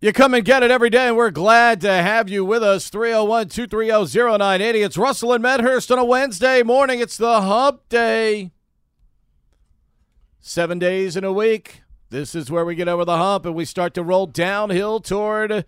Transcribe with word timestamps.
You 0.00 0.12
come 0.12 0.32
and 0.32 0.44
get 0.44 0.62
it 0.62 0.70
every 0.70 0.90
day, 0.90 1.08
and 1.08 1.16
we're 1.16 1.32
glad 1.32 1.80
to 1.80 1.90
have 1.90 2.28
you 2.28 2.44
with 2.44 2.62
us. 2.62 2.88
301 2.88 3.48
230 3.48 4.28
0980. 4.38 4.82
It's 4.82 4.96
Russell 4.96 5.32
and 5.32 5.42
Medhurst 5.42 5.90
on 5.90 5.98
a 5.98 6.04
Wednesday 6.04 6.62
morning. 6.62 7.00
It's 7.00 7.16
the 7.16 7.40
hump 7.40 7.88
day. 7.88 8.52
Seven 10.40 10.78
days 10.78 11.16
in 11.16 11.24
a 11.24 11.32
week. 11.32 11.82
This 12.10 12.36
is 12.36 12.48
where 12.48 12.64
we 12.64 12.76
get 12.76 12.86
over 12.86 13.04
the 13.04 13.16
hump 13.16 13.44
and 13.44 13.56
we 13.56 13.64
start 13.64 13.92
to 13.94 14.04
roll 14.04 14.26
downhill 14.26 15.00
toward 15.00 15.64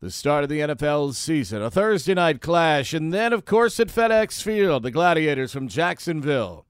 the 0.00 0.10
start 0.12 0.44
of 0.44 0.48
the 0.48 0.60
NFL 0.60 1.12
season. 1.14 1.60
A 1.60 1.72
Thursday 1.72 2.14
night 2.14 2.40
clash, 2.40 2.94
and 2.94 3.12
then, 3.12 3.32
of 3.32 3.44
course, 3.44 3.80
at 3.80 3.88
FedEx 3.88 4.40
Field, 4.40 4.84
the 4.84 4.92
Gladiators 4.92 5.52
from 5.52 5.66
Jacksonville 5.66 6.66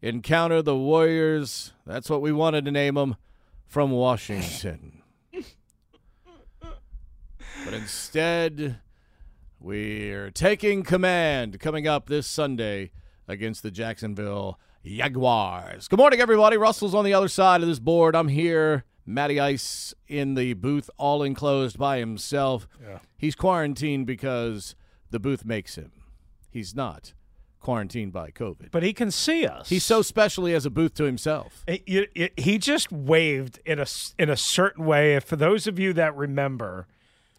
encounter 0.00 0.62
the 0.62 0.76
Warriors. 0.76 1.74
That's 1.84 2.08
what 2.08 2.22
we 2.22 2.32
wanted 2.32 2.64
to 2.64 2.70
name 2.70 2.94
them 2.94 3.16
from 3.66 3.90
Washington. 3.90 4.97
But 7.68 7.74
instead, 7.76 8.78
we're 9.60 10.30
taking 10.30 10.82
command 10.84 11.60
coming 11.60 11.86
up 11.86 12.08
this 12.08 12.26
Sunday 12.26 12.92
against 13.28 13.62
the 13.62 13.70
Jacksonville 13.70 14.58
Jaguars. 14.82 15.86
Good 15.86 15.98
morning, 15.98 16.18
everybody. 16.18 16.56
Russell's 16.56 16.94
on 16.94 17.04
the 17.04 17.12
other 17.12 17.28
side 17.28 17.60
of 17.60 17.68
this 17.68 17.78
board. 17.78 18.16
I'm 18.16 18.28
here. 18.28 18.84
Matty 19.04 19.38
Ice 19.38 19.92
in 20.06 20.34
the 20.34 20.54
booth, 20.54 20.88
all 20.96 21.22
enclosed 21.22 21.78
by 21.78 21.98
himself. 21.98 22.66
Yeah. 22.82 23.00
He's 23.18 23.34
quarantined 23.34 24.06
because 24.06 24.74
the 25.10 25.20
booth 25.20 25.44
makes 25.44 25.74
him. 25.74 25.92
He's 26.50 26.74
not 26.74 27.12
quarantined 27.60 28.14
by 28.14 28.30
COVID. 28.30 28.70
But 28.70 28.82
he 28.82 28.94
can 28.94 29.10
see 29.10 29.46
us. 29.46 29.68
He's 29.68 29.84
so 29.84 30.00
special 30.00 30.46
he 30.46 30.54
has 30.54 30.64
a 30.64 30.70
booth 30.70 30.94
to 30.94 31.04
himself. 31.04 31.64
It- 31.66 31.86
you- 31.86 32.06
it- 32.14 32.40
he 32.40 32.56
just 32.56 32.90
waved 32.90 33.60
in 33.66 33.78
a 33.78 33.84
in 34.18 34.30
a 34.30 34.38
certain 34.38 34.86
way. 34.86 35.20
For 35.20 35.36
those 35.36 35.66
of 35.66 35.78
you 35.78 35.92
that 35.92 36.16
remember, 36.16 36.86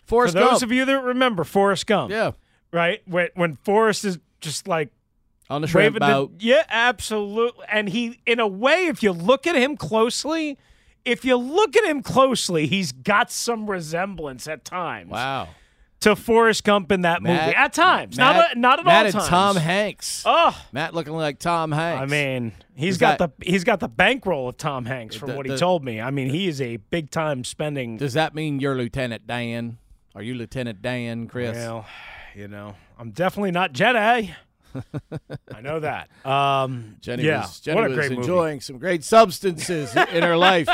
Forrest 0.10 0.34
for 0.34 0.40
those 0.42 0.50
Gump. 0.52 0.64
of 0.64 0.72
you 0.72 0.86
that 0.86 1.02
remember 1.04 1.44
Forrest 1.44 1.88
Gump, 1.88 2.12
yeah, 2.12 2.32
right 2.74 3.02
when 3.06 3.30
when 3.36 3.56
Forrest 3.64 4.04
is 4.06 4.20
just 4.42 4.68
like 4.68 4.90
on 5.50 5.62
the 5.62 5.68
shrimp 5.68 5.98
boat. 6.00 6.38
the 6.40 6.46
yeah, 6.46 6.64
absolutely. 6.70 7.66
And 7.72 7.90
he, 7.90 8.20
in 8.26 8.40
a 8.40 8.48
way, 8.48 8.88
if 8.88 9.02
you 9.02 9.12
look 9.12 9.48
at 9.48 9.56
him 9.56 9.78
closely, 9.78 10.58
if 11.06 11.24
you 11.26 11.36
look 11.38 11.76
at 11.76 11.86
him 11.86 12.02
closely, 12.04 12.68
he's 12.68 12.92
got 12.92 13.32
some 13.32 13.70
resemblance 13.70 14.48
at 14.48 14.64
times 14.66 15.10
wow. 15.12 15.48
to 16.02 16.16
Forrest 16.16 16.64
Gump 16.66 16.92
in 16.92 17.02
that 17.02 17.24
Matt- 17.24 17.46
movie. 17.48 17.56
At 17.56 17.74
times, 17.74 18.18
Matt, 18.18 18.36
not 18.36 18.56
a, 18.56 18.60
not 18.60 18.80
at 18.80 18.86
Matt 18.86 18.96
all 19.00 19.06
and 19.06 19.14
times. 19.14 19.28
Tom 19.28 19.56
Hanks. 19.56 20.24
Oh, 20.26 20.66
Matt 20.72 20.94
looking 20.94 21.14
like 21.14 21.40
Tom 21.40 21.72
Hanks. 21.72 22.02
I 22.04 22.06
mean, 22.06 22.52
he's 22.76 22.94
Is 22.96 22.98
got 23.00 23.18
that- 23.18 23.40
the 23.40 23.46
he's 23.50 23.64
got 23.64 23.80
the 23.80 23.88
bankroll 23.90 24.50
of 24.50 24.58
Tom 24.58 24.86
Hanks 24.86 25.16
from 25.16 25.30
The- 25.30 25.36
what 25.36 25.46
he 25.48 25.52
the- 25.54 25.58
told 25.58 25.84
me. 25.84 26.00
I 26.00 26.12
mean, 26.12 26.30
he 26.30 26.48
is 26.48 26.62
a 26.62 26.78
big 26.78 27.10
time 27.10 27.44
spending. 27.44 27.98
does 27.98 28.14
that 28.14 28.36
mean 28.36 28.60
you're 28.60 28.76
Lieutenant 28.76 29.26
Dan? 29.26 29.78
Are 30.20 30.22
you 30.22 30.36
Lieutenant 30.36 30.82
Dan, 30.82 31.28
Chris? 31.28 31.56
Well, 31.56 31.86
you 32.36 32.50
know, 32.50 32.76
I'm 32.98 33.12
definitely 33.12 33.52
not 33.52 33.72
Jedi. 33.72 34.36
I 35.56 35.62
know 35.62 35.80
that. 35.80 36.10
Um, 36.26 36.98
Jenny 37.00 37.24
yeah, 37.24 37.44
was, 37.44 37.62
Jenny 37.62 37.76
what 37.80 37.86
a 37.86 37.88
was 37.88 37.96
great 37.98 38.10
movie. 38.10 38.22
enjoying 38.24 38.60
some 38.60 38.80
great 38.80 39.06
substances 39.06 39.96
in 39.96 40.24
her 40.24 40.36
life 40.36 40.68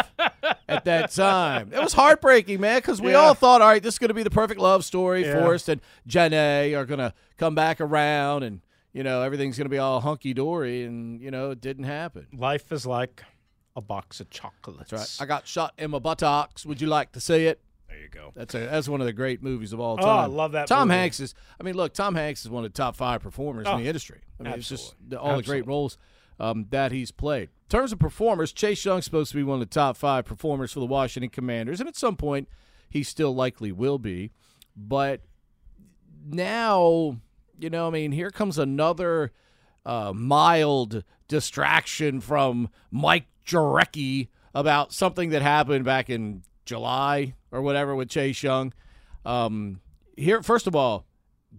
at 0.67 0.85
that 0.85 1.11
time. 1.15 1.71
It 1.71 1.79
was 1.79 1.93
heartbreaking, 1.93 2.59
man, 2.59 2.79
because 2.79 2.99
we 2.99 3.11
Yeah. 3.11 3.17
all 3.17 3.35
thought, 3.35 3.61
all 3.61 3.67
right, 3.67 3.83
this 3.83 3.93
is 3.93 3.99
going 3.99 4.07
to 4.07 4.15
be 4.15 4.23
the 4.23 4.31
perfect 4.31 4.59
love 4.59 4.83
story. 4.83 5.23
Yeah. 5.23 5.39
Forrest 5.39 5.69
and 5.69 5.79
Jenny 6.07 6.73
are 6.73 6.85
going 6.85 6.97
to 6.97 7.13
come 7.37 7.53
back 7.53 7.79
around 7.79 8.41
and, 8.41 8.61
you 8.93 9.03
know, 9.03 9.21
everything's 9.21 9.59
going 9.59 9.65
to 9.65 9.69
be 9.69 9.77
all 9.77 10.01
hunky 10.01 10.33
dory. 10.33 10.85
And, 10.85 11.21
you 11.21 11.29
know, 11.29 11.51
it 11.51 11.61
didn't 11.61 11.83
happen. 11.83 12.25
Life 12.35 12.71
is 12.71 12.87
like 12.87 13.21
a 13.75 13.81
box 13.81 14.19
of 14.19 14.31
chocolates. 14.31 14.89
That's 14.89 15.19
right. 15.19 15.23
I 15.23 15.27
got 15.27 15.47
shot 15.47 15.75
in 15.77 15.91
my 15.91 15.99
buttocks. 15.99 16.65
Would 16.65 16.81
you 16.81 16.87
like 16.87 17.11
to 17.11 17.19
see 17.19 17.45
it? 17.45 17.61
There 17.95 18.03
you 18.03 18.09
go. 18.09 18.31
That's 18.35 18.53
a 18.55 18.59
that's 18.59 18.89
one 18.89 18.99
of 18.99 19.07
the 19.07 19.13
great 19.13 19.41
movies 19.41 19.71
of 19.71 19.79
all 19.79 19.93
Oh, 19.99 20.03
time. 20.05 20.19
I 20.19 20.25
love 20.25 20.51
that 20.51 20.67
Tom 20.67 20.89
movie. 20.89 20.99
Hanks 20.99 21.19
is. 21.21 21.33
I 21.59 21.63
mean, 21.63 21.75
look, 21.75 21.93
Tom 21.93 22.13
Hanks 22.15 22.41
is 22.43 22.49
one 22.49 22.65
of 22.65 22.73
the 22.73 22.77
top 22.77 22.95
five 22.97 23.21
performers 23.21 23.65
Oh, 23.69 23.75
in 23.77 23.83
the 23.83 23.87
industry. 23.87 24.19
I 24.39 24.43
mean, 24.43 24.53
it's 24.53 24.67
just 24.67 24.91
absolutely. 24.93 25.09
the, 25.15 25.21
all 25.21 25.37
the 25.37 25.43
great 25.43 25.65
roles 25.65 25.97
um, 26.39 26.65
that 26.71 26.91
he's 26.91 27.11
played. 27.11 27.43
In 27.43 27.69
terms 27.69 27.93
of 27.93 27.99
performers, 27.99 28.51
Chase 28.51 28.83
Young's 28.83 29.05
supposed 29.05 29.31
to 29.31 29.37
be 29.37 29.43
one 29.43 29.61
of 29.61 29.69
the 29.69 29.73
top 29.73 29.95
five 29.95 30.25
performers 30.25 30.73
for 30.73 30.81
the 30.81 30.85
Washington 30.85 31.29
Commanders, 31.29 31.79
and 31.79 31.87
at 31.87 31.95
some 31.95 32.17
point, 32.17 32.49
he 32.89 33.01
still 33.01 33.33
likely 33.33 33.71
will 33.71 33.97
be. 33.97 34.31
But 34.75 35.21
now, 36.25 37.17
you 37.59 37.69
know, 37.69 37.87
I 37.87 37.89
mean, 37.91 38.11
here 38.11 38.29
comes 38.31 38.57
another 38.57 39.31
uh, 39.85 40.11
mild 40.13 41.03
distraction 41.27 42.19
from 42.19 42.69
Mike 42.91 43.27
Jurecki 43.45 44.27
about 44.53 44.91
something 44.93 45.29
that 45.29 45.41
happened 45.41 45.85
back 45.85 46.09
in 46.09 46.43
July 46.65 47.35
or 47.55 47.61
whatever 47.61 47.95
with 47.95 48.09
Chase 48.09 48.43
Young. 48.43 48.73
Um, 49.23 49.79
here, 50.17 50.43
first 50.43 50.67
of 50.67 50.75
all, 50.75 51.05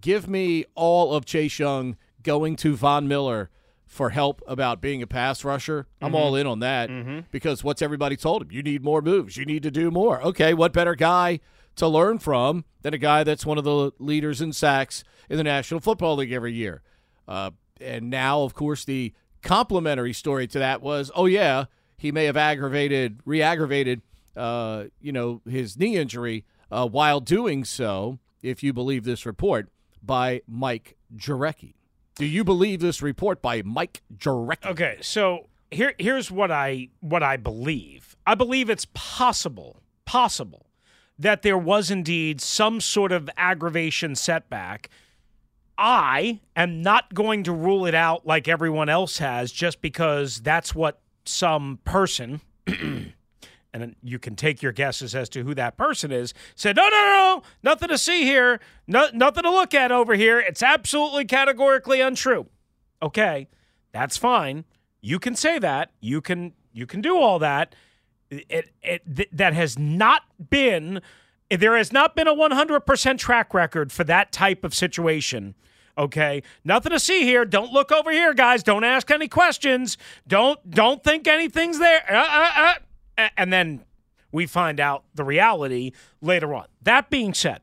give 0.01 0.29
me 0.29 0.65
all 0.75 1.15
of 1.15 1.25
Chase 1.25 1.59
Young 1.59 1.97
going 2.23 2.57
to 2.57 2.77
Von 2.77 3.09
Miller 3.09 3.51
for 3.87 4.11
help 4.11 4.43
about 4.47 4.81
being 4.81 5.01
a 5.01 5.07
pass 5.07 5.45
rusher. 5.45 5.87
I'm 6.03 6.15
all 6.15 6.35
in 6.35 6.47
on 6.47 6.59
that 6.59 6.91
because 7.31 7.63
what's 7.65 7.81
everybody 7.81 8.17
told 8.17 8.43
him? 8.43 8.49
You 8.51 8.63
need 8.63 8.83
more 8.85 9.01
moves. 9.01 9.37
You 9.37 9.45
need 9.45 9.63
to 9.63 9.71
do 9.71 9.91
more. 9.91 10.21
Okay, 10.23 10.53
what 10.55 10.73
better 10.73 10.95
guy 10.95 11.41
to 11.77 11.87
learn 11.87 12.19
from 12.19 12.65
than 12.83 12.95
a 12.95 12.99
guy 12.99 13.23
that's 13.23 13.47
one 13.47 13.59
of 13.59 13.65
the 13.65 13.93
leaders 13.99 14.41
in 14.41 14.53
sacks 14.53 15.05
in 15.31 15.37
the 15.37 15.45
National 15.45 15.81
Football 15.81 16.17
League 16.17 16.33
every 16.33 16.53
year? 16.53 16.83
Uh, 17.29 17.53
and 17.81 18.11
now, 18.11 18.43
of 18.43 18.55
course, 18.55 18.85
the 18.85 19.13
complimentary 19.43 20.13
story 20.13 20.47
to 20.49 20.59
that 20.59 20.83
was, 20.83 21.11
oh 21.15 21.27
yeah, 21.27 21.67
he 21.97 22.11
may 22.11 22.25
have 22.25 22.37
aggravated, 22.37 23.21
re-aggravated, 23.25 24.03
uh, 24.37 24.85
you 25.01 25.13
know, 25.13 25.41
his 25.49 25.79
knee 25.79 25.97
injury 25.97 26.45
uh, 26.71 26.89
while 26.89 27.21
doing 27.21 27.65
so, 27.65 28.19
if 28.43 28.63
you 28.63 28.73
believe 28.73 29.05
this 29.05 29.27
report 29.27 29.69
by 30.03 30.43
Mike 30.47 30.97
Jurecki. 31.15 31.75
Do 32.17 32.25
you 32.25 32.45
believe 32.45 32.81
this 32.81 33.03
report 33.03 33.43
by 33.43 33.63
Mike 33.63 34.03
Jurecki? 34.17 34.67
Okay, 34.67 34.99
so 35.01 35.49
here 35.71 35.95
here's 35.99 36.31
what 36.31 36.51
I 36.51 36.89
what 37.01 37.23
I 37.23 37.37
believe. 37.37 38.17
I 38.27 38.35
believe 38.35 38.71
it's 38.71 38.87
possible, 38.95 39.83
possible 40.05 40.67
that 41.19 41.43
there 41.43 41.59
was 41.59 41.91
indeed 41.91 42.41
some 42.41 42.81
sort 42.81 43.13
of 43.13 43.29
aggravation 43.37 44.15
setback. 44.15 44.91
I 45.79 46.41
am 46.55 46.83
not 46.83 47.13
going 47.13 47.43
to 47.45 47.53
rule 47.53 47.85
it 47.87 47.95
out 47.95 48.27
like 48.27 48.49
everyone 48.49 48.89
else 48.89 49.19
has 49.19 49.53
just 49.53 49.83
because 49.83 50.41
that's 50.41 50.75
what 50.75 51.01
some 51.27 51.81
person 51.85 52.41
and 53.83 53.97
you 54.03 54.19
can 54.19 54.37
take 54.37 54.63
your 54.63 54.73
guesses 54.73 55.15
as 55.15 55.29
to 55.31 55.45
who 55.45 55.55
that 55.55 55.77
person 55.77 56.11
is, 56.11 56.33
said, 56.55 56.77
no, 56.77 56.89
no, 56.89 56.91
no, 56.91 57.43
nothing 57.63 57.89
to 57.89 57.99
see 57.99 58.23
here, 58.23 58.61
no, 58.87 59.09
nothing 59.13 59.43
to 59.43 59.51
look 59.51 59.75
at 59.75 59.93
over 59.93 60.15
here. 60.15 60.41
It's 60.41 60.63
absolutely 60.63 61.25
categorically 61.25 62.01
untrue. 62.01 62.47
Okay, 63.03 63.49
that's 63.93 64.17
fine. 64.17 64.65
You 65.01 65.19
can 65.19 65.37
say 65.37 65.59
that. 65.59 65.91
You 66.01 66.21
can 66.21 66.55
you 66.73 66.87
can 66.87 67.01
do 67.01 67.19
all 67.19 67.39
that. 67.39 67.75
It, 68.31 68.71
it 68.83 69.03
th- 69.17 69.29
that 69.33 69.55
has 69.55 69.79
not 69.79 70.23
been 70.51 71.01
there 71.49 71.77
has 71.77 71.93
not 71.93 72.17
been 72.17 72.27
a 72.27 72.35
100% 72.35 73.19
track 73.19 73.55
record 73.55 73.93
for 73.93 74.03
that 74.05 74.33
type 74.33 74.65
of 74.65 74.75
situation. 74.75 75.55
Okay, 75.99 76.43
nothing 76.65 76.91
to 76.91 76.99
see 76.99 77.23
here. 77.23 77.45
Don't 77.45 77.73
look 77.73 77.91
over 77.93 78.11
here, 78.11 78.35
guys. 78.35 78.63
Don't 78.63 78.85
ask 78.85 79.11
any 79.11 79.29
questions. 79.29 79.97
Don't 80.27 80.71
don't 80.71 81.03
think 81.03 81.27
anything's 81.27 81.79
there. 81.79 82.05
Uh, 82.11 82.17
uh, 82.17 82.51
uh. 82.57 82.75
And 83.37 83.53
then 83.53 83.85
we 84.33 84.47
find 84.47 84.81
out 84.81 85.05
the 85.15 85.25
reality 85.25 85.93
later 86.21 86.55
on. 86.55 86.67
That 86.83 87.11
being 87.11 87.35
said, 87.35 87.61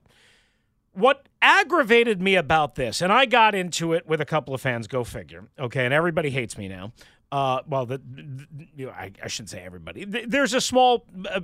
what 0.94 1.28
aggravated 1.42 2.22
me 2.22 2.36
about 2.36 2.76
this, 2.76 3.02
and 3.02 3.12
I 3.12 3.26
got 3.26 3.56
into 3.56 3.94
it 3.94 4.08
with 4.08 4.22
a 4.22 4.26
couple 4.26 4.54
of 4.54 4.62
fans, 4.62 4.88
go 4.88 5.04
figure, 5.04 5.46
okay, 5.60 5.86
and 5.86 5.94
everybody 5.94 6.30
hates 6.30 6.58
me 6.58 6.68
now. 6.68 6.94
uh, 7.34 7.62
well, 7.68 7.88
the, 7.88 7.98
the 7.98 8.46
you 8.76 8.86
know, 8.86 8.92
I, 8.92 9.12
I, 9.24 9.28
shouldn't 9.28 9.50
say 9.50 9.64
everybody. 9.64 10.06
There's 10.06 10.54
a 10.54 10.62
small 10.62 11.08
uh, 11.28 11.42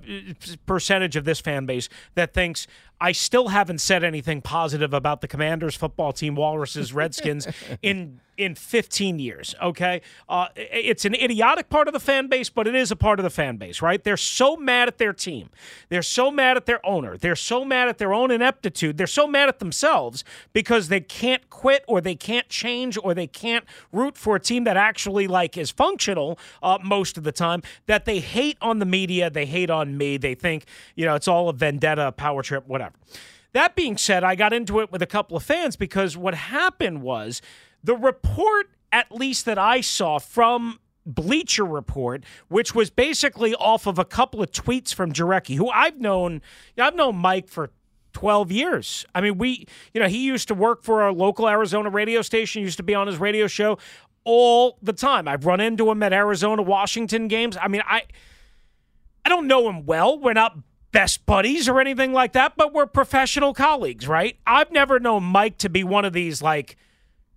percentage 0.68 1.16
of 1.16 1.26
this 1.26 1.40
fan 1.40 1.66
base 1.66 1.90
that 2.14 2.32
thinks 2.32 2.68
I 3.02 3.12
still 3.12 3.50
haven't 3.50 3.80
said 3.80 4.04
anything 4.04 4.42
positive 4.42 4.94
about 4.94 5.22
the 5.22 5.28
Commanders 5.28 5.76
football 5.76 6.12
team, 6.12 6.36
Walruses, 6.36 6.94
Redskins, 6.94 7.48
in 7.82 8.20
in 8.40 8.56
15 8.56 9.20
years. 9.20 9.54
Okay, 9.62 10.02
uh, 10.30 10.48
it's 10.56 11.04
an 11.04 11.14
idiotic 11.14 11.70
part 11.70 11.88
of 11.88 11.94
the 11.94 12.00
fan 12.00 12.28
base, 12.28 12.50
but 12.50 12.68
it 12.68 12.74
is 12.74 12.90
a 12.90 12.96
part 12.96 13.20
of 13.20 13.24
the 13.24 13.30
fan 13.30 13.58
base, 13.58 13.82
right? 13.82 14.02
They're 14.02 14.18
so 14.18 14.56
mad 14.56 14.88
at 14.88 14.98
their 14.98 15.12
team. 15.12 15.50
They're 15.90 16.02
so 16.02 16.32
mad 16.32 16.56
at 16.56 16.66
their 16.66 16.84
owner. 16.86 17.18
They're 17.18 17.36
so 17.36 17.66
mad 17.66 17.90
at 17.90 17.98
their 17.98 18.14
own 18.14 18.32
ineptitude. 18.32 18.98
They're 18.98 19.08
so 19.08 19.28
mad 19.28 19.50
at 19.50 19.60
themselves 19.60 20.24
because 20.54 20.88
they 20.88 21.02
can't 21.02 21.50
quit 21.50 21.84
or 21.88 22.00
they 22.00 22.16
can't 22.16 22.48
change 22.48 22.98
or 23.04 23.14
they 23.14 23.28
can't 23.28 23.66
root 23.92 24.18
for 24.18 24.38
a 24.38 24.40
team 24.40 24.64
that 24.64 24.78
actually 24.78 25.28
like 25.28 25.58
is 25.58 25.70
functional 25.70 26.40
uh, 26.64 26.78
most 26.82 27.18
of 27.18 27.26
the 27.26 27.34
time. 27.34 27.62
That 27.88 28.06
they 28.06 28.20
hate 28.20 28.58
on 28.62 28.80
the 28.80 28.86
media. 28.86 29.30
They 29.30 29.46
hate 29.46 29.70
on 29.70 29.98
me. 29.98 30.16
They 30.16 30.34
think 30.34 30.66
you 30.96 31.06
know 31.06 31.16
it's 31.16 31.28
all 31.28 31.50
a 31.50 31.54
vendetta, 31.54 32.14
power 32.14 32.42
trip, 32.42 32.66
whatever. 32.68 32.89
That 33.54 33.76
being 33.76 33.98
said, 33.98 34.24
I 34.24 34.36
got 34.36 34.54
into 34.54 34.80
it 34.80 34.92
with 34.92 35.02
a 35.02 35.08
couple 35.08 35.36
of 35.36 35.44
fans 35.44 35.76
because 35.76 36.16
what 36.16 36.36
happened 36.36 37.02
was 37.02 37.42
the 37.84 37.96
report, 37.96 38.70
at 38.92 39.12
least 39.12 39.46
that 39.46 39.58
I 39.58 39.82
saw 39.82 40.20
from 40.20 40.80
Bleacher 41.06 41.66
Report, 41.66 42.24
which 42.48 42.76
was 42.76 42.90
basically 42.90 43.56
off 43.56 43.88
of 43.88 43.98
a 43.98 44.06
couple 44.06 44.44
of 44.44 44.52
tweets 44.52 44.94
from 44.94 45.12
Jurecki, 45.12 45.56
who 45.56 45.70
I've 45.70 46.00
known. 46.00 46.42
I've 46.78 46.96
known 46.96 47.16
Mike 47.16 47.48
for 47.48 47.72
12 48.14 48.52
years. 48.52 49.06
I 49.16 49.22
mean, 49.22 49.38
we, 49.38 49.66
you 49.94 50.02
know, 50.02 50.08
he 50.08 50.20
used 50.26 50.48
to 50.50 50.54
work 50.54 50.84
for 50.84 51.02
our 51.02 51.12
local 51.12 51.48
Arizona 51.48 51.90
radio 51.90 52.22
station, 52.22 52.62
used 52.62 52.78
to 52.78 52.84
be 52.84 52.94
on 52.94 53.08
his 53.08 53.18
radio 53.18 53.48
show 53.48 53.80
all 54.24 54.78
the 54.82 54.94
time. 54.94 55.28
I've 55.28 55.46
run 55.46 55.60
into 55.60 55.90
him 55.90 56.04
at 56.04 56.14
Arizona 56.14 56.62
Washington 56.62 57.28
games. 57.28 57.58
I 57.60 57.68
mean, 57.68 57.82
I 57.88 58.04
I 59.26 59.30
don't 59.30 59.48
know 59.48 59.70
him 59.70 59.86
well. 59.86 60.20
We're 60.20 60.34
not 60.34 60.58
best 60.92 61.26
buddies 61.26 61.70
or 61.70 61.80
anything 61.80 62.14
like 62.14 62.34
that, 62.34 62.54
but 62.56 62.74
we're 62.74 62.86
professional 62.86 63.54
colleagues, 63.54 64.08
right? 64.08 64.38
I've 64.48 64.72
never 64.72 65.00
known 65.00 65.24
Mike 65.24 65.58
to 65.60 65.70
be 65.70 65.84
one 65.84 66.06
of 66.06 66.14
these 66.14 66.42
like 66.42 66.78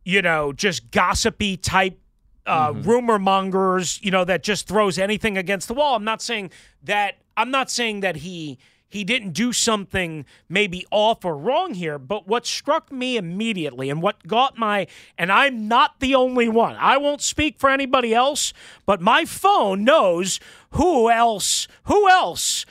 you 0.04 0.22
know, 0.22 0.52
just 0.52 0.90
gossipy 0.90 1.56
type 1.56 1.98
uh, 2.46 2.72
mm-hmm. 2.72 2.88
rumor 2.88 3.18
mongers, 3.18 4.00
you 4.02 4.10
know, 4.10 4.24
that 4.24 4.42
just 4.42 4.66
throws 4.66 4.98
anything 4.98 5.38
against 5.38 5.68
the 5.68 5.74
wall. 5.74 5.94
I'm 5.94 6.04
not 6.04 6.22
saying 6.22 6.50
that. 6.82 7.18
I'm 7.36 7.50
not 7.50 7.70
saying 7.70 8.00
that 8.00 8.16
he 8.16 8.58
he 8.88 9.04
didn't 9.04 9.30
do 9.30 9.54
something 9.54 10.26
maybe 10.50 10.84
off 10.90 11.24
or 11.24 11.34
wrong 11.36 11.72
here, 11.74 11.98
but 11.98 12.28
what 12.28 12.44
struck 12.44 12.92
me 12.92 13.16
immediately 13.16 13.88
and 13.88 14.02
what 14.02 14.26
got 14.26 14.58
my 14.58 14.86
and 15.16 15.32
I'm 15.32 15.66
not 15.66 16.00
the 16.00 16.14
only 16.14 16.48
one. 16.48 16.76
I 16.78 16.98
won't 16.98 17.22
speak 17.22 17.58
for 17.58 17.70
anybody 17.70 18.12
else, 18.12 18.52
but 18.84 19.00
my 19.00 19.24
phone 19.24 19.84
knows 19.84 20.40
who 20.72 21.10
else 21.10 21.68
who 21.84 22.08
else 22.08 22.66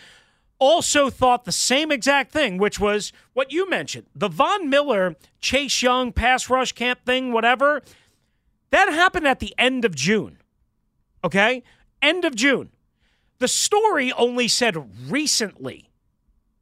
also 0.61 1.09
thought 1.09 1.43
the 1.43 1.51
same 1.51 1.91
exact 1.91 2.31
thing, 2.31 2.59
which 2.59 2.79
was 2.79 3.11
what 3.33 3.51
you 3.51 3.67
mentioned 3.69 4.05
the 4.15 4.29
Von 4.29 4.69
Miller, 4.69 5.15
Chase 5.41 5.81
Young 5.81 6.13
pass 6.13 6.49
rush 6.49 6.71
camp 6.71 7.03
thing, 7.03 7.33
whatever. 7.33 7.81
That 8.69 8.87
happened 8.89 9.27
at 9.27 9.39
the 9.39 9.53
end 9.57 9.83
of 9.83 9.93
June. 9.93 10.37
Okay? 11.25 11.63
End 12.01 12.23
of 12.23 12.35
June. 12.35 12.69
The 13.39 13.49
story 13.49 14.13
only 14.13 14.47
said 14.47 14.77
recently. 15.11 15.89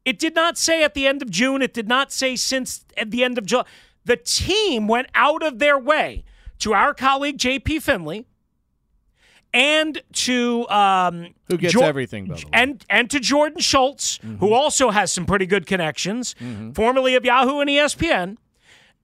It 0.05 0.17
did 0.17 0.33
not 0.33 0.57
say 0.57 0.81
at 0.83 0.95
the 0.95 1.05
end 1.05 1.21
of 1.21 1.29
June. 1.29 1.61
It 1.61 1.73
did 1.73 1.87
not 1.87 2.11
say 2.11 2.35
since 2.35 2.85
at 2.97 3.11
the 3.11 3.23
end 3.23 3.37
of 3.37 3.45
July. 3.45 3.65
The 4.05 4.15
team 4.15 4.87
went 4.87 5.09
out 5.13 5.43
of 5.43 5.59
their 5.59 5.77
way 5.77 6.23
to 6.59 6.73
our 6.73 6.95
colleague 6.95 7.37
JP 7.37 7.83
Finlay 7.83 8.25
and 9.53 10.01
to 10.13 10.67
um, 10.69 11.33
who 11.47 11.57
gets 11.57 11.73
jo- 11.73 11.81
everything, 11.81 12.33
and 12.53 12.83
and 12.89 13.09
to 13.09 13.19
Jordan 13.19 13.59
Schultz, 13.59 14.17
mm-hmm. 14.19 14.37
who 14.37 14.53
also 14.53 14.91
has 14.91 15.11
some 15.11 15.25
pretty 15.25 15.45
good 15.45 15.65
connections, 15.65 16.35
mm-hmm. 16.39 16.71
formerly 16.71 17.15
of 17.15 17.25
Yahoo 17.25 17.59
and 17.59 17.69
ESPN. 17.69 18.37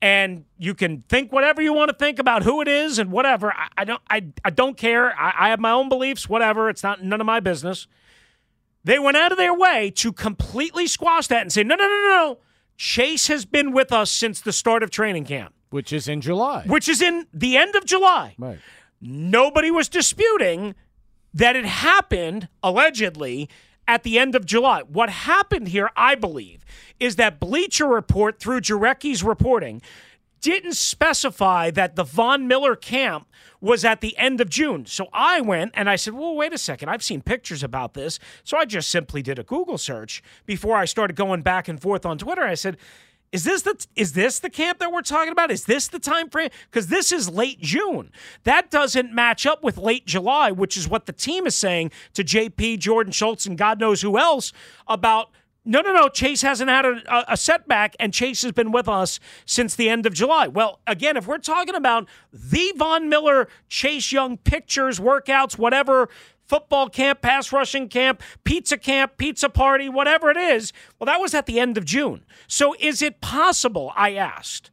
And 0.02 0.44
you 0.60 0.76
can 0.76 1.04
think 1.10 1.32
whatever 1.32 1.62
you 1.62 1.74
want 1.74 1.90
to 1.90 1.96
think 1.96 2.20
about 2.20 2.44
who 2.44 2.62
it 2.62 2.68
is 2.68 3.00
and 3.00 3.12
whatever. 3.12 3.52
I, 3.54 3.68
I 3.78 3.86
don't. 3.86 4.02
I, 4.10 4.26
I 4.44 4.50
don't 4.50 4.78
care. 4.78 5.18
I, 5.20 5.34
I 5.40 5.50
have 5.50 5.60
my 5.60 5.72
own 5.72 5.90
beliefs. 5.90 6.30
Whatever. 6.30 6.70
It's 6.70 6.84
not 6.84 7.04
none 7.04 7.22
of 7.22 7.26
my 7.26 7.40
business. 7.40 7.88
They 8.86 9.00
went 9.00 9.18
out 9.18 9.32
of 9.32 9.40
their 9.40 9.54
way 9.54 9.92
to 9.96 10.14
completely 10.14 10.86
squash 10.86 11.26
that 11.28 11.42
and 11.42 11.52
say, 11.52 11.64
no, 11.64 11.76
no, 11.76 11.88
no, 11.88 12.02
no. 12.02 12.38
Chase 12.78 13.28
has 13.28 13.44
been 13.44 13.72
with 13.72 13.92
us 13.92 14.12
since 14.12 14.40
the 14.40 14.54
start 14.54 14.84
of 14.84 14.92
training 14.92 15.26
camp, 15.26 15.56
which 15.72 15.92
is 15.92 16.08
in 16.08 16.22
July. 16.22 16.66
Which 16.68 16.88
is 16.88 17.02
in 17.02 17.26
the 17.34 17.58
end 17.58 17.76
of 17.76 17.86
July. 17.86 18.36
Right. 18.38 18.60
Nobody 19.02 19.72
was 19.72 19.90
disputing 19.90 20.76
that 21.34 21.56
it 21.56 21.66
happened, 21.66 22.48
allegedly, 22.64 23.50
at 23.88 24.04
the 24.04 24.18
end 24.18 24.36
of 24.36 24.46
July. 24.46 24.82
What 24.82 25.10
happened 25.10 25.68
here, 25.68 25.90
I 25.96 26.16
believe, 26.16 26.66
is 27.00 27.18
that 27.18 27.40
Bleacher 27.40 27.88
Report, 27.88 28.40
through 28.40 28.62
Jurecki's 28.62 29.24
reporting, 29.24 29.82
didn't 30.42 30.74
specify 30.74 31.72
that 31.72 31.96
the 31.96 32.04
Von 32.04 32.48
Miller 32.48 32.76
camp 32.76 33.28
was 33.62 33.84
at 33.84 34.02
the 34.02 34.16
end 34.18 34.40
of 34.40 34.50
June. 34.50 34.86
So 34.86 35.08
I 35.12 35.42
went 35.42 35.72
and 35.74 35.90
I 35.90 35.96
said, 35.96 36.14
well, 36.14 36.36
wait 36.36 36.54
a 36.54 36.58
second. 36.58 36.90
I've 36.90 37.04
seen 37.04 37.22
pictures 37.22 37.64
about 37.64 37.96
this. 37.96 38.20
So 38.44 38.56
I 38.58 38.66
just 38.66 38.92
simply 38.92 39.22
did 39.24 39.40
a 39.40 39.44
Google 39.44 39.78
search 39.78 40.22
before 40.46 40.78
I 40.78 40.86
started 40.86 41.16
going 41.16 41.42
back 41.42 41.68
and 41.68 41.82
forth 41.82 42.06
on 42.06 42.18
Twitter. 42.18 42.44
I 42.44 42.54
said, 42.54 42.78
is 43.36 43.44
this 43.44 43.64
the 43.64 43.86
is 43.98 44.14
this 44.14 44.40
the 44.40 44.50
camp 44.50 44.80
that 44.80 44.94
we're 44.94 45.02
talking 45.02 45.34
about? 45.34 45.52
Is 45.52 45.66
this 45.66 45.90
the 45.90 46.00
time 46.00 46.30
frame? 46.30 46.50
Because 46.72 46.88
this 46.88 47.12
is 47.12 47.30
late 47.30 47.60
June. 47.60 48.10
That 48.46 48.72
doesn't 48.72 49.14
match 49.14 49.46
up 49.46 49.62
with 49.62 49.78
late 49.78 50.06
July, 50.06 50.52
which 50.52 50.78
is 50.78 50.88
what 50.88 51.06
the 51.06 51.12
team 51.12 51.46
is 51.46 51.54
saying 51.54 51.92
to 52.14 52.24
JP, 52.24 52.80
Jordan 52.80 53.12
Schultz, 53.12 53.46
and 53.46 53.58
God 53.58 53.78
knows 53.78 54.02
who 54.02 54.18
else 54.18 54.54
about. 54.88 55.32
No, 55.68 55.82
no, 55.82 55.92
no. 55.92 56.08
Chase 56.10 56.44
hasn't 56.44 56.70
had 56.70 56.86
a, 56.86 57.34
a, 57.34 57.36
setback, 57.36 57.96
and 58.00 58.14
Chase 58.14 58.44
has 58.44 58.52
been 58.52 58.72
with 58.72 58.88
us 58.88 59.20
since 59.48 59.74
the 59.76 59.90
end 59.90 60.06
of 60.06 60.14
July. 60.14 60.48
Well, 60.48 60.80
again, 60.86 61.18
if 61.18 61.26
we're 61.26 61.40
talking 61.40 61.74
about 61.74 62.08
the 62.32 62.72
Von 62.78 63.10
Miller, 63.10 63.48
Chase 63.68 64.12
Young 64.12 64.38
pictures, 64.38 65.00
workouts, 65.00 65.58
whatever 65.58 66.08
football 66.48 66.90
camp, 66.90 67.22
pass 67.22 67.52
rushing 67.52 67.88
camp, 67.88 68.22
pizza 68.44 68.78
camp, 68.78 69.18
pizza 69.18 69.50
party, 69.50 69.90
whatever 69.90 70.30
it 70.30 70.38
is. 70.38 70.74
Well, 71.00 71.06
that 71.06 71.20
was 71.20 71.34
at 71.34 71.46
the 71.46 71.60
end 71.60 71.78
of 71.78 71.86
June. 71.86 72.26
So 72.48 72.76
is 72.80 73.02
it 73.02 73.22
possible, 73.22 73.92
I 73.96 74.14
asked 74.14 74.72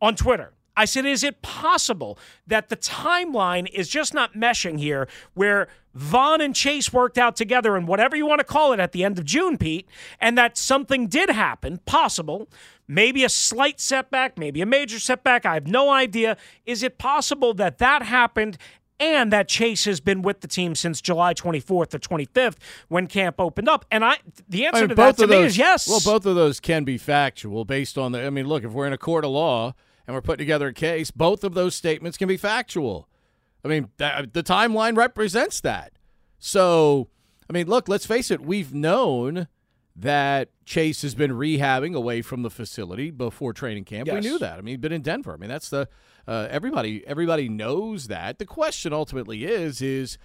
on 0.00 0.16
Twitter, 0.16 0.52
I 0.76 0.86
said, 0.86 1.06
is 1.06 1.22
it 1.22 1.40
possible 1.40 2.18
that 2.46 2.68
the 2.68 2.76
timeline 2.76 3.68
is 3.72 3.88
just 3.88 4.12
not 4.12 4.34
meshing 4.34 4.78
here 4.78 5.06
where 5.34 5.68
Von 5.94 6.40
and 6.40 6.54
Chase 6.54 6.92
worked 6.92 7.16
out 7.16 7.36
together 7.36 7.76
and 7.76 7.86
whatever 7.86 8.16
you 8.16 8.26
want 8.26 8.40
to 8.40 8.44
call 8.44 8.72
it 8.72 8.80
at 8.80 8.90
the 8.90 9.04
end 9.04 9.18
of 9.18 9.24
June, 9.24 9.56
Pete, 9.56 9.88
and 10.20 10.36
that 10.36 10.58
something 10.58 11.06
did 11.06 11.30
happen, 11.30 11.78
possible, 11.86 12.48
maybe 12.88 13.22
a 13.22 13.28
slight 13.28 13.80
setback, 13.80 14.36
maybe 14.36 14.60
a 14.60 14.66
major 14.66 14.98
setback, 14.98 15.46
I 15.46 15.54
have 15.54 15.68
no 15.68 15.90
idea. 15.90 16.36
Is 16.66 16.82
it 16.82 16.98
possible 16.98 17.54
that 17.54 17.78
that 17.78 18.02
happened 18.02 18.58
and 19.00 19.32
that 19.32 19.48
Chase 19.48 19.84
has 19.86 20.00
been 20.00 20.22
with 20.22 20.40
the 20.40 20.48
team 20.48 20.74
since 20.74 21.00
July 21.00 21.34
24th 21.34 21.70
or 21.70 21.86
25th 21.86 22.56
when 22.88 23.06
camp 23.06 23.40
opened 23.40 23.68
up. 23.68 23.84
And 23.90 24.04
I, 24.04 24.18
the 24.48 24.66
answer 24.66 24.78
I 24.78 24.80
mean, 24.82 24.88
to 24.90 24.94
that 24.94 25.16
to 25.18 25.26
me 25.26 25.36
is 25.36 25.58
yes. 25.58 25.88
Well, 25.88 26.00
both 26.04 26.26
of 26.26 26.36
those 26.36 26.60
can 26.60 26.84
be 26.84 26.98
factual 26.98 27.64
based 27.64 27.98
on 27.98 28.12
the. 28.12 28.24
I 28.24 28.30
mean, 28.30 28.46
look, 28.46 28.64
if 28.64 28.72
we're 28.72 28.86
in 28.86 28.92
a 28.92 28.98
court 28.98 29.24
of 29.24 29.30
law 29.30 29.74
and 30.06 30.14
we're 30.14 30.22
putting 30.22 30.44
together 30.44 30.68
a 30.68 30.74
case, 30.74 31.10
both 31.10 31.44
of 31.44 31.54
those 31.54 31.74
statements 31.74 32.16
can 32.16 32.28
be 32.28 32.36
factual. 32.36 33.08
I 33.64 33.68
mean, 33.68 33.88
th- 33.98 34.12
uh, 34.12 34.26
the 34.32 34.42
timeline 34.42 34.96
represents 34.96 35.60
that. 35.62 35.92
So, 36.38 37.08
I 37.48 37.52
mean, 37.52 37.66
look, 37.66 37.88
let's 37.88 38.04
face 38.06 38.30
it, 38.30 38.42
we've 38.42 38.74
known 38.74 39.48
that 39.96 40.50
Chase 40.64 41.02
has 41.02 41.14
been 41.14 41.32
rehabbing 41.32 41.94
away 41.94 42.20
from 42.22 42.42
the 42.42 42.50
facility 42.50 43.10
before 43.10 43.52
training 43.52 43.84
camp. 43.84 44.08
Yes. 44.08 44.22
We 44.22 44.28
knew 44.28 44.38
that. 44.38 44.58
I 44.58 44.60
mean, 44.60 44.72
he'd 44.72 44.80
been 44.80 44.92
in 44.92 45.02
Denver. 45.02 45.32
I 45.32 45.36
mean, 45.36 45.50
that's 45.50 45.68
the 45.68 45.88
uh, 46.26 46.48
everybody 46.50 47.06
everybody 47.06 47.48
knows 47.48 48.08
that. 48.08 48.38
The 48.38 48.46
question 48.46 48.92
ultimately 48.92 49.44
is 49.44 49.80
is 49.80 50.18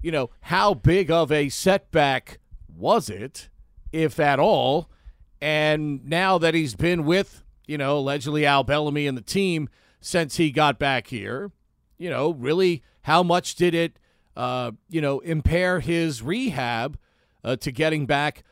you 0.00 0.10
know 0.10 0.30
how 0.42 0.74
big 0.74 1.10
of 1.10 1.30
a 1.30 1.48
setback 1.48 2.38
was 2.74 3.08
it, 3.10 3.50
if 3.92 4.18
at 4.18 4.38
all? 4.38 4.90
And 5.40 6.04
now 6.06 6.38
that 6.38 6.54
he's 6.54 6.74
been 6.74 7.04
with 7.04 7.42
you 7.66 7.76
know 7.76 7.98
allegedly 7.98 8.46
Al 8.46 8.64
Bellamy 8.64 9.06
and 9.06 9.16
the 9.16 9.22
team 9.22 9.68
since 10.00 10.36
he 10.36 10.50
got 10.50 10.78
back 10.78 11.08
here, 11.08 11.50
you 11.98 12.08
know 12.08 12.32
really 12.32 12.82
how 13.02 13.22
much 13.22 13.56
did 13.56 13.74
it 13.74 13.98
uh, 14.36 14.70
you 14.88 15.02
know 15.02 15.20
impair 15.20 15.80
his 15.80 16.22
rehab 16.22 16.98
uh, 17.44 17.56
to 17.56 17.70
getting 17.70 18.06
back? 18.06 18.42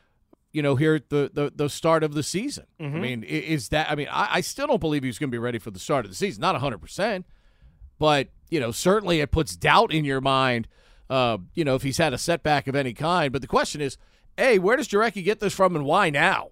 You 0.51 0.61
know, 0.61 0.75
here 0.75 0.95
at 0.95 1.09
the, 1.09 1.31
the, 1.33 1.51
the 1.55 1.69
start 1.69 2.03
of 2.03 2.13
the 2.13 2.23
season. 2.23 2.65
Mm-hmm. 2.79 2.95
I 2.95 2.99
mean, 2.99 3.23
is 3.23 3.69
that, 3.69 3.89
I 3.89 3.95
mean, 3.95 4.07
I, 4.11 4.27
I 4.35 4.41
still 4.41 4.67
don't 4.67 4.81
believe 4.81 5.03
he's 5.03 5.17
going 5.17 5.29
to 5.29 5.35
be 5.35 5.39
ready 5.39 5.59
for 5.59 5.71
the 5.71 5.79
start 5.79 6.05
of 6.05 6.11
the 6.11 6.15
season. 6.15 6.41
Not 6.41 6.59
100%, 6.59 7.23
but, 7.99 8.29
you 8.49 8.59
know, 8.59 8.71
certainly 8.71 9.21
it 9.21 9.31
puts 9.31 9.55
doubt 9.55 9.93
in 9.93 10.05
your 10.05 10.21
mind, 10.21 10.67
uh, 11.09 11.37
you 11.53 11.63
know, 11.63 11.75
if 11.75 11.83
he's 11.83 11.97
had 11.97 12.13
a 12.13 12.17
setback 12.17 12.67
of 12.67 12.75
any 12.75 12.93
kind. 12.93 13.31
But 13.31 13.41
the 13.41 13.47
question 13.47 13.81
is, 13.81 13.97
hey, 14.37 14.59
where 14.59 14.75
does 14.75 14.87
Jurecki 14.87 15.23
get 15.23 15.39
this 15.39 15.53
from 15.53 15.75
and 15.75 15.85
why 15.85 16.09
now? 16.09 16.49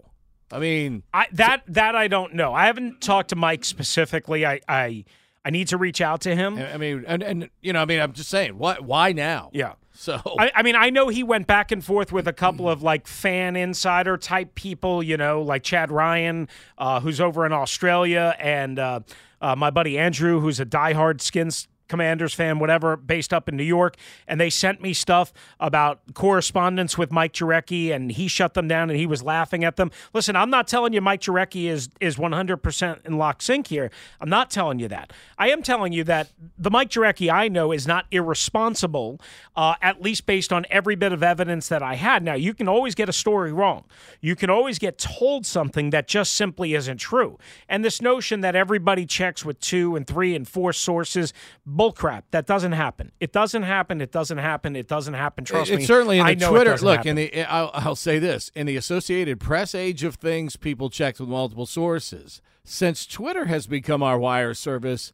I 0.51 0.59
mean, 0.59 1.03
I, 1.13 1.27
that 1.33 1.61
that 1.67 1.95
I 1.95 2.07
don't 2.07 2.33
know. 2.33 2.53
I 2.53 2.65
haven't 2.65 3.01
talked 3.01 3.29
to 3.29 3.35
Mike 3.35 3.63
specifically. 3.63 4.47
I, 4.47 4.59
I 4.67 5.05
I 5.45 5.51
need 5.51 5.67
to 5.69 5.77
reach 5.77 6.01
out 6.01 6.21
to 6.21 6.35
him. 6.35 6.57
I 6.57 6.77
mean, 6.77 7.03
and 7.07 7.21
and 7.21 7.49
you 7.61 7.73
know, 7.73 7.81
I 7.81 7.85
mean, 7.85 7.99
I'm 7.99 8.13
just 8.13 8.29
saying, 8.29 8.57
why 8.57 8.77
why 8.79 9.11
now? 9.11 9.51
Yeah. 9.53 9.73
So 9.99 10.21
I, 10.39 10.49
I 10.55 10.63
mean, 10.63 10.77
I 10.77 10.91
know 10.91 11.09
he 11.09 11.23
went 11.23 11.45
back 11.45 11.73
and 11.73 11.83
forth 11.83 12.13
with 12.13 12.25
a 12.25 12.31
couple 12.31 12.69
of 12.69 12.81
like 12.81 13.05
fan 13.05 13.57
insider 13.57 14.15
type 14.15 14.55
people, 14.55 15.03
you 15.03 15.17
know, 15.17 15.41
like 15.41 15.61
Chad 15.61 15.91
Ryan, 15.91 16.47
uh, 16.77 17.01
who's 17.01 17.19
over 17.19 17.45
in 17.45 17.51
Australia, 17.51 18.33
and 18.39 18.79
uh, 18.79 19.01
uh, 19.41 19.57
my 19.57 19.69
buddy 19.69 19.97
Andrew, 19.97 20.39
who's 20.39 20.57
a 20.61 20.65
diehard 20.65 21.19
Skins 21.19 21.67
Commanders 21.89 22.33
fan, 22.33 22.59
whatever, 22.59 22.95
based 22.95 23.33
up 23.33 23.49
in 23.49 23.57
New 23.57 23.63
York, 23.63 23.97
and 24.27 24.39
they 24.39 24.49
sent 24.49 24.81
me 24.81 24.93
stuff 24.93 25.33
about 25.59 25.99
correspondence 26.13 26.97
with 26.97 27.11
Mike 27.11 27.33
Jurecki, 27.33 27.93
and 27.93 28.11
he 28.11 28.27
shut 28.27 28.53
them 28.53 28.67
down, 28.67 28.89
and 28.89 28.97
he 28.97 29.05
was 29.05 29.21
laughing 29.21 29.63
at 29.63 29.75
them. 29.75 29.91
Listen, 30.13 30.35
I'm 30.35 30.49
not 30.49 30.67
telling 30.67 30.93
you 30.93 31.01
Mike 31.01 31.21
Jurecki 31.21 31.65
is 31.65 31.89
is 31.99 32.15
100% 32.15 33.05
in 33.05 33.17
lock 33.17 33.41
sync 33.41 33.67
here. 33.67 33.91
I'm 34.21 34.29
not 34.29 34.49
telling 34.49 34.79
you 34.79 34.87
that. 34.87 35.11
I 35.37 35.49
am 35.49 35.61
telling 35.61 35.91
you 35.91 36.03
that 36.05 36.29
the 36.57 36.71
Mike 36.71 36.89
Jurecki 36.89 37.31
I 37.31 37.47
know 37.47 37.71
is 37.71 37.87
not 37.87 38.05
irresponsible, 38.11 39.19
uh, 39.55 39.75
at 39.81 40.01
least 40.01 40.25
based 40.25 40.53
on 40.53 40.65
every 40.69 40.95
bit 40.95 41.11
of 41.11 41.23
evidence 41.23 41.67
that 41.69 41.81
I 41.81 41.95
had. 41.95 42.23
Now, 42.23 42.35
you 42.35 42.53
can 42.53 42.67
always 42.67 42.95
get 42.95 43.09
a 43.09 43.13
story 43.13 43.51
wrong. 43.51 43.85
You 44.21 44.35
can 44.35 44.49
always 44.49 44.79
get 44.79 44.97
told 44.97 45.45
something 45.45 45.89
that 45.89 46.07
just 46.07 46.33
simply 46.33 46.73
isn't 46.73 46.97
true. 46.97 47.37
And 47.67 47.83
this 47.83 48.01
notion 48.01 48.41
that 48.41 48.55
everybody 48.55 49.05
checks 49.05 49.43
with 49.43 49.59
two 49.59 49.95
and 49.95 50.05
three 50.05 50.35
and 50.35 50.47
four 50.47 50.73
sources 50.73 51.33
bullcrap. 51.79 52.23
That 52.31 52.45
doesn't 52.45 52.73
happen. 52.73 53.11
It 53.19 53.31
doesn't 53.31 53.63
happen. 53.63 54.01
It 54.01 54.11
doesn't 54.11 54.37
happen. 54.37 54.75
It 54.75 54.87
doesn't 54.87 55.13
happen. 55.13 55.45
Trust 55.45 55.71
it's 55.71 55.79
me. 55.79 55.85
certainly 55.85 56.19
in 56.19 56.25
I 56.25 56.33
the 56.33 56.41
know 56.41 56.55
it 56.55 56.65
Twitter. 56.65 56.77
Look, 56.85 56.97
happen. 56.97 57.09
in 57.09 57.15
the 57.15 57.43
I'll, 57.43 57.71
I'll 57.73 57.95
say 57.95 58.19
this: 58.19 58.51
in 58.55 58.67
the 58.67 58.75
Associated 58.75 59.39
Press 59.39 59.73
age 59.73 60.03
of 60.03 60.15
things, 60.15 60.55
people 60.57 60.89
checked 60.89 61.19
with 61.19 61.29
multiple 61.29 61.65
sources. 61.65 62.41
Since 62.63 63.05
Twitter 63.07 63.45
has 63.45 63.65
become 63.65 64.03
our 64.03 64.19
wire 64.19 64.53
service, 64.53 65.13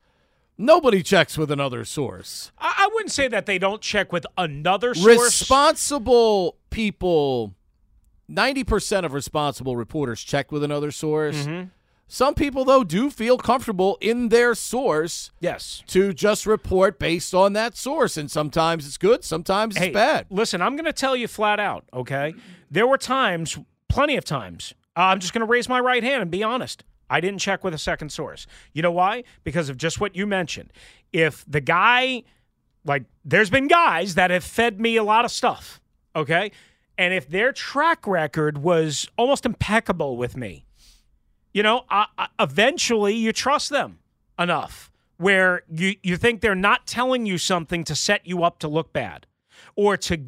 nobody 0.57 1.03
checks 1.03 1.37
with 1.37 1.51
another 1.51 1.85
source. 1.85 2.51
I, 2.57 2.89
wouldn't 2.91 3.11
say 3.11 3.27
that 3.27 3.45
they 3.45 3.57
don't 3.57 3.81
check 3.81 4.11
with 4.13 4.25
another 4.37 4.93
source. 4.93 5.17
Responsible 5.17 6.57
people, 6.69 7.53
ninety 8.27 8.63
percent 8.63 9.05
of 9.05 9.13
responsible 9.13 9.75
reporters 9.75 10.21
check 10.21 10.51
with 10.51 10.63
another 10.63 10.91
source. 10.91 11.45
Mm-hmm. 11.45 11.69
Some 12.07 12.35
people, 12.35 12.65
though, 12.65 12.83
do 12.83 13.09
feel 13.09 13.37
comfortable 13.37 13.97
in 13.99 14.29
their 14.29 14.53
source 14.53 15.31
yes. 15.39 15.83
to 15.87 16.13
just 16.13 16.45
report 16.45 16.99
based 16.99 17.33
on 17.33 17.53
that 17.53 17.75
source, 17.75 18.15
and 18.15 18.29
sometimes 18.29 18.85
it's 18.85 18.97
good, 18.97 19.23
sometimes 19.23 19.75
it's 19.75 19.93
bad. 19.93 20.27
listen, 20.29 20.61
I'm 20.61 20.75
going 20.75 20.85
to 20.85 20.93
tell 20.93 21.15
you 21.15 21.27
flat 21.27 21.59
out. 21.59 21.85
Okay, 21.93 22.35
there 22.69 22.85
were 22.85 22.99
times, 22.99 23.57
plenty 23.89 24.17
of 24.17 24.23
times. 24.23 24.73
Uh, 24.95 25.01
I'm 25.01 25.19
just 25.19 25.33
going 25.33 25.41
to 25.41 25.47
raise 25.47 25.67
my 25.67 25.79
right 25.79 26.03
hand 26.03 26.21
and 26.21 26.29
be 26.29 26.43
honest. 26.43 26.83
I 27.09 27.21
didn't 27.21 27.39
check 27.39 27.63
with 27.63 27.73
a 27.73 27.77
second 27.77 28.11
source. 28.11 28.47
You 28.73 28.81
know 28.81 28.91
why? 28.91 29.23
Because 29.43 29.69
of 29.69 29.77
just 29.77 29.99
what 29.99 30.15
you 30.15 30.25
mentioned. 30.25 30.71
If 31.11 31.43
the 31.47 31.61
guy, 31.61 32.23
like, 32.83 33.03
there's 33.23 33.49
been 33.49 33.67
guys 33.67 34.15
that 34.15 34.31
have 34.31 34.43
fed 34.43 34.79
me 34.79 34.95
a 34.95 35.03
lot 35.03 35.25
of 35.25 35.31
stuff. 35.31 35.81
Okay, 36.15 36.51
and 36.97 37.13
if 37.13 37.27
their 37.27 37.51
track 37.51 38.05
record 38.05 38.59
was 38.59 39.07
almost 39.17 39.45
impeccable 39.45 40.17
with 40.17 40.37
me, 40.37 40.64
you 41.55 41.63
know, 41.63 41.85
eventually 42.37 43.15
you 43.15 43.31
trust 43.31 43.69
them 43.69 43.99
enough 44.37 44.91
where 45.15 45.61
you, 45.73 45.95
you 46.03 46.17
think 46.17 46.41
they're 46.41 46.53
not 46.53 46.85
telling 46.85 47.25
you 47.25 47.37
something 47.37 47.85
to 47.85 47.95
set 47.95 48.27
you 48.27 48.43
up 48.43 48.59
to 48.59 48.67
look 48.67 48.91
bad 48.91 49.25
or 49.77 49.95
to 49.95 50.19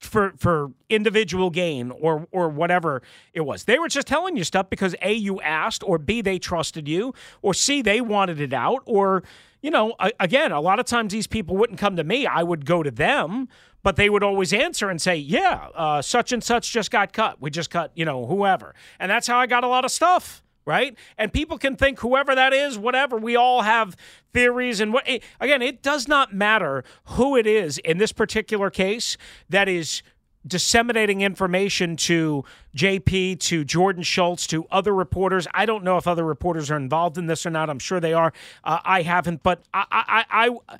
for 0.00 0.32
for 0.38 0.72
individual 0.88 1.50
gain 1.50 1.90
or 1.90 2.26
or 2.32 2.48
whatever 2.48 3.02
it 3.34 3.42
was. 3.42 3.64
They 3.64 3.78
were 3.78 3.88
just 3.88 4.06
telling 4.06 4.34
you 4.34 4.44
stuff 4.44 4.70
because 4.70 4.96
A 5.02 5.12
you 5.12 5.42
asked 5.42 5.84
or 5.84 5.98
B 5.98 6.22
they 6.22 6.38
trusted 6.38 6.88
you 6.88 7.12
or 7.42 7.52
C 7.52 7.82
they 7.82 8.00
wanted 8.00 8.40
it 8.40 8.54
out 8.54 8.82
or 8.86 9.22
you 9.60 9.70
know, 9.70 9.94
again, 10.18 10.52
a 10.52 10.60
lot 10.60 10.80
of 10.80 10.86
times 10.86 11.12
these 11.12 11.26
people 11.26 11.54
wouldn't 11.54 11.78
come 11.78 11.96
to 11.96 12.02
me. 12.02 12.26
I 12.26 12.42
would 12.42 12.64
go 12.64 12.82
to 12.82 12.90
them, 12.90 13.46
but 13.82 13.96
they 13.96 14.08
would 14.08 14.22
always 14.22 14.54
answer 14.54 14.88
and 14.88 15.00
say, 15.00 15.16
"Yeah, 15.16 15.68
uh, 15.74 16.00
such 16.00 16.32
and 16.32 16.42
such 16.42 16.72
just 16.72 16.90
got 16.90 17.12
cut. 17.12 17.40
We 17.40 17.50
just 17.50 17.68
cut, 17.68 17.92
you 17.94 18.06
know, 18.06 18.24
whoever." 18.26 18.74
And 18.98 19.10
that's 19.10 19.26
how 19.26 19.38
I 19.38 19.46
got 19.46 19.64
a 19.64 19.68
lot 19.68 19.84
of 19.84 19.92
stuff 19.92 20.42
right? 20.64 20.96
And 21.18 21.32
people 21.32 21.58
can 21.58 21.76
think 21.76 22.00
whoever 22.00 22.34
that 22.34 22.52
is, 22.52 22.78
whatever. 22.78 23.16
We 23.16 23.36
all 23.36 23.62
have 23.62 23.96
theories, 24.32 24.80
and 24.80 24.92
what 24.92 25.06
again, 25.40 25.62
it 25.62 25.82
does 25.82 26.08
not 26.08 26.34
matter 26.34 26.84
who 27.04 27.36
it 27.36 27.46
is 27.46 27.78
in 27.78 27.98
this 27.98 28.12
particular 28.12 28.70
case 28.70 29.16
that 29.48 29.68
is 29.68 30.02
disseminating 30.46 31.20
information 31.20 31.96
to 31.96 32.44
JP, 32.76 33.38
to 33.40 33.64
Jordan 33.64 34.02
Schultz, 34.02 34.46
to 34.48 34.66
other 34.70 34.94
reporters. 34.94 35.46
I 35.54 35.66
don't 35.66 35.84
know 35.84 35.96
if 35.96 36.06
other 36.06 36.24
reporters 36.24 36.70
are 36.70 36.76
involved 36.76 37.16
in 37.18 37.26
this 37.26 37.46
or 37.46 37.50
not. 37.50 37.70
I'm 37.70 37.78
sure 37.78 38.00
they 38.00 38.12
are. 38.12 38.32
Uh, 38.64 38.80
I 38.84 39.02
haven't, 39.02 39.42
but 39.42 39.62
I, 39.72 39.84
I, 39.90 40.24
I, 40.30 40.76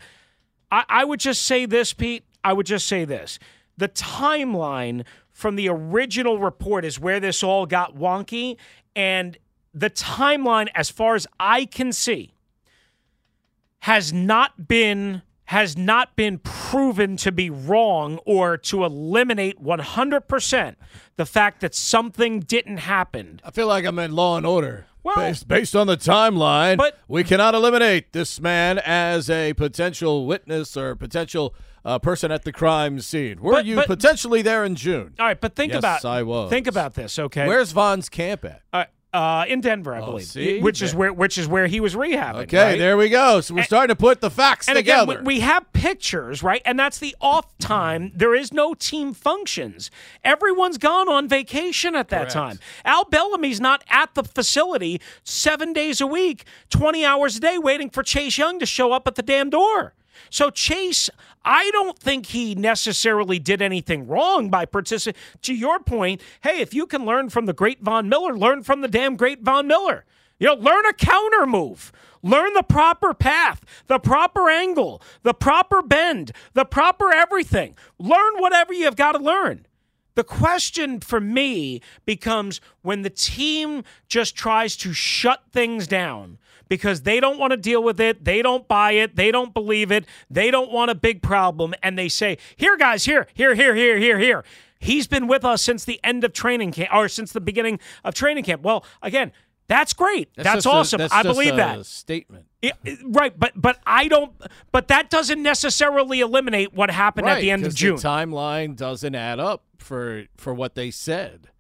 I, 0.71 0.85
I 0.89 1.05
would 1.05 1.21
just 1.21 1.43
say 1.43 1.67
this, 1.67 1.93
Pete. 1.93 2.25
I 2.45 2.53
would 2.53 2.67
just 2.67 2.87
say 2.89 3.05
this: 3.05 3.39
the 3.77 3.89
timeline 3.89 5.05
from 5.31 5.57
the 5.57 5.69
original 5.69 6.39
report 6.39 6.85
is 6.85 6.99
where 6.99 7.21
this 7.21 7.43
all 7.43 7.67
got 7.67 7.95
wonky, 7.95 8.57
and 8.97 9.39
the 9.75 9.91
timeline, 9.91 10.69
as 10.75 10.91
far 10.91 11.15
as 11.15 11.27
I 11.41 11.65
can 11.65 11.93
see, 11.93 12.35
has 13.81 14.13
not 14.13 14.69
been 14.69 15.23
has 15.47 15.77
not 15.77 16.17
been 16.17 16.39
proven 16.39 17.15
to 17.19 17.31
be 17.31 17.51
wrong 17.51 18.19
or 18.25 18.57
to 18.57 18.85
eliminate 18.85 19.63
100% 19.63 20.77
the 21.17 21.27
fact 21.27 21.61
that 21.61 21.75
something 21.75 22.41
didn't 22.41 22.79
happen. 22.79 23.39
I 23.45 23.51
feel 23.51 23.67
like 23.67 23.85
I'm 23.85 23.99
in 23.99 24.13
Law 24.13 24.39
and 24.39 24.47
Order. 24.47 24.87
Well- 25.03 25.17
based, 25.17 25.49
based 25.49 25.77
on 25.77 25.89
the 25.89 25.97
timeline, 25.99 26.79
But- 26.79 26.99
we 27.07 27.23
cannot 27.23 27.55
eliminate 27.55 28.15
this 28.15 28.41
man 28.41 28.79
as 28.79 29.29
a 29.29 29.53
potential 29.53 30.25
witness 30.27 30.75
or 30.75 30.95
potential 30.97 31.55
uh, 31.85 31.99
person 31.99 32.31
at 32.31 32.45
the 32.45 32.53
crime 32.53 33.01
scene. 33.01 33.43
Were 33.43 33.53
But- 33.53 33.67
you 33.67 33.77
but- 33.77 33.89
potentially 33.89 34.41
there 34.41 34.65
in 34.65 34.75
June? 34.75 35.13
All 35.19 35.27
right, 35.27 35.39
but 35.39 35.55
think 35.55 35.73
Yes, 35.73 35.81
about 35.81 36.05
I 36.07 36.23
was. 36.23 36.49
think 36.49 36.67
about 36.69 36.95
this, 36.95 37.19
okay? 37.19 37.47
Where's 37.47 37.73
Von's 37.73 38.09
camp 38.09 38.45
at? 38.47 38.63
uh, 38.73 38.85
uh, 39.13 39.45
in 39.47 39.61
Denver, 39.61 39.95
I 39.95 40.01
believe, 40.01 40.25
see? 40.27 40.61
which 40.61 40.81
is 40.81 40.95
where 40.95 41.13
which 41.13 41.37
is 41.37 41.47
where 41.47 41.67
he 41.67 41.81
was 41.81 41.95
rehabbing. 41.95 42.43
Okay, 42.45 42.71
right? 42.71 42.79
there 42.79 42.97
we 42.97 43.09
go. 43.11 43.41
So 43.43 43.55
we're 43.55 43.63
starting 43.65 43.95
to 43.95 43.99
put 43.99 44.21
the 44.21 44.31
facts 44.31 44.69
And 44.69 44.79
again, 44.79 45.01
together. 45.07 45.23
we, 45.23 45.35
we 45.37 45.41
have 45.41 45.71
pictures, 45.73 46.43
right? 46.43 46.63
And 46.65 46.79
that's 46.79 46.99
the 46.99 47.15
off 47.21 47.47
time. 47.59 48.13
There 48.15 48.35
is 48.35 48.53
no 48.53 48.73
team 48.75 49.13
functions. 49.13 49.91
Everyone's 50.25 50.79
gone 50.79 51.09
on 51.09 51.29
vacation 51.29 51.95
at 51.95 52.09
that 52.09 52.19
Correct. 52.31 52.33
time. 52.33 52.59
Al 52.85 53.05
Bellamy's 53.05 53.61
not 53.61 53.85
at 53.89 54.15
the 54.15 54.25
facility 54.25 55.01
seven 55.25 55.73
days 55.73 56.01
a 56.01 56.07
week, 56.07 56.45
20 56.71 57.05
hours 57.05 57.37
a 57.37 57.41
day, 57.41 57.59
waiting 57.59 57.91
for 57.91 58.03
Chase 58.03 58.39
Young 58.39 58.59
to 58.59 58.67
show 58.67 58.93
up 58.93 59.07
at 59.07 59.17
the 59.17 59.23
damn 59.23 59.51
door. 59.51 59.95
So 60.31 60.51
Chase, 60.51 61.11
I 61.45 61.71
don't 61.73 61.99
think 61.99 62.27
he 62.27 62.55
necessarily 62.55 63.39
did 63.39 63.61
anything 63.61 64.07
wrong 64.07 64.49
by 64.49 64.65
participating. 64.65 65.21
To 65.43 65.55
your 65.55 65.81
point, 65.81 66.21
hey, 66.43 66.61
if 66.61 66.73
you 66.75 66.87
can 66.87 67.05
learn 67.05 67.31
from 67.31 67.47
the 67.47 67.53
great 67.53 67.81
Von 67.81 68.09
Miller, 68.09 68.37
learn 68.37 68.63
from 68.63 68.81
the 68.81 68.89
damn 68.89 69.17
great 69.17 69.43
Von 69.43 69.67
Miller. 69.67 70.05
You 70.39 70.49
know, 70.49 70.55
learn 70.55 70.87
a 70.87 70.93
counter 70.93 71.47
move. 71.47 71.93
Learn 72.23 72.53
the 72.55 72.63
proper 72.63 73.15
path, 73.15 73.65
the 73.89 73.99
proper 73.99 74.49
angle, 74.49 75.03
the 75.23 75.35
proper 75.35 75.83
bend, 75.83 76.31
the 76.55 76.65
proper 76.65 77.13
everything. 77.13 77.77
Learn 77.99 78.35
whatever 78.39 78.73
you've 78.73 78.97
got 78.97 79.13
to 79.13 79.19
learn. 79.19 79.67
The 80.15 80.25
question 80.25 81.01
for 81.01 81.21
me 81.21 81.81
becomes 82.05 82.61
when 82.83 83.03
the 83.03 83.11
team 83.11 83.83
just 84.09 84.37
tries 84.37 84.77
to 84.79 84.93
shut 84.93 85.43
things 85.53 85.87
down 85.87 86.39
because 86.73 87.03
they 87.03 87.21
don't 87.21 87.39
want 87.39 87.51
to 87.51 87.59
deal 87.59 87.83
with 87.83 88.01
it, 88.01 88.25
they 88.25 88.41
don't 88.41 88.67
buy 88.67 88.93
it, 88.93 89.15
they 89.15 89.31
don't 89.31 89.53
believe 89.53 89.93
it, 89.93 90.07
they 90.31 90.51
don't 90.51 90.73
want 90.73 90.91
a 90.91 90.95
big 90.95 91.21
problem, 91.21 91.75
and 91.83 91.99
they 91.99 92.09
say, 92.09 92.39
Here, 92.57 92.79
guys, 92.79 93.05
here, 93.05 93.27
here, 93.35 93.55
here, 93.55 93.75
here, 93.75 93.99
here, 93.99 94.19
here. 94.19 94.43
He's 94.79 95.07
been 95.07 95.27
with 95.27 95.45
us 95.45 95.61
since 95.61 95.85
the 95.85 96.01
end 96.03 96.25
of 96.25 96.33
training 96.33 96.73
camp 96.73 96.89
or 96.95 97.09
since 97.09 97.31
the 97.31 97.43
beginning 97.43 97.79
of 98.05 98.15
training 98.15 98.45
camp. 98.45 98.63
Well, 98.63 98.87
again, 99.03 99.33
that's 99.69 99.93
great. 99.93 100.31
That's, 100.35 100.65
a- 100.65 100.71
awesome. 100.71 100.97
that's 100.97 101.13
I 101.13 101.23
believe 101.23 101.53
a 101.53 101.57
that. 101.57 101.85
statement. 101.85 102.47
Yeah, 102.63 102.73
right, 103.05 103.39
but 103.39 103.53
but 103.55 103.79
I 103.87 104.09
don't. 104.09 104.33
But 104.71 104.89
that 104.89 105.11
doesn't 105.11 105.43
necessarily 105.43 106.21
eliminate 106.21 106.73
what 106.73 106.91
happened 106.91 107.29
at 107.29 107.43
the 107.43 107.51
end 107.51 107.67
of 107.67 107.75
June. 107.75 107.97
The 107.97 108.03
timeline 108.03 108.77
doesn't 108.77 109.15
add 109.15 109.39
up 109.39 109.63
for 109.77 110.25
for 110.39 110.55
what 110.55 110.75
they 110.75 110.91
said. 110.91 111.51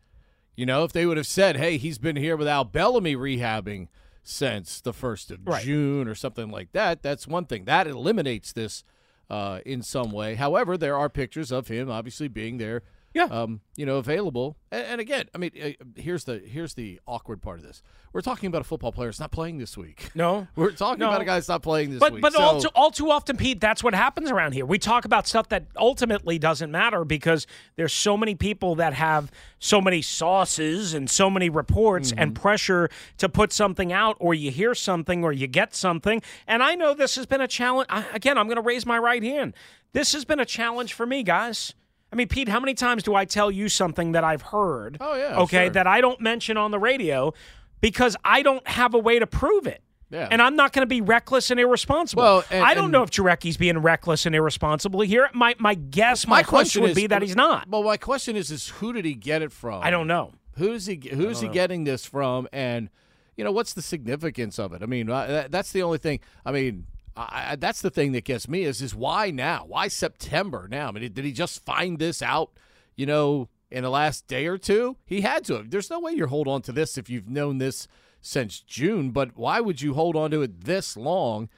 You 0.56 0.64
know, 0.64 0.84
if 0.84 0.92
they 0.92 1.04
would 1.04 1.18
have 1.18 1.26
said, 1.26 1.56
"Hey, 1.56 1.76
he's 1.76 1.98
been 1.98 2.16
here 2.16 2.36
without 2.36 2.72
Bellamy 2.72 3.14
rehabbing 3.14 3.88
since 4.22 4.80
the 4.80 4.92
first 4.92 5.30
of 5.30 5.40
Right. 5.44 5.64
June" 5.64 6.08
or 6.08 6.14
something 6.14 6.50
like 6.50 6.72
that, 6.72 7.02
that's 7.02 7.26
one 7.26 7.46
thing. 7.46 7.64
That 7.64 7.86
eliminates 7.86 8.52
this 8.52 8.84
uh, 9.30 9.60
in 9.64 9.82
some 9.82 10.12
way. 10.12 10.34
However, 10.34 10.76
there 10.76 10.96
are 10.96 11.08
pictures 11.08 11.50
of 11.50 11.68
him 11.68 11.90
obviously 11.90 12.28
being 12.28 12.58
there 12.58 12.82
Yeah. 13.14 13.24
um, 13.24 13.60
you 13.76 13.84
know, 13.84 13.96
available. 13.96 14.56
And, 14.70 14.86
and 14.86 15.00
again, 15.00 15.26
I 15.34 15.38
mean, 15.38 15.50
uh, 15.62 15.70
here's 15.96 16.24
the 16.24 16.38
here's 16.38 16.74
the 16.74 16.98
awkward 17.06 17.42
part 17.42 17.58
of 17.58 17.64
this. 17.66 17.82
We're 18.14 18.20
talking 18.22 18.46
about 18.46 18.60
a 18.60 18.64
football 18.64 18.92
player 18.92 19.08
that's 19.08 19.20
not 19.20 19.30
playing 19.32 19.58
this 19.58 19.76
week. 19.76 20.10
No. 20.14 20.46
We're 20.56 20.70
talking 20.72 20.98
No. 21.00 21.08
about 21.08 21.20
a 21.22 21.24
guy 21.24 21.34
that's 21.34 21.48
not 21.48 21.62
playing 21.62 21.90
this 21.90 22.00
But 22.00 22.12
week. 22.14 22.22
but 22.22 22.32
So- 22.34 22.40
all, 22.42 22.60
too, 22.60 22.68
all 22.74 22.90
too 22.90 23.10
often, 23.10 23.36
Pete, 23.36 23.60
that's 23.60 23.82
what 23.82 23.94
happens 23.94 24.30
around 24.30 24.52
here. 24.52 24.64
We 24.66 24.78
talk 24.78 25.04
about 25.04 25.26
stuff 25.26 25.48
that 25.50 25.66
ultimately 25.76 26.38
doesn't 26.38 26.70
matter 26.70 27.04
because 27.04 27.46
there's 27.76 27.92
so 27.92 28.16
many 28.16 28.34
people 28.34 28.74
that 28.76 28.92
have 28.94 29.30
so 29.58 29.80
many 29.80 30.02
sauces 30.02 30.94
and 30.94 31.08
so 31.08 31.28
many 31.30 31.48
reports 31.50 32.12
and 32.16 32.32
Mm-hmm. 32.34 32.42
pressure 32.42 32.88
to 33.18 33.28
put 33.28 33.52
something 33.52 33.92
out, 33.92 34.16
or 34.20 34.32
you 34.34 34.50
hear 34.50 34.74
something, 34.74 35.22
or 35.24 35.32
you 35.32 35.46
get 35.46 35.74
something. 35.74 36.22
And 36.46 36.62
I 36.62 36.74
know 36.74 36.94
this 36.94 37.16
has 37.16 37.26
been 37.26 37.40
a 37.40 37.48
challenge. 37.48 37.86
I, 37.90 38.04
again, 38.14 38.38
I'm 38.38 38.46
going 38.46 38.56
to 38.56 38.62
raise 38.62 38.84
my 38.86 38.98
right 38.98 39.22
hand. 39.22 39.54
This 39.92 40.12
has 40.14 40.24
been 40.24 40.40
a 40.40 40.44
challenge 40.46 40.92
for 40.94 41.04
me, 41.06 41.22
guys. 41.22 41.74
I 42.12 42.16
mean, 42.16 42.28
Pete, 42.28 42.48
how 42.48 42.60
many 42.60 42.74
times 42.74 43.02
do 43.02 43.14
I 43.14 43.24
tell 43.24 43.50
you 43.50 43.68
something 43.68 44.12
that 44.12 44.22
I've 44.22 44.42
heard? 44.42 44.98
Oh, 45.00 45.14
yeah, 45.14 45.38
Okay, 45.40 45.64
sure. 45.64 45.70
that 45.70 45.86
I 45.86 46.00
don't 46.02 46.20
mention 46.20 46.56
on 46.58 46.70
the 46.70 46.78
radio 46.78 47.32
because 47.80 48.16
I 48.24 48.42
don't 48.42 48.66
have 48.68 48.94
a 48.94 48.98
way 48.98 49.18
to 49.18 49.26
prove 49.26 49.66
it. 49.66 49.82
Yeah. 50.10 50.28
And 50.30 50.42
I'm 50.42 50.54
not 50.56 50.74
going 50.74 50.82
to 50.82 50.86
be 50.86 51.00
reckless 51.00 51.50
and 51.50 51.58
irresponsible. 51.58 52.22
Well, 52.22 52.44
and- 52.50 52.62
I 52.62 52.74
don't 52.74 52.84
and- 52.84 52.92
know 52.92 53.02
if 53.02 53.10
Jurecki's 53.10 53.56
being 53.56 53.78
reckless 53.78 54.26
and 54.26 54.34
irresponsible 54.34 55.00
here. 55.00 55.30
My 55.32 55.54
my 55.58 55.72
guess, 55.74 56.26
my, 56.26 56.36
hunch 56.42 56.48
question 56.48 56.82
would 56.82 56.90
is, 56.90 56.96
be 56.96 57.06
that 57.06 57.22
he's 57.22 57.34
not. 57.34 57.66
Well, 57.66 57.82
my 57.82 57.96
question 57.96 58.36
is, 58.36 58.50
is 58.50 58.68
who 58.68 58.92
did 58.92 59.06
he 59.06 59.14
get 59.14 59.40
it 59.40 59.52
from? 59.52 59.82
I 59.82 59.88
don't 59.88 60.06
know. 60.06 60.32
Who's 60.58 60.84
he? 60.84 61.00
Who's 61.14 61.40
he 61.40 61.48
getting 61.48 61.84
this 61.84 62.04
from? 62.04 62.46
And 62.52 62.90
you 63.38 63.44
know, 63.44 63.52
what's 63.52 63.72
the 63.72 63.80
significance 63.80 64.58
of 64.58 64.74
it? 64.74 64.82
I 64.82 64.86
mean, 64.86 65.08
uh, 65.08 65.46
that's 65.48 65.72
the 65.72 65.82
only 65.82 65.96
thing. 65.96 66.20
I 66.44 66.52
mean, 66.52 66.84
I, 67.16 67.56
that's 67.56 67.82
the 67.82 67.90
thing 67.90 68.12
that 68.12 68.24
gets 68.24 68.48
me 68.48 68.62
is 68.62 68.80
is 68.80 68.94
why 68.94 69.30
now? 69.30 69.64
Why 69.66 69.88
September 69.88 70.66
now? 70.70 70.88
I 70.88 70.92
mean, 70.92 71.12
did 71.12 71.24
he 71.24 71.32
just 71.32 71.64
find 71.64 71.98
this 71.98 72.22
out? 72.22 72.52
You 72.96 73.06
know, 73.06 73.48
in 73.70 73.82
the 73.82 73.90
last 73.90 74.26
day 74.26 74.46
or 74.46 74.58
two, 74.58 74.96
he 75.04 75.22
had 75.22 75.44
to. 75.46 75.64
There's 75.66 75.90
no 75.90 76.00
way 76.00 76.12
you're 76.12 76.26
hold 76.28 76.48
on 76.48 76.62
to 76.62 76.72
this 76.72 76.96
if 76.96 77.10
you've 77.10 77.28
known 77.28 77.58
this 77.58 77.88
since 78.20 78.60
June. 78.60 79.10
But 79.10 79.36
why 79.36 79.60
would 79.60 79.80
you 79.82 79.94
hold 79.94 80.16
on 80.16 80.30
to 80.30 80.42
it 80.42 80.64
this 80.64 80.96
long? 80.96 81.48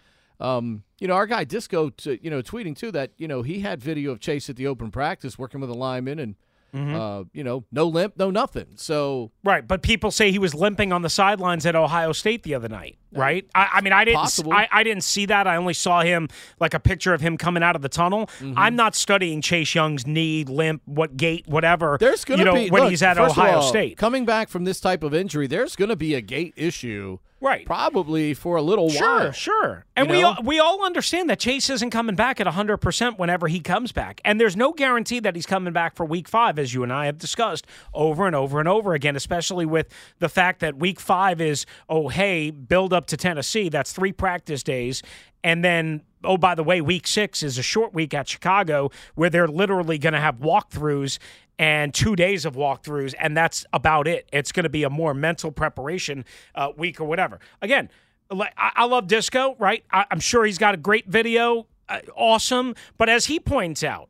Um, 0.40 0.82
you 0.98 1.06
know, 1.06 1.14
our 1.14 1.26
guy 1.26 1.44
Disco, 1.44 1.90
t- 1.90 2.18
you 2.22 2.30
know, 2.30 2.42
tweeting 2.42 2.76
too 2.76 2.90
that 2.92 3.12
you 3.16 3.28
know 3.28 3.42
he 3.42 3.60
had 3.60 3.82
video 3.82 4.10
of 4.10 4.20
Chase 4.20 4.50
at 4.50 4.56
the 4.56 4.66
open 4.66 4.90
practice 4.90 5.38
working 5.38 5.60
with 5.60 5.70
a 5.70 5.74
lineman 5.74 6.18
and. 6.18 6.36
Uh, 6.74 7.24
you 7.32 7.44
know, 7.44 7.64
no 7.70 7.86
limp, 7.86 8.14
no 8.16 8.30
nothing. 8.30 8.66
So 8.76 9.30
Right, 9.44 9.66
but 9.66 9.82
people 9.82 10.10
say 10.10 10.32
he 10.32 10.38
was 10.40 10.54
limping 10.54 10.92
on 10.92 11.02
the 11.02 11.08
sidelines 11.08 11.64
at 11.66 11.76
Ohio 11.76 12.12
State 12.12 12.42
the 12.42 12.54
other 12.54 12.68
night. 12.68 12.98
Right? 13.12 13.46
I, 13.54 13.68
I 13.74 13.80
mean, 13.80 13.92
I 13.92 14.04
didn't. 14.04 14.40
I, 14.50 14.66
I 14.72 14.82
didn't 14.82 15.04
see 15.04 15.26
that. 15.26 15.46
I 15.46 15.54
only 15.54 15.74
saw 15.74 16.02
him 16.02 16.28
like 16.58 16.74
a 16.74 16.80
picture 16.80 17.14
of 17.14 17.20
him 17.20 17.36
coming 17.36 17.62
out 17.62 17.76
of 17.76 17.82
the 17.82 17.88
tunnel. 17.88 18.26
Mm-hmm. 18.40 18.54
I'm 18.56 18.74
not 18.74 18.96
studying 18.96 19.40
Chase 19.40 19.72
Young's 19.72 20.04
knee, 20.04 20.42
limp, 20.42 20.82
what 20.84 21.16
gait, 21.16 21.46
whatever. 21.46 21.96
there's 22.00 22.24
going 22.24 22.40
you 22.40 22.44
to 22.46 22.50
know 22.50 22.56
be 22.56 22.70
when 22.70 22.82
look, 22.82 22.90
he's 22.90 23.04
at 23.04 23.16
Ohio 23.18 23.58
all, 23.58 23.62
State. 23.62 23.96
coming 23.96 24.24
back 24.24 24.48
from 24.48 24.64
this 24.64 24.80
type 24.80 25.04
of 25.04 25.14
injury. 25.14 25.46
There's 25.46 25.76
going 25.76 25.90
to 25.90 25.96
be 25.96 26.14
a 26.14 26.20
gait 26.20 26.54
issue, 26.56 27.18
Right. 27.44 27.66
Probably 27.66 28.32
for 28.32 28.56
a 28.56 28.62
little 28.62 28.88
Sure, 28.88 29.06
while. 29.06 29.32
sure. 29.32 29.54
Sure. 29.54 29.84
And 29.96 30.08
we 30.10 30.22
know? 30.22 30.28
all, 30.28 30.42
we 30.42 30.58
all 30.58 30.84
understand 30.84 31.28
that 31.28 31.38
Chase 31.38 31.68
isn't 31.68 31.90
coming 31.90 32.16
back 32.16 32.40
at 32.40 32.46
100% 32.46 33.18
whenever 33.18 33.48
he 33.48 33.60
comes 33.60 33.92
back. 33.92 34.20
And 34.24 34.40
there's 34.40 34.56
no 34.56 34.72
guarantee 34.72 35.20
that 35.20 35.36
he's 35.36 35.46
coming 35.46 35.72
back 35.72 35.94
for 35.94 36.06
week 36.06 36.26
5 36.26 36.58
as 36.58 36.72
you 36.72 36.82
and 36.82 36.92
I 36.92 37.06
have 37.06 37.18
discussed 37.18 37.66
over 37.92 38.26
and 38.26 38.34
over 38.34 38.58
and 38.60 38.68
over 38.68 38.94
again, 38.94 39.14
especially 39.14 39.66
with 39.66 39.88
the 40.18 40.28
fact 40.28 40.60
that 40.60 40.76
week 40.76 40.98
5 40.98 41.40
is 41.40 41.66
oh 41.88 42.08
hey, 42.08 42.50
build 42.50 42.92
up 42.92 43.06
to 43.06 43.16
Tennessee. 43.16 43.68
That's 43.68 43.92
3 43.92 44.12
practice 44.12 44.62
days 44.62 45.02
and 45.44 45.62
then 45.62 46.00
oh 46.24 46.38
by 46.38 46.54
the 46.54 46.64
way, 46.64 46.80
week 46.80 47.06
6 47.06 47.42
is 47.42 47.58
a 47.58 47.62
short 47.62 47.92
week 47.92 48.14
at 48.14 48.26
Chicago 48.28 48.90
where 49.14 49.28
they're 49.28 49.46
literally 49.46 49.98
going 49.98 50.14
to 50.14 50.20
have 50.20 50.36
walkthroughs 50.38 51.18
and 51.58 51.94
two 51.94 52.16
days 52.16 52.44
of 52.44 52.54
walkthroughs, 52.54 53.14
and 53.18 53.36
that's 53.36 53.64
about 53.72 54.08
it. 54.08 54.28
It's 54.32 54.52
going 54.52 54.64
to 54.64 54.70
be 54.70 54.82
a 54.82 54.90
more 54.90 55.14
mental 55.14 55.52
preparation 55.52 56.24
uh, 56.54 56.72
week 56.76 57.00
or 57.00 57.04
whatever. 57.04 57.38
Again, 57.62 57.90
I, 58.30 58.50
I 58.56 58.84
love 58.86 59.06
Disco, 59.06 59.56
right? 59.58 59.84
I, 59.92 60.06
I'm 60.10 60.20
sure 60.20 60.44
he's 60.44 60.58
got 60.58 60.74
a 60.74 60.78
great 60.78 61.06
video, 61.06 61.66
uh, 61.88 62.00
awesome. 62.16 62.74
But 62.98 63.08
as 63.08 63.26
he 63.26 63.38
points 63.38 63.84
out, 63.84 64.08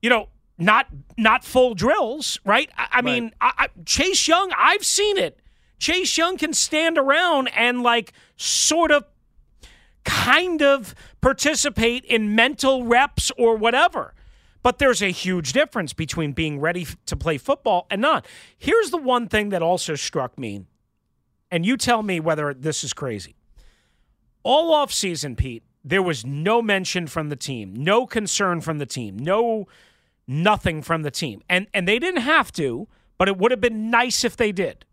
you 0.00 0.10
know, 0.10 0.28
not 0.58 0.86
not 1.16 1.44
full 1.44 1.74
drills, 1.74 2.38
right? 2.44 2.70
I, 2.76 2.88
I 2.92 3.02
mean, 3.02 3.32
I, 3.40 3.52
I, 3.58 3.68
Chase 3.84 4.26
Young, 4.28 4.52
I've 4.56 4.84
seen 4.84 5.16
it. 5.18 5.40
Chase 5.78 6.16
Young 6.16 6.36
can 6.36 6.52
stand 6.52 6.98
around 6.98 7.48
and 7.48 7.82
like 7.82 8.12
sort 8.36 8.90
of 8.90 9.04
kind 10.04 10.62
of 10.62 10.94
participate 11.20 12.04
in 12.04 12.34
mental 12.34 12.84
reps 12.84 13.30
or 13.38 13.56
whatever. 13.56 14.14
But 14.62 14.78
there's 14.78 15.02
a 15.02 15.10
huge 15.10 15.52
difference 15.52 15.92
between 15.92 16.32
being 16.32 16.60
ready 16.60 16.86
to 17.06 17.16
play 17.16 17.38
football 17.38 17.86
and 17.90 18.00
not. 18.00 18.26
Here's 18.56 18.90
the 18.90 18.96
one 18.96 19.28
thing 19.28 19.48
that 19.48 19.62
also 19.62 19.94
struck 19.94 20.38
me, 20.38 20.64
and 21.50 21.66
you 21.66 21.76
tell 21.76 22.02
me 22.02 22.20
whether 22.20 22.54
this 22.54 22.84
is 22.84 22.92
crazy. 22.92 23.34
All 24.44 24.72
off 24.72 24.92
season, 24.92 25.36
Pete, 25.36 25.64
there 25.84 26.02
was 26.02 26.24
no 26.24 26.62
mention 26.62 27.06
from 27.06 27.28
the 27.28 27.36
team, 27.36 27.74
no 27.74 28.06
concern 28.06 28.60
from 28.60 28.78
the 28.78 28.86
team, 28.86 29.18
no 29.18 29.66
nothing 30.26 30.82
from 30.82 31.02
the 31.02 31.10
team. 31.10 31.42
And 31.48 31.66
and 31.74 31.88
they 31.88 31.98
didn't 31.98 32.22
have 32.22 32.52
to, 32.52 32.86
but 33.18 33.28
it 33.28 33.36
would 33.36 33.50
have 33.50 33.60
been 33.60 33.90
nice 33.90 34.24
if 34.24 34.36
they 34.36 34.52
did. 34.52 34.84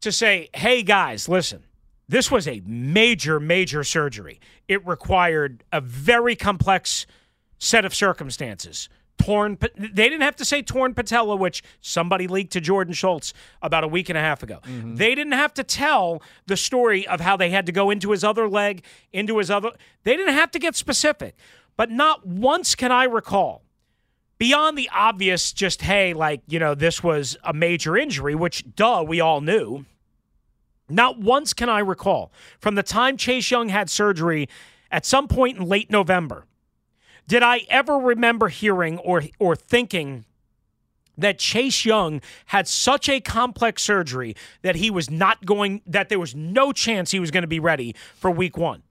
To 0.00 0.10
say, 0.12 0.48
"Hey 0.54 0.82
guys, 0.82 1.28
listen. 1.28 1.64
This 2.08 2.30
was 2.30 2.46
a 2.46 2.62
major 2.64 3.40
major 3.40 3.82
surgery. 3.82 4.40
It 4.68 4.86
required 4.86 5.64
a 5.72 5.80
very 5.80 6.36
complex 6.36 7.06
set 7.58 7.84
of 7.84 7.94
circumstances. 7.94 8.88
Torn, 9.18 9.56
they 9.78 10.08
didn't 10.08 10.20
have 10.20 10.36
to 10.36 10.44
say 10.44 10.60
torn 10.60 10.92
patella, 10.92 11.36
which 11.36 11.62
somebody 11.80 12.26
leaked 12.26 12.52
to 12.52 12.60
Jordan 12.60 12.92
Schultz 12.92 13.32
about 13.62 13.82
a 13.82 13.88
week 13.88 14.10
and 14.10 14.18
a 14.18 14.20
half 14.20 14.42
ago. 14.42 14.60
Mm-hmm. 14.64 14.96
They 14.96 15.14
didn't 15.14 15.32
have 15.32 15.54
to 15.54 15.64
tell 15.64 16.22
the 16.46 16.56
story 16.56 17.06
of 17.08 17.20
how 17.20 17.36
they 17.36 17.48
had 17.48 17.64
to 17.66 17.72
go 17.72 17.90
into 17.90 18.10
his 18.10 18.22
other 18.22 18.46
leg, 18.46 18.84
into 19.12 19.38
his 19.38 19.50
other. 19.50 19.70
They 20.04 20.16
didn't 20.16 20.34
have 20.34 20.50
to 20.50 20.58
get 20.58 20.76
specific. 20.76 21.34
But 21.76 21.90
not 21.90 22.26
once 22.26 22.74
can 22.74 22.92
I 22.92 23.04
recall, 23.04 23.62
beyond 24.38 24.76
the 24.76 24.88
obvious, 24.92 25.52
just, 25.52 25.82
hey, 25.82 26.12
like, 26.12 26.42
you 26.46 26.58
know, 26.58 26.74
this 26.74 27.02
was 27.02 27.36
a 27.42 27.52
major 27.52 27.96
injury, 27.96 28.34
which, 28.34 28.64
duh, 28.74 29.04
we 29.06 29.20
all 29.20 29.40
knew. 29.40 29.86
Not 30.88 31.18
once 31.18 31.52
can 31.52 31.68
I 31.68 31.80
recall 31.80 32.32
from 32.58 32.76
the 32.76 32.82
time 32.82 33.16
Chase 33.16 33.50
Young 33.50 33.70
had 33.70 33.90
surgery 33.90 34.48
at 34.90 35.04
some 35.04 35.26
point 35.26 35.58
in 35.58 35.66
late 35.66 35.90
November 35.90 36.44
did 37.26 37.42
I 37.42 37.62
ever 37.68 37.96
remember 37.98 38.48
hearing 38.48 38.98
or 38.98 39.22
or 39.38 39.56
thinking 39.56 40.24
that 41.18 41.38
Chase 41.38 41.84
Young 41.84 42.20
had 42.46 42.68
such 42.68 43.08
a 43.08 43.20
complex 43.20 43.82
surgery 43.82 44.36
that 44.62 44.76
he 44.76 44.90
was 44.90 45.10
not 45.10 45.44
going 45.44 45.82
that 45.86 46.08
there 46.08 46.18
was 46.18 46.34
no 46.34 46.72
chance 46.72 47.10
he 47.10 47.20
was 47.20 47.30
going 47.30 47.42
to 47.42 47.48
be 47.48 47.60
ready 47.60 47.94
for 48.16 48.30
week 48.30 48.56
1. 48.56 48.82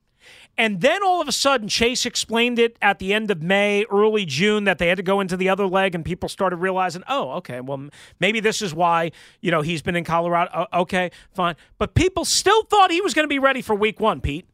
And 0.58 0.80
then 0.80 1.04
all 1.04 1.21
of 1.21 1.28
a 1.28 1.34
sudden, 1.34 1.67
Chase 1.67 2.06
explained 2.06 2.60
it 2.60 2.78
at 2.82 3.00
the 3.00 3.13
end 3.13 3.30
of 3.30 3.41
May, 3.41 3.86
early 3.91 4.26
June, 4.26 4.63
that 4.63 4.78
they 4.78 4.88
had 4.88 4.95
to 4.98 5.04
go 5.04 5.19
into 5.19 5.36
the 5.36 5.50
other 5.50 5.67
leg, 5.67 5.93
and 5.93 6.06
people 6.06 6.30
started 6.30 6.56
realizing, 6.58 7.04
oh, 7.10 7.32
okay, 7.32 7.60
well, 7.60 7.89
maybe 8.21 8.39
this 8.39 8.62
is 8.62 8.74
why 8.74 9.12
you 9.41 9.52
know 9.52 9.62
he's 9.62 9.82
been 9.82 9.98
in 9.98 10.06
Colorado. 10.06 10.65
Okay, 10.74 11.12
fine, 11.34 11.56
but 11.78 11.93
people 11.93 12.24
still 12.24 12.63
thought 12.63 12.89
he 12.89 13.02
was 13.02 13.13
going 13.13 13.26
to 13.26 13.30
be 13.30 13.39
ready 13.39 13.62
for 13.62 13.76
Week 13.76 14.00
One, 14.00 14.21
Pete. 14.21 14.48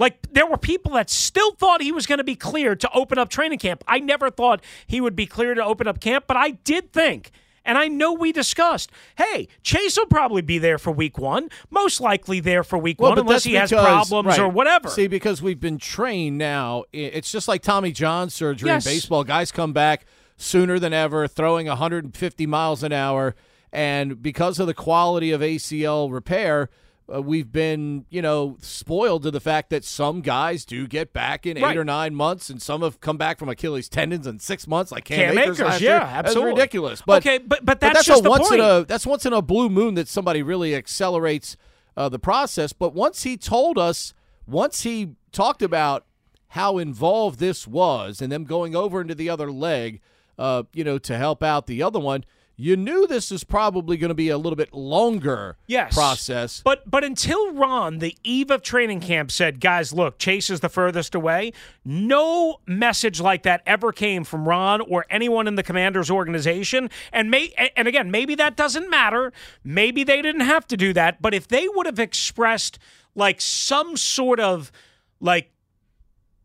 Like 0.00 0.32
there 0.32 0.46
were 0.46 0.56
people 0.56 0.92
that 0.92 1.10
still 1.10 1.52
thought 1.52 1.82
he 1.82 1.92
was 1.92 2.06
going 2.06 2.18
to 2.18 2.24
be 2.24 2.34
cleared 2.34 2.80
to 2.80 2.90
open 2.92 3.18
up 3.18 3.28
training 3.28 3.58
camp. 3.58 3.84
I 3.86 4.00
never 4.00 4.30
thought 4.30 4.64
he 4.86 4.98
would 5.00 5.14
be 5.14 5.26
cleared 5.26 5.58
to 5.58 5.64
open 5.64 5.86
up 5.86 6.00
camp, 6.00 6.24
but 6.26 6.38
I 6.38 6.52
did 6.52 6.92
think. 6.92 7.30
And 7.66 7.76
I 7.76 7.88
know 7.88 8.14
we 8.14 8.32
discussed, 8.32 8.90
hey, 9.18 9.46
Chase 9.62 9.98
will 9.98 10.06
probably 10.06 10.40
be 10.40 10.56
there 10.56 10.78
for 10.78 10.90
week 10.90 11.18
one, 11.18 11.50
most 11.68 12.00
likely 12.00 12.40
there 12.40 12.64
for 12.64 12.78
week 12.78 12.98
one, 12.98 13.18
unless 13.18 13.44
he 13.44 13.52
has 13.54 13.70
problems 13.70 14.28
right. 14.28 14.38
or 14.38 14.48
whatever. 14.48 14.88
See, 14.88 15.06
because 15.06 15.42
we've 15.42 15.60
been 15.60 15.76
trained 15.76 16.38
now, 16.38 16.84
it's 16.94 17.30
just 17.30 17.46
like 17.46 17.60
Tommy 17.60 17.92
John 17.92 18.30
surgery 18.30 18.70
Yes. 18.70 18.86
in 18.86 18.92
baseball. 18.92 19.24
Guys 19.24 19.52
come 19.52 19.74
back 19.74 20.06
sooner 20.38 20.78
than 20.78 20.94
ever, 20.94 21.28
throwing 21.28 21.66
150 21.66 22.46
miles 22.46 22.82
an 22.82 22.94
hour, 22.94 23.36
and 23.70 24.22
because 24.22 24.58
of 24.58 24.66
the 24.66 24.74
quality 24.74 25.30
of 25.30 25.42
ACL 25.42 26.10
repair. 26.10 26.70
Uh, 27.12 27.20
we've 27.20 27.50
been, 27.50 28.04
you 28.08 28.22
know, 28.22 28.56
spoiled 28.60 29.22
to 29.24 29.30
the 29.30 29.40
fact 29.40 29.70
that 29.70 29.84
some 29.84 30.20
guys 30.20 30.64
do 30.64 30.86
get 30.86 31.12
back 31.12 31.44
in 31.46 31.56
eight 31.58 31.76
or 31.76 31.84
nine 31.84 32.14
months, 32.14 32.48
and 32.50 32.62
some 32.62 32.82
have 32.82 33.00
come 33.00 33.16
back 33.16 33.38
from 33.38 33.48
Achilles 33.48 33.88
tendons 33.88 34.26
in 34.26 34.38
six 34.38 34.66
months, 34.68 34.92
like 34.92 35.04
Cam, 35.04 35.34
Cam 35.34 35.38
Akers, 35.38 35.60
Akers, 35.60 35.80
yeah, 35.80 35.90
year. 35.90 36.00
absolutely. 36.02 36.50
That's 36.50 36.58
ridiculous. 36.58 37.02
But 37.04 37.26
Okay, 37.26 37.38
but- 37.38 37.64
but 37.64 37.80
that's 37.80 37.94
that's 37.94 38.06
just 38.06 38.20
a 38.20 38.22
the 38.24 38.30
once 38.30 38.48
point. 38.48 38.60
in 38.60 38.66
a 38.66 38.84
that's 38.84 39.06
once 39.06 39.26
in 39.26 39.32
a 39.32 39.42
blue 39.42 39.68
moon 39.68 39.94
that 39.94 40.06
somebody 40.08 40.42
really 40.42 40.74
accelerates 40.74 41.56
uh, 41.96 42.08
the 42.08 42.18
process. 42.20 42.72
But 42.72 42.94
once 42.94 43.24
he 43.24 43.36
told 43.36 43.76
us, 43.76 44.14
once 44.46 44.82
he 44.82 45.14
talked 45.32 45.62
about 45.62 46.06
how 46.48 46.78
involved 46.78 47.38
this 47.40 47.66
was, 47.66 48.20
and 48.22 48.30
them 48.32 48.44
going 48.44 48.74
over 48.76 49.00
into 49.00 49.14
the 49.14 49.28
other 49.28 49.50
leg, 49.50 50.00
uh, 50.38 50.62
you 50.72 50.84
know, 50.84 50.98
to 50.98 51.16
help 51.16 51.42
out 51.42 51.66
the 51.66 51.82
other 51.82 51.98
one, 52.00 52.24
you 52.60 52.76
knew 52.76 53.06
this 53.06 53.32
is 53.32 53.42
probably 53.42 53.96
going 53.96 54.10
to 54.10 54.14
be 54.14 54.28
a 54.28 54.36
little 54.36 54.56
bit 54.56 54.74
longer 54.74 55.56
yes. 55.66 55.94
process. 55.94 56.60
But 56.62 56.88
but 56.88 57.04
until 57.04 57.52
Ron, 57.54 57.98
the 57.98 58.16
eve 58.22 58.50
of 58.50 58.62
training 58.62 59.00
camp, 59.00 59.30
said, 59.30 59.60
"Guys, 59.60 59.92
look, 59.92 60.18
Chase 60.18 60.50
is 60.50 60.60
the 60.60 60.68
furthest 60.68 61.14
away." 61.14 61.52
No 61.84 62.60
message 62.66 63.20
like 63.20 63.44
that 63.44 63.62
ever 63.66 63.92
came 63.92 64.24
from 64.24 64.46
Ron 64.46 64.82
or 64.82 65.06
anyone 65.08 65.48
in 65.48 65.54
the 65.54 65.62
Commanders 65.62 66.10
organization. 66.10 66.90
And 67.12 67.30
may 67.30 67.54
and 67.76 67.88
again, 67.88 68.10
maybe 68.10 68.34
that 68.34 68.56
doesn't 68.56 68.90
matter. 68.90 69.32
Maybe 69.64 70.04
they 70.04 70.20
didn't 70.20 70.42
have 70.42 70.66
to 70.66 70.76
do 70.76 70.92
that. 70.92 71.22
But 71.22 71.32
if 71.32 71.48
they 71.48 71.66
would 71.66 71.86
have 71.86 71.98
expressed 71.98 72.78
like 73.14 73.40
some 73.40 73.96
sort 73.96 74.38
of 74.38 74.70
like 75.18 75.50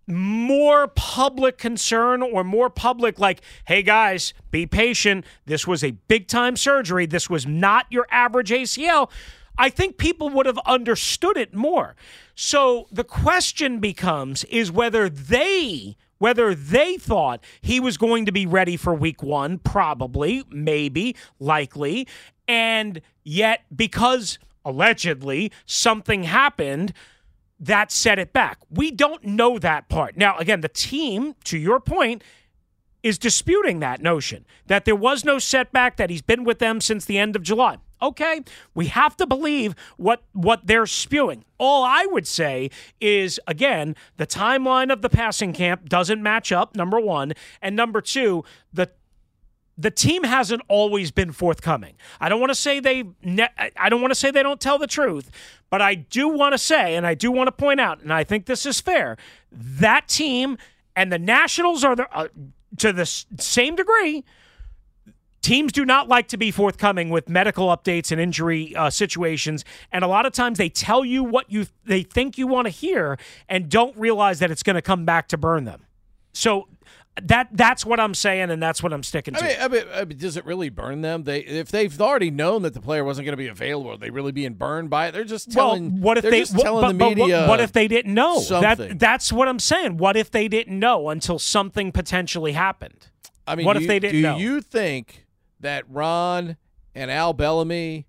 more 0.08 0.88
public 0.88 1.58
concern 1.58 2.22
or 2.22 2.44
more 2.44 2.70
public 2.70 3.20
like 3.20 3.42
hey 3.66 3.82
guys 3.82 4.34
be 4.52 4.66
patient. 4.66 5.26
This 5.46 5.66
was 5.66 5.84
a 5.84 5.92
big 5.92 6.28
time 6.28 6.56
surgery. 6.56 7.06
This 7.06 7.30
was 7.30 7.46
not 7.46 7.86
your 7.90 8.06
average 8.12 8.52
ACL 8.52 9.10
I 9.58 9.70
think 9.70 9.98
people 9.98 10.30
would 10.30 10.46
have 10.46 10.60
understood 10.66 11.38
it 11.38 11.54
more. 11.54 11.96
So 12.36 12.88
the 12.92 13.04
question 13.04 13.80
becomes 13.80 14.44
is 14.46 14.72
whether 14.72 15.10
they 15.10 15.98
whether 16.18 16.56
they 16.56 16.96
thought 16.96 17.44
he 17.62 17.80
was 17.80 17.98
going 17.98 18.26
to 18.26 18.32
be 18.32 18.46
ready 18.46 18.78
for 18.78 18.94
week 18.94 19.22
1 19.22 19.60
probably 19.60 20.44
maybe 20.50 21.16
likely 21.40 22.08
and 22.48 23.02
yet 23.24 23.66
because 23.76 24.40
allegedly 24.64 25.52
something 25.66 26.24
happened 26.24 26.94
that 27.66 27.92
set 27.92 28.20
it 28.20 28.32
back. 28.34 28.60
We 28.70 28.92
don't 28.92 29.24
know 29.24 29.58
that 29.60 29.90
part. 29.90 30.18
Now, 30.18 30.38
again, 30.38 30.62
the 30.62 30.70
team, 30.70 31.36
to 31.46 31.58
your 31.58 31.80
point, 31.80 32.24
is 33.04 33.18
disputing 33.18 33.80
that 33.80 34.02
notion 34.02 34.46
that 34.68 34.86
there 34.86 34.96
was 34.96 35.24
no 35.24 35.38
setback, 35.38 35.98
that 35.98 36.10
he's 36.10 36.22
been 36.22 36.44
with 36.44 36.60
them 36.60 36.82
since 36.82 37.06
the 37.06 37.18
end 37.18 37.36
of 37.36 37.44
July. 37.44 37.78
Okay, 38.02 38.42
we 38.74 38.88
have 38.88 39.16
to 39.18 39.26
believe 39.26 39.74
what 39.98 40.24
what 40.34 40.68
they're 40.68 40.86
spewing. 40.86 41.46
All 41.58 41.84
I 41.84 42.06
would 42.08 42.28
say 42.28 42.70
is 43.00 43.40
again, 43.48 43.96
the 44.18 44.28
timeline 44.28 44.92
of 44.92 45.02
the 45.02 45.10
passing 45.10 45.54
camp 45.54 45.88
doesn't 45.88 46.22
match 46.22 46.52
up, 46.52 46.76
number 46.76 47.00
1, 47.00 47.34
and 47.62 47.76
number 47.76 48.02
2, 48.02 48.44
the 48.74 48.90
the 49.78 49.92
team 49.92 50.24
hasn't 50.24 50.62
always 50.68 51.12
been 51.12 51.32
forthcoming. 51.32 51.96
I 52.20 52.30
don't 52.30 52.40
want 52.40 52.52
to 52.52 52.56
say 52.56 52.80
they 52.80 53.04
I 53.78 53.90
don't 53.90 54.02
want 54.02 54.12
to 54.12 54.16
say 54.16 54.32
they 54.32 54.44
don't 54.44 54.60
tell 54.60 54.78
the 54.78 54.88
truth, 54.88 55.30
but 55.70 55.82
I 55.82 55.96
do 55.96 56.30
want 56.30 56.54
to 56.54 56.58
say 56.58 56.96
and 56.96 57.06
I 57.06 57.14
do 57.14 57.32
want 57.32 57.48
to 57.48 57.52
point 57.52 57.80
out 57.80 58.02
and 58.02 58.14
I 58.14 58.24
think 58.24 58.46
this 58.46 58.66
is 58.66 58.80
fair, 58.80 59.18
that 59.52 60.08
team 60.08 60.58
and 60.96 61.12
the 61.12 61.20
Nationals 61.20 61.84
are 61.84 61.96
the, 61.96 62.08
uh, 62.16 62.30
to 62.78 62.94
the 62.94 63.06
same 63.06 63.76
degree 63.76 64.24
teams 65.46 65.72
do 65.72 65.86
not 65.86 66.08
like 66.08 66.28
to 66.28 66.38
be 66.38 66.50
forthcoming 66.50 67.12
with 67.12 67.30
medical 67.30 67.68
updates 67.68 68.12
and 68.12 68.20
injury 68.20 68.76
uh, 68.76 68.90
situations 68.90 69.64
and 69.92 70.04
a 70.04 70.08
lot 70.08 70.26
of 70.26 70.34
times 70.34 70.58
they 70.58 70.70
tell 70.70 71.06
you 71.06 71.24
what 71.24 71.52
you 71.52 71.68
they 71.86 72.02
think 72.02 72.36
you 72.36 72.48
want 72.48 72.66
to 72.66 72.72
hear 72.72 73.16
and 73.48 73.70
don't 73.70 73.96
realize 73.96 74.40
that 74.40 74.50
it's 74.50 74.64
going 74.64 74.76
to 74.76 74.82
come 74.82 75.06
back 75.06 75.28
to 75.28 75.38
burn 75.38 75.64
them 75.66 75.86
so 76.34 76.68
that 77.24 77.48
that's 77.54 77.86
what 77.86 78.00
I'm 78.00 78.14
saying, 78.14 78.52
and 78.52 78.62
that's 78.62 78.84
what 78.84 78.92
I'm 78.92 79.04
sticking 79.04 79.36
to. 79.36 79.44
I 79.44 79.48
mean, 79.48 79.58
I 79.60 79.68
mean, 79.68 79.84
I 79.94 80.06
mean, 80.06 80.18
does 80.18 80.36
it 80.36 80.46
really 80.46 80.70
burn 80.70 81.02
them? 81.02 81.24
They 81.24 81.40
if 81.40 81.70
they've 81.72 82.02
already 82.02 82.30
known 82.30 82.64
that 82.64 82.74
the 82.74 82.82
player 82.82 83.06
wasn't 83.06 83.26
going 83.26 83.34
to 83.34 83.38
be 83.38 83.48
available, 83.48 83.92
are 83.92 83.98
they 83.98 84.10
really 84.10 84.34
being 84.34 84.56
burned 84.56 84.90
by 84.90 85.08
it? 85.08 85.12
They're 85.14 85.24
just 85.24 85.52
telling. 85.52 85.94
Well, 85.94 86.02
what 86.02 86.18
if 86.18 86.24
they 86.26 86.42
just 86.42 86.60
telling 86.60 86.82
but, 86.82 86.88
the 86.90 87.16
media? 87.16 87.42
What, 87.42 87.50
what, 87.50 87.60
if 87.62 87.72
they 87.72 87.88
didn't 87.88 88.14
know? 88.14 88.42
Something. 88.42 88.90
That 88.90 89.00
that's 89.00 89.32
what 89.32 89.48
I'm 89.48 89.60
saying. 89.60 89.98
What 89.98 90.18
if 90.18 90.30
they 90.30 90.48
didn't 90.48 90.78
know 90.78 91.10
until 91.10 91.40
something 91.40 91.92
potentially 91.94 92.52
happened? 92.52 93.08
I 93.48 93.56
mean, 93.56 93.66
what 93.66 93.78
you, 93.78 93.84
if 93.84 93.88
they 93.88 94.00
didn't 94.00 94.18
do 94.18 94.22
know? 94.22 94.38
you 94.38 94.60
think 94.60 95.26
that 95.62 95.90
Ron 95.90 96.58
and 96.94 97.10
Al 97.10 97.34
Bellamy 97.34 98.08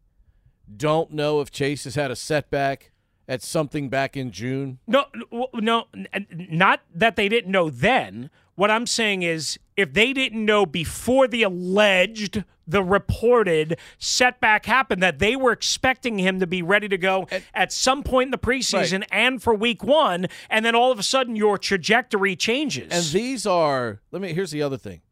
don't 0.76 1.12
know 1.12 1.40
if 1.40 1.52
Chase 1.52 1.84
has 1.84 1.94
had 1.94 2.10
a 2.10 2.16
setback? 2.16 2.92
At 3.28 3.42
something 3.42 3.88
back 3.88 4.16
in 4.16 4.30
June? 4.30 4.78
No, 4.86 5.06
no, 5.52 5.86
not 6.30 6.82
that 6.94 7.16
they 7.16 7.28
didn't 7.28 7.50
know 7.50 7.70
then. 7.70 8.30
What 8.56 8.70
I'm 8.70 8.86
saying 8.86 9.22
is, 9.22 9.58
if 9.76 9.92
they 9.92 10.12
didn't 10.12 10.44
know 10.44 10.64
before 10.66 11.28
the 11.28 11.42
alleged, 11.42 12.42
the 12.66 12.82
reported 12.82 13.78
setback 13.98 14.64
happened, 14.66 15.02
that 15.02 15.18
they 15.18 15.36
were 15.36 15.52
expecting 15.52 16.18
him 16.18 16.40
to 16.40 16.46
be 16.46 16.62
ready 16.62 16.88
to 16.88 16.98
go 16.98 17.28
at, 17.30 17.42
at 17.54 17.72
some 17.72 18.02
point 18.02 18.28
in 18.28 18.30
the 18.30 18.38
preseason 18.38 19.00
right. 19.00 19.08
and 19.12 19.42
for 19.42 19.54
week 19.54 19.84
one, 19.84 20.26
and 20.48 20.64
then 20.64 20.74
all 20.74 20.90
of 20.90 20.98
a 20.98 21.02
sudden 21.02 21.36
your 21.36 21.58
trajectory 21.58 22.34
changes. 22.34 22.90
And 22.90 23.04
these 23.14 23.46
are, 23.46 24.00
let 24.10 24.22
me, 24.22 24.32
here's 24.32 24.50
the 24.50 24.62
other 24.62 24.78
thing 24.78 25.02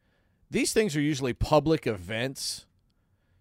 these 0.50 0.72
things 0.72 0.96
are 0.96 1.00
usually 1.00 1.32
public 1.32 1.86
events. 1.86 2.66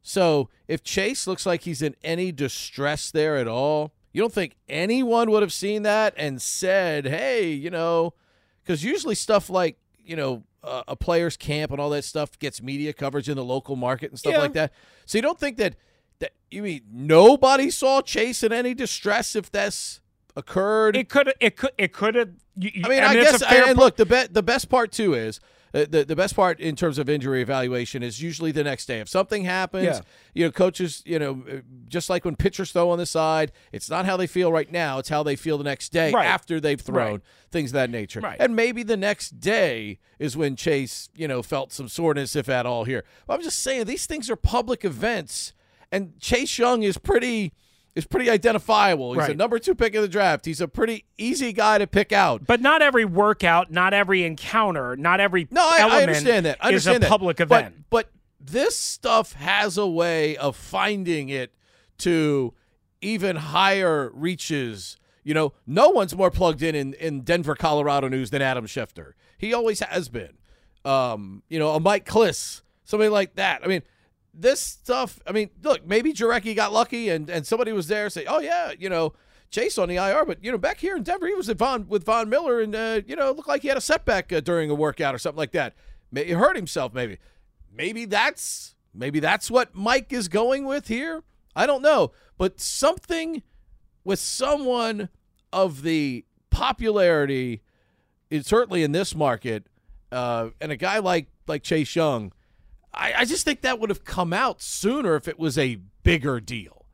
So 0.01 0.49
if 0.67 0.83
Chase 0.83 1.27
looks 1.27 1.45
like 1.45 1.61
he's 1.61 1.81
in 1.81 1.95
any 2.03 2.31
distress 2.31 3.09
there 3.09 3.37
at 3.37 3.47
all, 3.47 3.93
you 4.11 4.21
don't 4.21 4.33
think 4.33 4.57
anyone 4.67 5.31
would 5.31 5.41
have 5.41 5.53
seen 5.53 5.83
that 5.83 6.13
and 6.17 6.41
said, 6.41 7.05
hey, 7.05 7.49
you 7.51 7.69
know, 7.69 8.13
because 8.61 8.83
usually 8.83 9.15
stuff 9.15 9.49
like 9.49 9.77
you 10.05 10.15
know 10.15 10.43
uh, 10.63 10.83
a 10.87 10.95
player's 10.95 11.37
camp 11.37 11.71
and 11.71 11.79
all 11.79 11.89
that 11.89 12.03
stuff 12.03 12.37
gets 12.39 12.61
media 12.61 12.93
coverage 12.93 13.29
in 13.29 13.35
the 13.35 13.43
local 13.43 13.75
market 13.75 14.11
and 14.11 14.19
stuff 14.19 14.33
yeah. 14.33 14.39
like 14.39 14.53
that. 14.53 14.71
So 15.05 15.17
you 15.17 15.21
don't 15.21 15.39
think 15.39 15.57
that 15.57 15.75
that 16.19 16.31
you 16.49 16.63
mean 16.63 16.81
nobody 16.91 17.69
saw 17.69 18.01
Chase 18.01 18.43
in 18.43 18.53
any 18.53 18.73
distress 18.73 19.35
if 19.35 19.51
this 19.51 20.01
occurred? 20.35 20.95
It 20.95 21.09
could 21.09 21.33
it 21.39 21.57
could 21.57 21.71
it 21.77 21.93
could 21.93 22.15
have. 22.15 22.29
I 22.57 22.87
mean, 22.87 23.03
I, 23.03 23.13
guess. 23.15 23.41
and 23.41 23.77
look, 23.77 23.97
the 23.97 24.05
be- 24.05 24.27
the 24.29 24.43
best 24.43 24.69
part 24.69 24.91
too 24.91 25.13
is 25.13 25.39
the 25.73 26.05
the 26.05 26.15
best 26.15 26.35
part 26.35 26.59
in 26.59 26.75
terms 26.75 26.99
of 26.99 27.09
injury 27.09 27.41
evaluation 27.41 28.03
is 28.03 28.21
usually 28.21 28.51
the 28.51 28.63
next 28.63 28.85
day. 28.85 28.99
If 28.99 29.09
something 29.09 29.43
happens, 29.43 29.85
yeah. 29.85 30.01
you 30.35 30.45
know, 30.45 30.51
coaches, 30.51 31.01
you 31.03 31.17
know, 31.17 31.43
uh, 31.51 31.55
just 31.87 32.11
like 32.11 32.25
when 32.25 32.35
pitchers 32.35 32.71
throw 32.71 32.91
on 32.91 32.99
the 32.99 33.07
side, 33.07 33.51
it's 33.71 33.89
not 33.89 34.05
how 34.05 34.15
they 34.15 34.27
feel 34.27 34.51
right 34.51 34.71
now; 34.71 34.99
it's 34.99 35.09
how 35.09 35.23
they 35.23 35.35
feel 35.35 35.57
the 35.57 35.63
next 35.63 35.89
day 35.89 36.11
right. 36.11 36.27
after 36.27 36.59
they've 36.59 36.79
thrown 36.79 37.11
right. 37.11 37.21
things 37.49 37.71
of 37.71 37.73
that 37.73 37.89
nature. 37.89 38.19
Right. 38.19 38.37
And 38.39 38.55
maybe 38.55 38.83
the 38.83 38.97
next 38.97 39.39
day 39.39 39.97
is 40.19 40.37
when 40.37 40.55
Chase, 40.55 41.09
you 41.15 41.27
know, 41.27 41.41
felt 41.41 41.73
some 41.73 41.87
soreness, 41.87 42.35
if 42.35 42.49
at 42.49 42.67
all. 42.67 42.83
Here, 42.83 43.03
but 43.25 43.33
I'm 43.33 43.41
just 43.41 43.59
saying 43.59 43.85
these 43.85 44.05
things 44.05 44.29
are 44.29 44.35
public 44.35 44.85
events, 44.85 45.53
and 45.91 46.19
Chase 46.19 46.59
Young 46.59 46.83
is 46.83 46.99
pretty 46.99 47.51
is 47.95 48.05
pretty 48.05 48.29
identifiable. 48.29 49.13
He's 49.13 49.19
right. 49.19 49.31
a 49.31 49.35
number 49.35 49.59
two 49.59 49.75
pick 49.75 49.93
in 49.93 50.01
the 50.01 50.07
draft. 50.07 50.45
He's 50.45 50.61
a 50.61 50.67
pretty 50.67 51.05
easy 51.17 51.53
guy 51.53 51.77
to 51.77 51.87
pick 51.87 52.11
out. 52.11 52.45
But 52.45 52.61
not 52.61 52.81
every 52.81 53.05
workout, 53.05 53.71
not 53.71 53.93
every 53.93 54.23
encounter, 54.23 54.95
not 54.95 55.19
every 55.19 55.47
no. 55.51 55.61
I, 55.61 55.87
I 55.89 56.01
understand 56.01 56.45
that. 56.45 56.57
I 56.59 56.67
understand 56.67 56.95
is 56.95 56.97
a 56.97 56.99
that. 57.01 57.09
public 57.09 57.39
event. 57.39 57.75
But, 57.89 58.07
but 58.07 58.11
this 58.39 58.77
stuff 58.79 59.33
has 59.33 59.77
a 59.77 59.87
way 59.87 60.35
of 60.37 60.55
finding 60.55 61.29
it 61.29 61.53
to 61.99 62.53
even 63.01 63.35
higher 63.35 64.11
reaches. 64.13 64.97
You 65.23 65.33
know, 65.33 65.53
no 65.67 65.89
one's 65.89 66.15
more 66.15 66.31
plugged 66.31 66.63
in, 66.63 66.75
in 66.75 66.93
in 66.95 67.21
Denver, 67.21 67.55
Colorado 67.55 68.09
news 68.09 68.31
than 68.31 68.41
Adam 68.41 68.65
Schefter. 68.65 69.13
He 69.37 69.53
always 69.53 69.79
has 69.79 70.09
been. 70.09 70.37
Um, 70.83 71.43
you 71.47 71.59
know, 71.59 71.69
a 71.69 71.79
Mike 71.79 72.05
Klis, 72.05 72.61
somebody 72.83 73.09
like 73.09 73.35
that. 73.35 73.63
I 73.63 73.67
mean, 73.67 73.83
this 74.33 74.59
stuff, 74.59 75.19
I 75.27 75.31
mean, 75.31 75.49
look, 75.61 75.85
maybe 75.85 76.11
Jurecki 76.11 76.55
got 76.55 76.73
lucky 76.73 77.09
and, 77.09 77.29
and 77.29 77.45
somebody 77.45 77.71
was 77.71 77.87
there 77.87 78.09
say, 78.09 78.25
oh, 78.25 78.39
yeah, 78.39 78.71
you 78.77 78.89
know, 78.89 79.13
Chase 79.51 79.77
on 79.77 79.87
the 79.87 79.97
IR, 79.97 80.25
but, 80.25 80.43
you 80.43 80.51
know, 80.51 80.57
back 80.57 80.79
here 80.79 80.95
in 80.95 81.03
Denver, 81.03 81.27
he 81.27 81.35
was 81.35 81.47
at 81.47 81.57
Von, 81.57 81.87
with 81.87 82.03
Von 82.03 82.27
Miller 82.27 82.59
and, 82.59 82.73
uh, 82.73 83.01
you 83.05 83.15
know, 83.15 83.31
looked 83.31 83.47
like 83.47 83.61
he 83.61 83.67
had 83.67 83.77
a 83.77 83.81
setback 83.81 84.33
uh, 84.33 84.39
during 84.39 84.71
a 84.71 84.75
workout 84.75 85.13
or 85.13 85.19
something 85.19 85.37
like 85.37 85.51
that. 85.51 85.75
He 86.11 86.31
hurt 86.31 86.55
himself, 86.55 86.93
maybe. 86.93 87.19
Maybe 87.71 88.05
that's 88.05 88.75
maybe 88.93 89.19
that's 89.19 89.49
what 89.49 89.73
Mike 89.73 90.13
is 90.13 90.27
going 90.27 90.65
with 90.65 90.87
here. 90.87 91.23
I 91.55 91.65
don't 91.65 91.81
know. 91.81 92.11
But 92.37 92.59
something 92.59 93.41
with 94.03 94.19
someone 94.19 95.09
of 95.51 95.81
the 95.81 96.23
popularity, 96.51 97.63
certainly 98.41 98.83
in 98.83 98.91
this 98.91 99.15
market, 99.15 99.65
uh, 100.11 100.49
and 100.61 100.71
a 100.71 100.77
guy 100.77 100.99
like 100.99 101.29
like 101.47 101.63
Chase 101.63 101.95
Young– 101.95 102.31
I, 102.93 103.13
I 103.19 103.25
just 103.25 103.45
think 103.45 103.61
that 103.61 103.79
would 103.79 103.89
have 103.89 104.05
come 104.05 104.33
out 104.33 104.61
sooner 104.61 105.15
if 105.15 105.27
it 105.27 105.39
was 105.39 105.57
a 105.57 105.79
bigger 106.03 106.39
deal. 106.39 106.85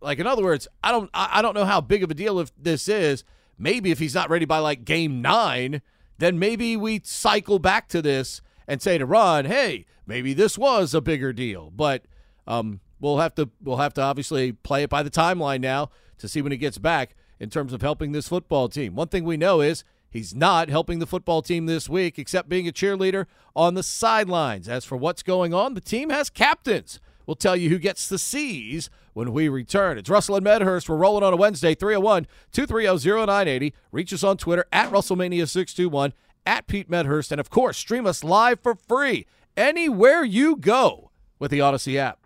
Like 0.00 0.18
in 0.18 0.26
other 0.26 0.42
words, 0.42 0.68
I 0.82 0.92
don't 0.92 1.10
I, 1.14 1.30
I 1.34 1.42
don't 1.42 1.54
know 1.54 1.64
how 1.64 1.80
big 1.80 2.02
of 2.02 2.10
a 2.10 2.14
deal 2.14 2.38
if 2.38 2.52
this 2.56 2.88
is. 2.88 3.24
Maybe 3.58 3.90
if 3.90 3.98
he's 3.98 4.14
not 4.14 4.28
ready 4.28 4.44
by 4.44 4.58
like 4.58 4.84
game 4.84 5.22
nine, 5.22 5.80
then 6.18 6.38
maybe 6.38 6.76
we 6.76 7.00
cycle 7.04 7.58
back 7.58 7.88
to 7.88 8.02
this 8.02 8.42
and 8.68 8.82
say 8.82 8.98
to 8.98 9.06
Ron, 9.06 9.46
hey, 9.46 9.86
maybe 10.06 10.34
this 10.34 10.58
was 10.58 10.94
a 10.94 11.00
bigger 11.00 11.32
deal. 11.32 11.70
But 11.74 12.04
um, 12.46 12.80
we'll 13.00 13.18
have 13.18 13.34
to 13.36 13.50
we'll 13.62 13.78
have 13.78 13.94
to 13.94 14.02
obviously 14.02 14.52
play 14.52 14.82
it 14.82 14.90
by 14.90 15.02
the 15.02 15.10
timeline 15.10 15.60
now 15.60 15.90
to 16.18 16.28
see 16.28 16.42
when 16.42 16.52
he 16.52 16.58
gets 16.58 16.78
back 16.78 17.14
in 17.38 17.50
terms 17.50 17.72
of 17.72 17.82
helping 17.82 18.12
this 18.12 18.28
football 18.28 18.68
team. 18.68 18.94
One 18.94 19.08
thing 19.08 19.24
we 19.24 19.36
know 19.36 19.60
is 19.60 19.84
He's 20.10 20.34
not 20.34 20.68
helping 20.68 20.98
the 20.98 21.06
football 21.06 21.42
team 21.42 21.66
this 21.66 21.88
week, 21.88 22.18
except 22.18 22.48
being 22.48 22.66
a 22.68 22.72
cheerleader 22.72 23.26
on 23.54 23.74
the 23.74 23.82
sidelines. 23.82 24.68
As 24.68 24.84
for 24.84 24.96
what's 24.96 25.22
going 25.22 25.52
on, 25.52 25.74
the 25.74 25.80
team 25.80 26.10
has 26.10 26.30
captains. 26.30 27.00
We'll 27.26 27.34
tell 27.34 27.56
you 27.56 27.68
who 27.68 27.78
gets 27.78 28.08
the 28.08 28.18
C's 28.18 28.88
when 29.12 29.32
we 29.32 29.48
return. 29.48 29.98
It's 29.98 30.08
Russell 30.08 30.36
and 30.36 30.44
Medhurst. 30.44 30.88
We're 30.88 30.96
rolling 30.96 31.24
on 31.24 31.32
a 31.32 31.36
Wednesday, 31.36 31.74
301 31.74 32.26
230 32.52 33.08
0980. 33.08 33.74
Reach 33.90 34.12
us 34.12 34.22
on 34.22 34.36
Twitter 34.36 34.66
at 34.72 34.90
Russellmania621, 34.90 36.12
at 36.46 36.66
Pete 36.66 36.88
Medhurst, 36.88 37.32
and 37.32 37.40
of 37.40 37.50
course, 37.50 37.76
stream 37.76 38.06
us 38.06 38.22
live 38.22 38.60
for 38.60 38.74
free 38.74 39.26
anywhere 39.56 40.22
you 40.22 40.56
go 40.56 41.10
with 41.38 41.50
the 41.50 41.60
Odyssey 41.60 41.98
app. 41.98 42.25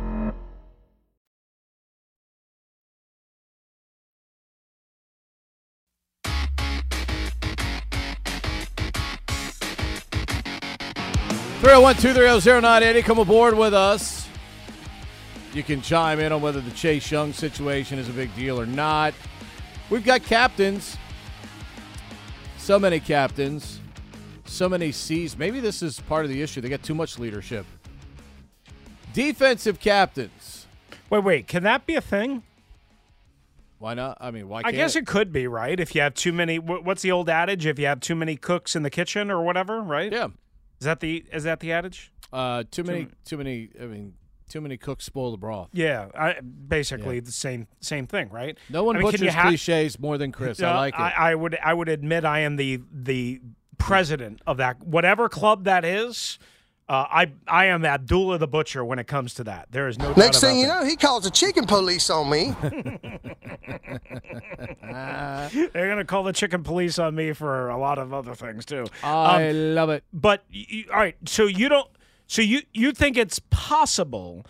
Three 11.61 11.69
zero 11.69 11.81
one 11.81 11.93
two 11.93 12.11
three 12.11 12.25
zero 12.25 12.39
zero 12.39 12.59
nine 12.59 12.81
eighty. 12.81 13.03
Come 13.03 13.19
aboard 13.19 13.55
with 13.55 13.71
us. 13.71 14.27
You 15.53 15.61
can 15.61 15.79
chime 15.83 16.19
in 16.19 16.31
on 16.31 16.41
whether 16.41 16.59
the 16.59 16.71
Chase 16.71 17.11
Young 17.11 17.33
situation 17.33 17.99
is 17.99 18.09
a 18.09 18.13
big 18.13 18.35
deal 18.35 18.59
or 18.59 18.65
not. 18.65 19.13
We've 19.91 20.03
got 20.03 20.23
captains. 20.23 20.97
So 22.57 22.79
many 22.79 22.99
captains. 22.99 23.79
So 24.45 24.67
many 24.67 24.91
C's. 24.91 25.37
Maybe 25.37 25.59
this 25.59 25.83
is 25.83 25.99
part 25.99 26.25
of 26.25 26.31
the 26.31 26.41
issue. 26.41 26.61
They 26.61 26.69
got 26.69 26.81
too 26.81 26.95
much 26.95 27.19
leadership. 27.19 27.67
Defensive 29.13 29.79
captains. 29.79 30.65
Wait, 31.11 31.23
wait. 31.23 31.47
Can 31.47 31.61
that 31.61 31.85
be 31.85 31.93
a 31.93 32.01
thing? 32.01 32.41
Why 33.77 33.93
not? 33.93 34.17
I 34.19 34.31
mean, 34.31 34.49
why? 34.49 34.61
I 34.61 34.63
Can't 34.63 34.73
I 34.73 34.77
guess 34.77 34.95
it 34.95 35.05
could 35.05 35.31
be, 35.31 35.45
right? 35.45 35.79
If 35.79 35.93
you 35.93 36.01
have 36.01 36.15
too 36.15 36.33
many, 36.33 36.57
what's 36.57 37.03
the 37.03 37.11
old 37.11 37.29
adage? 37.29 37.67
If 37.67 37.77
you 37.77 37.85
have 37.85 37.99
too 37.99 38.15
many 38.15 38.35
cooks 38.35 38.75
in 38.75 38.81
the 38.81 38.89
kitchen 38.89 39.29
or 39.29 39.43
whatever, 39.43 39.79
right? 39.79 40.11
Yeah. 40.11 40.29
Is 40.81 40.85
that 40.85 40.99
the 40.99 41.23
is 41.31 41.43
that 41.43 41.59
the 41.59 41.71
adage? 41.71 42.11
Uh, 42.33 42.63
too 42.71 42.83
many. 42.83 43.07
Too 43.23 43.37
many. 43.37 43.69
I 43.79 43.85
mean, 43.85 44.15
too 44.49 44.61
many 44.61 44.77
cooks 44.77 45.05
spoil 45.05 45.29
the 45.29 45.37
broth. 45.37 45.69
Yeah, 45.73 46.07
I, 46.17 46.39
basically 46.41 47.19
the 47.19 47.31
same 47.31 47.67
same 47.81 48.07
thing, 48.07 48.29
right? 48.29 48.57
No 48.67 48.83
one 48.83 48.95
I 48.95 48.99
mean, 48.99 49.11
butchers 49.11 49.33
ha- 49.33 49.43
cliches 49.43 49.99
more 49.99 50.17
than 50.17 50.31
Chris. 50.31 50.59
I 50.59 50.71
Uh, 50.71 50.75
like 50.77 50.93
it. 50.95 50.99
I, 50.99 51.11
I 51.31 51.35
would 51.35 51.57
I 51.63 51.73
would 51.73 51.87
admit 51.87 52.25
I 52.25 52.39
am 52.39 52.55
the 52.55 52.81
the 52.91 53.41
president 53.77 54.41
of 54.47 54.57
that 54.57 54.83
whatever 54.83 55.29
club 55.29 55.65
that 55.65 55.85
is. 55.85 56.39
Uh, 56.91 57.07
I 57.09 57.31
I 57.47 57.65
am 57.67 57.85
Abdullah 57.85 58.37
the 58.37 58.49
butcher 58.49 58.83
when 58.83 58.99
it 58.99 59.07
comes 59.07 59.33
to 59.35 59.45
that. 59.45 59.67
There 59.71 59.87
is 59.87 59.97
no 59.97 60.11
Next 60.13 60.41
doubt 60.41 60.49
thing 60.49 60.59
you 60.59 60.65
about 60.65 60.83
know, 60.83 60.89
he 60.89 60.97
calls 60.97 61.23
the 61.23 61.29
chicken 61.29 61.65
police 61.65 62.09
on 62.09 62.29
me. 62.29 62.53
that. 64.81 65.51
they're 65.73 65.87
gonna 65.89 66.03
call 66.03 66.23
the 66.23 66.33
chicken 66.33 66.63
police 66.63 66.99
on 66.99 67.15
me 67.15 67.31
for 67.31 67.69
a 67.69 67.77
lot 67.77 67.97
of 67.97 68.13
other 68.13 68.35
things 68.35 68.65
too. 68.65 68.87
I 69.03 69.47
Um, 69.49 69.75
love 69.75 69.89
it. 69.89 70.03
but 70.11 70.43
you, 70.49 70.83
all 70.91 70.99
right, 70.99 71.15
so 71.25 71.45
you 71.45 71.69
don't 71.69 71.87
so 72.27 72.41
you 72.41 72.61
you 72.73 72.91
think 72.91 73.15
it's 73.17 73.39
possible 73.49 74.45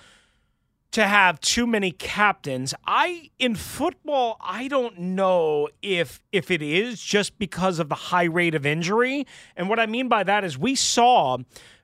to 0.93 1.05
have 1.07 1.39
too 1.39 1.65
many 1.67 1.91
captains. 1.91 2.73
I 2.87 3.29
in 3.39 3.53
football, 3.55 4.37
I 4.41 4.67
don't 4.67 4.97
know 4.97 5.69
if 5.83 6.19
if 6.31 6.49
it 6.49 6.61
is 6.63 7.01
just 7.01 7.37
because 7.37 7.77
of 7.79 7.87
the 7.87 7.95
high 7.95 8.23
rate 8.25 8.55
of 8.55 8.65
injury. 8.65 9.27
And 9.55 9.69
what 9.69 9.79
I 9.79 9.85
mean 9.85 10.07
by 10.09 10.23
that 10.23 10.43
is 10.43 10.57
we 10.57 10.73
saw 10.75 11.37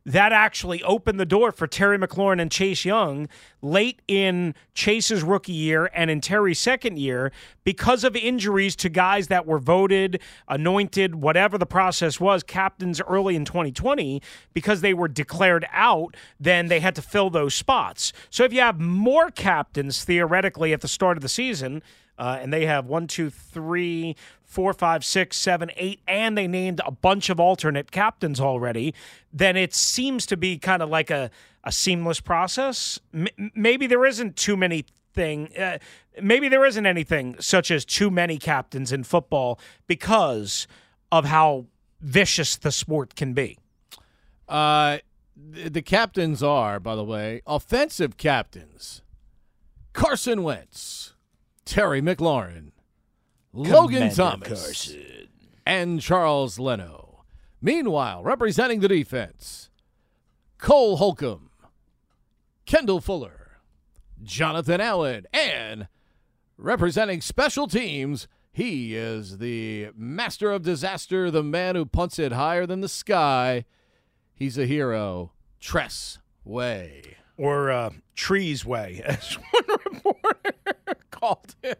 that 0.07 0.31
actually 0.31 0.81
opened 0.83 1.19
the 1.19 1.25
door 1.25 1.51
for 1.51 1.67
Terry 1.67 1.97
McLaurin 1.97 2.41
and 2.41 2.49
Chase 2.49 2.85
Young 2.85 3.27
late 3.61 4.01
in 4.07 4.55
Chase's 4.73 5.21
rookie 5.21 5.51
year 5.51 5.91
and 5.93 6.09
in 6.09 6.21
Terry's 6.21 6.59
second 6.59 6.97
year 6.97 7.33
because 7.65 8.05
of 8.05 8.15
injuries 8.15 8.77
to 8.77 8.87
guys 8.87 9.27
that 9.27 9.45
were 9.45 9.59
voted, 9.59 10.21
anointed, 10.47 11.15
whatever 11.15 11.57
the 11.57 11.65
process 11.65 12.21
was, 12.21 12.41
captains 12.41 13.01
early 13.01 13.35
in 13.35 13.43
2020 13.43 14.21
because 14.53 14.79
they 14.79 14.93
were 14.93 15.09
declared 15.09 15.67
out, 15.73 16.15
then 16.39 16.67
they 16.67 16.79
had 16.79 16.95
to 16.95 17.01
fill 17.01 17.29
those 17.29 17.53
spots. 17.53 18.13
So 18.29 18.45
if 18.45 18.53
you 18.53 18.61
have 18.61 18.79
more 18.79 19.29
captains 19.29 20.05
theoretically 20.05 20.71
at 20.71 20.79
the 20.79 20.87
start 20.87 21.17
of 21.17 21.21
the 21.21 21.27
season, 21.27 21.83
uh, 22.17 22.39
and 22.41 22.51
they 22.51 22.65
have 22.65 22.85
one, 22.85 23.07
two, 23.07 23.29
three, 23.29 24.15
four, 24.43 24.73
five, 24.73 25.05
six, 25.05 25.37
seven, 25.37 25.69
eight, 25.75 25.99
and 26.07 26.37
they 26.37 26.47
named 26.47 26.81
a 26.85 26.91
bunch 26.91 27.29
of 27.29 27.39
alternate 27.39 27.91
captains 27.91 28.39
already, 28.39 28.93
then 29.31 29.55
it 29.55 29.73
seems 29.73 30.25
to 30.25 30.37
be 30.37 30.57
kind 30.57 30.81
of 30.81 30.89
like 30.89 31.11
a, 31.11 31.29
a 31.63 31.71
seamless 31.71 32.19
process. 32.19 32.99
M- 33.13 33.51
maybe 33.53 33.87
there 33.87 34.05
isn't 34.05 34.35
too 34.35 34.57
many 34.57 34.85
thing. 35.13 35.55
Uh, 35.57 35.77
maybe 36.21 36.47
there 36.47 36.65
isn't 36.65 36.85
anything 36.85 37.35
such 37.39 37.71
as 37.71 37.83
too 37.83 38.09
many 38.09 38.37
captains 38.37 38.91
in 38.91 39.03
football 39.03 39.59
because 39.85 40.67
of 41.11 41.25
how 41.25 41.65
vicious 41.99 42.55
the 42.55 42.71
sport 42.71 43.15
can 43.15 43.33
be. 43.33 43.57
Uh, 44.47 44.99
th- 45.53 45.73
the 45.73 45.81
captains 45.81 46.41
are, 46.41 46.79
by 46.79 46.95
the 46.95 47.03
way, 47.03 47.41
offensive 47.45 48.15
captains: 48.17 49.01
Carson 49.91 50.43
Wentz, 50.43 51.13
Terry 51.67 52.01
McLaurin, 52.01 52.71
Logan 53.51 54.09
Thomas, 54.13 54.95
and 55.65 56.01
Charles 56.01 56.57
Leno. 56.57 57.25
Meanwhile, 57.61 58.23
representing 58.23 58.79
the 58.79 58.87
defense, 58.87 59.69
Cole 60.57 60.95
Holcomb, 60.95 61.49
Kendall 62.65 63.01
Fuller, 63.01 63.59
Jonathan 64.23 64.79
Allen, 64.79 65.27
and 65.33 65.89
representing 66.57 67.19
special 67.19 67.67
teams, 67.67 68.29
he 68.49 68.95
is 68.95 69.39
the 69.39 69.89
master 69.93 70.51
of 70.51 70.63
disaster, 70.63 71.29
the 71.29 71.43
man 71.43 71.75
who 71.75 71.85
punts 71.85 72.17
it 72.17 72.31
higher 72.31 72.65
than 72.65 72.79
the 72.79 72.87
sky. 72.87 73.65
He's 74.33 74.57
a 74.57 74.65
hero, 74.65 75.33
Tress 75.59 76.19
Way. 76.45 77.17
Or 77.37 77.69
uh, 77.69 77.91
Trees 78.15 78.65
Way, 78.65 79.01
as 79.05 79.37
one 79.51 79.63
reporter 79.85 80.51
called 81.11 81.55
him. 81.61 81.75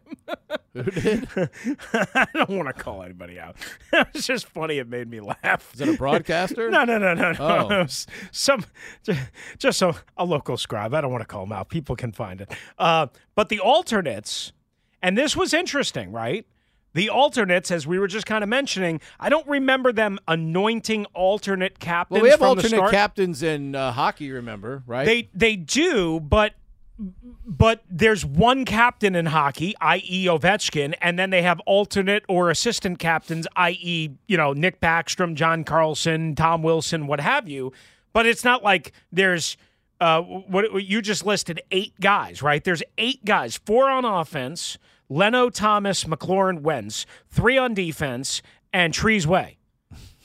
Who 0.73 0.83
did? 0.83 1.27
I 1.93 2.27
don't 2.33 2.49
want 2.49 2.67
to 2.67 2.73
call 2.73 3.01
anybody 3.03 3.39
out. 3.39 3.55
it's 3.91 4.27
just 4.27 4.45
funny. 4.47 4.77
It 4.77 4.87
made 4.87 5.09
me 5.09 5.19
laugh. 5.19 5.71
Is 5.73 5.81
it 5.81 5.89
a 5.89 5.93
broadcaster? 5.93 6.69
No, 6.69 6.83
no, 6.85 6.97
no, 6.97 7.13
no, 7.13 7.31
no. 7.31 7.67
Oh. 7.71 7.85
Some, 8.31 8.65
just 9.57 9.81
a, 9.81 9.95
a 10.17 10.25
local 10.25 10.57
scribe. 10.57 10.93
I 10.93 11.01
don't 11.01 11.11
want 11.11 11.21
to 11.21 11.27
call 11.27 11.43
him 11.43 11.51
out. 11.51 11.69
People 11.69 11.95
can 11.95 12.11
find 12.11 12.41
it. 12.41 12.51
Uh, 12.77 13.07
but 13.35 13.49
the 13.49 13.59
alternates, 13.59 14.53
and 15.01 15.17
this 15.17 15.35
was 15.35 15.53
interesting, 15.53 16.11
right? 16.11 16.45
The 16.93 17.09
alternates, 17.09 17.69
as 17.69 17.85
we 17.85 17.99
were 17.99 18.07
just 18.07 18.25
kind 18.25 18.43
of 18.43 18.49
mentioning, 18.49 19.01
I 19.19 19.29
don't 19.29 19.47
remember 19.47 19.91
them 19.91 20.17
anointing 20.27 21.05
alternate 21.13 21.79
captains. 21.79 22.15
Well, 22.15 22.23
we 22.23 22.29
have 22.29 22.41
alternate 22.41 22.89
captains 22.89 23.43
in 23.43 23.75
uh, 23.75 23.91
hockey, 23.91 24.31
remember, 24.31 24.83
right? 24.87 25.05
They 25.05 25.29
they 25.33 25.55
do, 25.55 26.19
but 26.19 26.53
but 27.45 27.83
there's 27.89 28.25
one 28.25 28.65
captain 28.65 29.13
in 29.15 29.27
hockey, 29.27 29.75
i.e. 29.81 30.25
Ovechkin, 30.25 30.95
and 30.99 31.19
then 31.19 31.29
they 31.29 31.43
have 31.43 31.59
alternate 31.61 32.23
or 32.27 32.49
assistant 32.49 32.97
captains, 32.97 33.47
i.e. 33.55 34.09
you 34.27 34.37
know 34.37 34.53
Nick 34.53 34.81
Backstrom, 34.81 35.35
John 35.35 35.63
Carlson, 35.63 36.33
Tom 36.35 36.63
Wilson, 36.63 37.05
what 37.05 37.19
have 37.19 37.47
you. 37.47 37.71
But 38.13 38.25
it's 38.25 38.43
not 38.43 38.63
like 38.63 38.93
there's 39.11 39.57
uh, 39.99 40.21
what 40.21 40.83
you 40.83 41.01
just 41.01 41.25
listed 41.25 41.61
eight 41.71 41.99
guys, 41.99 42.41
right? 42.41 42.63
There's 42.63 42.83
eight 42.97 43.23
guys, 43.25 43.57
four 43.57 43.89
on 43.89 44.05
offense, 44.05 44.77
Leno, 45.09 45.49
Thomas, 45.49 46.03
McLaurin, 46.03 46.61
Wentz, 46.61 47.05
three 47.29 47.57
on 47.57 47.73
defense, 47.73 48.41
and 48.73 48.93
Trees 48.93 49.25
Way. 49.25 49.57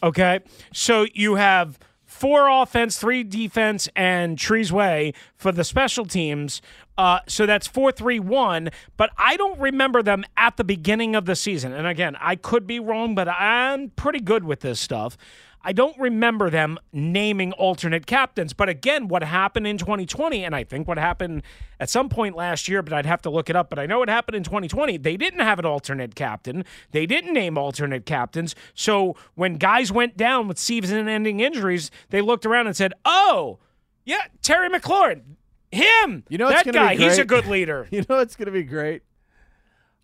Okay, 0.02 0.40
so 0.72 1.06
you 1.14 1.36
have 1.36 1.78
four 2.04 2.48
offense, 2.48 2.98
three 2.98 3.22
defense, 3.22 3.88
and 3.96 4.38
Trees 4.38 4.72
Way 4.72 5.12
for 5.36 5.52
the 5.52 5.64
special 5.64 6.04
teams. 6.04 6.60
Uh, 6.98 7.20
so 7.26 7.46
that's 7.46 7.66
four, 7.66 7.90
three, 7.90 8.20
one. 8.20 8.70
But 8.96 9.10
I 9.16 9.36
don't 9.36 9.58
remember 9.58 10.02
them 10.02 10.24
at 10.36 10.56
the 10.56 10.64
beginning 10.64 11.14
of 11.16 11.24
the 11.24 11.34
season. 11.34 11.72
And 11.72 11.86
again, 11.86 12.16
I 12.20 12.36
could 12.36 12.66
be 12.66 12.78
wrong, 12.80 13.14
but 13.14 13.28
I'm 13.28 13.90
pretty 13.90 14.20
good 14.20 14.44
with 14.44 14.60
this 14.60 14.78
stuff. 14.78 15.16
I 15.64 15.72
don't 15.72 15.98
remember 15.98 16.50
them 16.50 16.78
naming 16.92 17.52
alternate 17.52 18.06
captains. 18.06 18.52
But 18.52 18.68
again, 18.68 19.08
what 19.08 19.22
happened 19.22 19.66
in 19.66 19.78
2020, 19.78 20.44
and 20.44 20.54
I 20.54 20.64
think 20.64 20.88
what 20.88 20.98
happened 20.98 21.42
at 21.78 21.88
some 21.88 22.08
point 22.08 22.34
last 22.34 22.68
year, 22.68 22.82
but 22.82 22.92
I'd 22.92 23.06
have 23.06 23.22
to 23.22 23.30
look 23.30 23.48
it 23.48 23.56
up. 23.56 23.70
But 23.70 23.78
I 23.78 23.86
know 23.86 24.02
it 24.02 24.08
happened 24.08 24.36
in 24.36 24.42
2020. 24.42 24.96
They 24.98 25.16
didn't 25.16 25.40
have 25.40 25.58
an 25.58 25.64
alternate 25.64 26.14
captain, 26.14 26.64
they 26.90 27.06
didn't 27.06 27.32
name 27.32 27.56
alternate 27.56 28.06
captains. 28.06 28.54
So 28.74 29.16
when 29.34 29.54
guys 29.54 29.92
went 29.92 30.16
down 30.16 30.48
with 30.48 30.58
season 30.58 31.08
ending 31.08 31.40
injuries, 31.40 31.90
they 32.10 32.20
looked 32.20 32.44
around 32.46 32.66
and 32.66 32.76
said, 32.76 32.92
oh, 33.04 33.58
yeah, 34.04 34.24
Terry 34.42 34.68
McLaurin, 34.68 35.22
him. 35.70 36.24
You 36.28 36.38
know 36.38 36.48
that 36.48 36.70
guy, 36.72 36.96
he's 36.96 37.18
a 37.18 37.24
good 37.24 37.46
leader. 37.46 37.88
You 37.92 38.00
know 38.08 38.16
what's 38.16 38.36
going 38.36 38.46
to 38.46 38.52
be 38.52 38.62
great? 38.62 39.02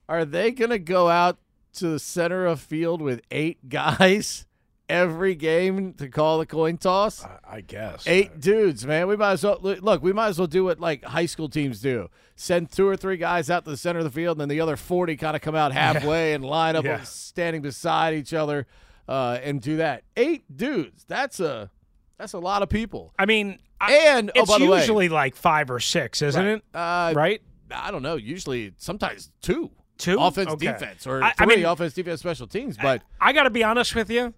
Are 0.09 0.25
they 0.25 0.51
going 0.51 0.71
to 0.71 0.79
go 0.79 1.09
out 1.09 1.38
to 1.75 1.88
the 1.88 1.99
center 1.99 2.47
of 2.47 2.61
field 2.61 3.01
with 3.01 3.21
eight 3.31 3.68
guys 3.68 4.47
every 4.88 5.35
game 5.35 5.92
to 5.94 6.09
call 6.09 6.38
the 6.38 6.46
coin 6.46 6.79
toss? 6.79 7.24
I 7.48 7.61
guess. 7.61 8.05
Eight 8.07 8.40
dudes, 8.40 8.87
man. 8.87 9.07
We 9.09 9.16
might 9.16 9.33
as 9.33 9.44
well 9.44 9.59
look. 9.61 10.03
We 10.03 10.12
might 10.12 10.29
as 10.29 10.38
well 10.38 10.46
do 10.46 10.64
what 10.64 10.81
like 10.81 11.05
high 11.05 11.27
school 11.27 11.48
teams 11.48 11.81
do: 11.81 12.09
send 12.37 12.70
two 12.70 12.87
or 12.88 12.96
three 12.96 13.16
guys 13.16 13.51
out 13.51 13.64
to 13.64 13.70
the 13.70 13.77
center 13.77 13.98
of 14.01 14.05
the 14.05 14.11
field, 14.11 14.37
and 14.37 14.40
then 14.42 14.48
the 14.48 14.61
other 14.61 14.77
forty 14.77 15.16
kind 15.16 15.37
of 15.37 15.42
come 15.42 15.55
out 15.55 15.72
halfway 15.72 16.35
and 16.35 16.44
line 16.44 16.77
up, 16.77 16.85
Yeah. 16.85 17.03
standing 17.03 17.62
beside 17.62 18.14
each 18.14 18.33
other, 18.35 18.66
uh, 19.09 19.38
and 19.42 19.61
do 19.61 19.77
that. 19.79 20.05
Eight 20.16 20.44
dudes. 20.57 21.05
That's 21.09 21.40
a 21.40 21.70
that's 22.16 22.33
a 22.33 22.38
lot 22.38 22.62
of 22.62 22.68
people. 22.68 23.12
I 23.18 23.27
mean, 23.27 23.59
I, 23.81 23.92
And 23.94 24.31
oh, 24.35 24.40
it's 24.40 24.51
by 24.51 24.59
the 24.59 24.66
way, 24.66 24.81
usually 24.81 25.09
like 25.09 25.37
five 25.37 25.70
or 25.70 25.79
six, 25.81 26.20
isn't 26.22 26.44
it? 26.46 26.62
uh, 26.74 27.12
right? 27.14 27.40
I 27.70 27.90
don't 27.90 28.03
know. 28.03 28.16
Usually, 28.16 28.72
sometimes 28.79 29.31
two. 29.42 29.70
Two? 29.98 30.16
offense, 30.20 30.48
Okay. 30.51 30.66
defense, 30.72 31.09
or 31.09 31.22
I- 31.24 31.35
I 31.38 31.44
three 31.44 31.57
mean- 31.57 31.64
offense, 31.64 31.92
defense, 31.92 32.20
special 32.20 32.46
teams. 32.46 32.77
But 32.77 33.03
I 33.20 33.33
got 33.33 33.42
to 33.44 33.51
be 33.51 33.64
honest 33.64 33.96
with 33.96 34.09
you. 34.11 34.33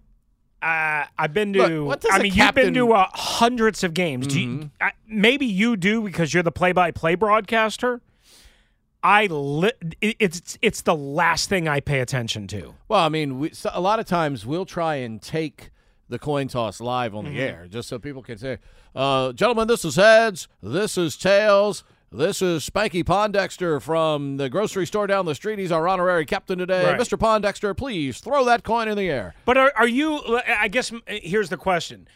Uh, 0.61 1.05
I've 1.17 1.33
been 1.33 1.53
to. 1.53 1.87
Look, 1.87 2.03
I 2.11 2.19
mean, 2.21 2.33
you've 2.33 2.53
been 2.53 2.73
Mm-hmm. 2.73 2.87
to 2.87 2.93
uh, 2.93 3.07
hundreds 3.13 3.83
of 3.83 3.93
games. 3.93 4.27
Do 4.27 4.39
you, 4.39 4.69
I, 4.79 4.91
maybe 5.07 5.45
you 5.45 5.75
do 5.75 6.01
because 6.03 6.33
you're 6.33 6.43
the 6.43 6.51
play-by-play 6.51 7.15
broadcaster. 7.15 8.01
I 9.03 9.25
li- 9.25 9.71
it's 10.01 10.59
it's 10.61 10.81
the 10.83 10.93
last 10.95 11.49
thing 11.49 11.67
I 11.67 11.79
pay 11.79 12.01
attention 12.01 12.45
to. 12.49 12.75
Well, 12.87 12.99
I 12.99 13.09
mean, 13.09 13.39
we, 13.39 13.49
so 13.51 13.71
a 13.73 13.81
lot 13.81 13.99
of 13.99 14.05
times 14.05 14.45
we'll 14.45 14.65
try 14.67 14.95
and 14.95 15.19
take 15.19 15.71
the 16.07 16.19
coin 16.19 16.47
toss 16.47 16.79
live 16.79 17.15
on 17.15 17.23
the 17.25 17.31
Mm-hmm. 17.31 17.39
air 17.39 17.67
just 17.67 17.89
so 17.89 17.97
people 17.97 18.21
can 18.21 18.37
say, 18.37 18.59
uh, 18.95 19.33
gentlemen, 19.33 19.67
this 19.67 19.83
is 19.83 19.95
heads, 19.95 20.47
this 20.61 20.97
is 20.99 21.17
tails, 21.17 21.83
this 22.11 22.41
is 22.41 22.69
Spanky 22.69 23.03
Pondexter 23.03 23.81
from 23.81 24.37
the 24.37 24.49
grocery 24.49 24.85
store 24.85 25.07
down 25.07 25.25
the 25.25 25.35
street. 25.35 25.59
He's 25.59 25.71
our 25.71 25.87
honorary 25.87 26.25
captain 26.25 26.57
today. 26.59 26.85
Right. 26.85 26.99
Mr. 26.99 27.17
Pondexter, 27.17 27.75
please 27.75 28.19
throw 28.19 28.43
that 28.45 28.63
coin 28.63 28.87
in 28.87 28.97
the 28.97 29.09
air. 29.09 29.33
But 29.45 29.57
are, 29.57 29.71
are 29.75 29.87
you? 29.87 30.39
I 30.45 30.67
guess 30.67 30.91
here's 31.07 31.49
the 31.49 31.57
question: 31.57 32.07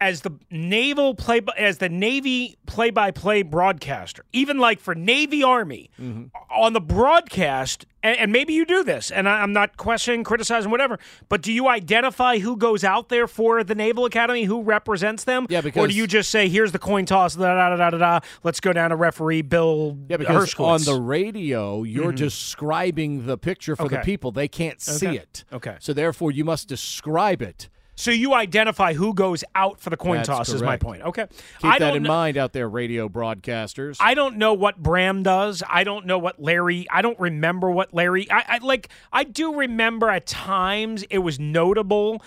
as 0.00 0.22
the 0.22 0.32
naval 0.50 1.14
play, 1.14 1.42
as 1.58 1.78
the 1.78 1.88
Navy 1.88 2.56
play-by-play 2.66 3.42
broadcaster, 3.42 4.24
even 4.32 4.58
like 4.58 4.80
for 4.80 4.94
Navy 4.94 5.42
Army, 5.42 5.90
mm-hmm. 6.00 6.24
on 6.50 6.72
the 6.72 6.80
broadcast, 6.80 7.84
and, 8.02 8.16
and 8.16 8.32
maybe 8.32 8.54
you 8.54 8.64
do 8.64 8.82
this, 8.82 9.10
and 9.10 9.28
I, 9.28 9.42
I'm 9.42 9.52
not 9.52 9.76
questioning, 9.76 10.24
criticizing, 10.24 10.70
whatever. 10.70 10.98
But 11.28 11.42
do 11.42 11.52
you 11.52 11.68
identify 11.68 12.38
who 12.38 12.56
goes 12.56 12.82
out 12.82 13.10
there 13.10 13.26
for 13.26 13.62
the 13.62 13.74
Naval 13.74 14.06
Academy, 14.06 14.44
who 14.44 14.62
represents 14.62 15.24
them? 15.24 15.46
Yeah, 15.50 15.60
because, 15.60 15.84
or 15.84 15.88
do 15.88 15.94
you 15.94 16.06
just 16.06 16.30
say, 16.30 16.48
"Here's 16.48 16.72
the 16.72 16.78
coin 16.78 17.04
toss, 17.04 17.34
da 17.34 17.54
da 17.54 17.76
da 17.76 17.90
da 17.90 17.98
da, 17.98 18.20
let's 18.42 18.60
go 18.60 18.72
down 18.72 18.90
to 18.90 18.96
referee 18.96 19.42
Bill 19.42 19.98
Yeah, 20.08 20.16
because 20.16 20.54
Hershkowitz." 20.54 20.88
on 20.88 20.94
the 20.94 21.00
radio, 21.00 21.82
you're 21.82 22.06
mm-hmm. 22.06 22.16
describing 22.16 23.26
the 23.26 23.36
picture 23.36 23.76
for 23.76 23.88
the 23.88 23.98
people. 23.98 24.32
They 24.32 24.48
can't 24.48 24.80
see 24.80 25.08
Okay. 25.08 25.16
it. 25.18 25.44
Okay. 25.52 25.76
So 25.80 25.92
therefore, 25.92 26.30
you 26.30 26.44
must 26.44 26.68
describe 26.68 27.42
it. 27.42 27.68
So 28.00 28.10
you 28.10 28.32
identify 28.32 28.94
who 28.94 29.12
goes 29.12 29.44
out 29.54 29.78
for 29.78 29.90
the 29.90 29.96
coin 29.96 30.16
That's 30.16 30.28
toss. 30.28 30.48
Is 30.48 30.62
my 30.62 30.78
point. 30.78 31.02
Okay, 31.02 31.26
Keep 31.58 31.70
I 31.70 31.78
that 31.80 31.96
in 31.96 32.02
mind 32.02 32.38
out 32.38 32.54
there, 32.54 32.66
radio 32.66 33.10
broadcasters. 33.10 33.98
I 34.00 34.14
don't 34.14 34.38
know 34.38 34.54
what 34.54 34.82
Bram 34.82 35.22
does. 35.22 35.62
I 35.68 35.84
don't 35.84 36.06
know 36.06 36.18
what 36.18 36.40
Larry. 36.40 36.86
I 36.90 37.02
don't 37.02 37.20
remember 37.20 37.70
what 37.70 37.92
Larry. 37.92 38.30
I, 38.30 38.44
I 38.48 38.58
like. 38.58 38.88
I 39.12 39.24
do 39.24 39.54
remember 39.54 40.08
at 40.08 40.24
times 40.24 41.02
it 41.10 41.18
was 41.18 41.38
notable 41.38 42.22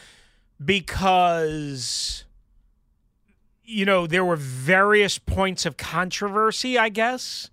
because 0.64 2.26
you 3.64 3.86
know 3.86 4.06
there 4.06 4.24
were 4.24 4.36
various 4.36 5.18
points 5.18 5.66
of 5.66 5.76
controversy. 5.76 6.78
I 6.78 6.90
guess. 6.90 7.50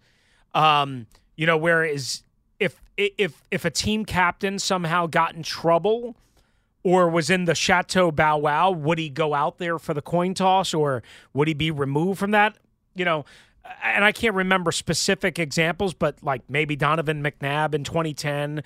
Um, 0.53 1.07
you 1.37 1.47
know, 1.47 1.57
whereas 1.57 2.23
if 2.59 2.83
if 2.99 3.43
if 3.51 3.65
a 3.65 3.71
team 3.71 4.05
captain 4.05 4.59
somehow 4.59 5.07
got 5.07 5.35
in 5.35 5.43
trouble 5.43 6.17
or 6.83 7.09
was 7.09 7.31
in 7.31 7.45
the 7.45 7.55
chateau 7.55 8.11
bow 8.11 8.39
wow, 8.39 8.71
would 8.71 8.99
he 8.99 9.09
go 9.09 9.35
out 9.35 9.59
there 9.59 9.79
for 9.79 9.95
the 9.95 10.03
coin 10.03 10.35
toss 10.35 10.73
or 10.73 11.03
would 11.33 11.49
he 11.49 11.55
be 11.55 11.71
removed 11.71 12.19
from 12.19 12.31
that? 12.31 12.57
You 12.95 13.05
know, 13.05 13.25
and 13.83 14.05
I 14.05 14.13
can't 14.13 14.35
remember 14.35 14.73
specific 14.73 15.39
examples, 15.39 15.95
but 15.95 16.23
like 16.23 16.43
maybe 16.49 16.77
Donovan 16.77 17.23
McNabb 17.23 17.75
in 17.75 17.85
2010, 17.85 18.63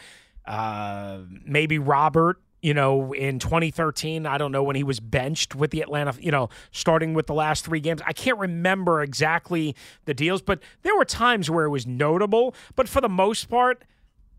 uh, 0.46 1.18
maybe 1.44 1.79
Robert, 1.79 2.40
you 2.62 2.72
know, 2.72 3.12
in 3.12 3.38
2013. 3.38 4.27
I 4.27 4.38
don't 4.38 4.53
know 4.53 4.62
when 4.62 4.77
he 4.77 4.85
was 4.85 5.00
benched 5.00 5.55
with 5.55 5.70
the 5.70 5.83
Atlanta, 5.83 6.14
you 6.20 6.31
know, 6.31 6.48
starting 6.70 7.12
with 7.14 7.27
the 7.27 7.35
last 7.35 7.64
three 7.64 7.81
games. 7.81 8.00
I 8.07 8.12
can't 8.12 8.38
remember 8.38 9.03
exactly 9.03 9.74
the 10.05 10.14
deals, 10.14 10.40
but 10.40 10.61
there 10.83 10.96
were 10.96 11.05
times 11.05 11.50
where 11.50 11.66
it 11.66 11.70
was 11.70 11.87
notable. 11.87 12.55
But 12.74 12.88
for 12.88 13.00
the 13.00 13.09
most 13.09 13.50
part, 13.50 13.85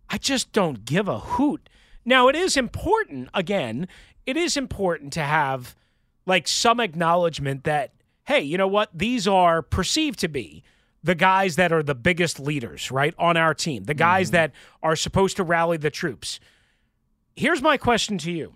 I 0.09 0.17
just 0.17 0.51
don't 0.53 0.85
give 0.85 1.07
a 1.07 1.19
hoot. 1.19 1.69
Now, 2.05 2.27
it 2.27 2.35
is 2.35 2.55
important, 2.55 3.29
again, 3.33 3.87
it 4.25 4.37
is 4.37 4.55
important 4.55 5.11
to 5.13 5.21
have 5.21 5.75
like 6.25 6.47
some 6.47 6.79
acknowledgement 6.79 7.63
that, 7.63 7.93
hey, 8.25 8.41
you 8.41 8.57
know 8.57 8.67
what? 8.67 8.89
These 8.93 9.27
are 9.27 9.61
perceived 9.61 10.19
to 10.19 10.27
be 10.27 10.63
the 11.03 11.15
guys 11.15 11.55
that 11.55 11.71
are 11.71 11.83
the 11.83 11.95
biggest 11.95 12.39
leaders, 12.39 12.89
right, 12.89 13.13
on 13.19 13.37
our 13.37 13.53
team, 13.53 13.83
the 13.83 13.93
guys 13.93 14.27
mm-hmm. 14.27 14.35
that 14.35 14.51
are 14.81 14.95
supposed 14.95 15.37
to 15.37 15.43
rally 15.43 15.77
the 15.77 15.91
troops. 15.91 16.39
Here's 17.35 17.61
my 17.61 17.77
question 17.77 18.17
to 18.19 18.31
you 18.31 18.53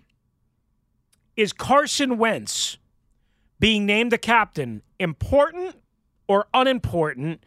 Is 1.36 1.52
Carson 1.52 2.18
Wentz 2.18 2.78
being 3.58 3.86
named 3.86 4.10
the 4.10 4.18
captain 4.18 4.82
important 4.98 5.76
or 6.28 6.46
unimportant? 6.54 7.44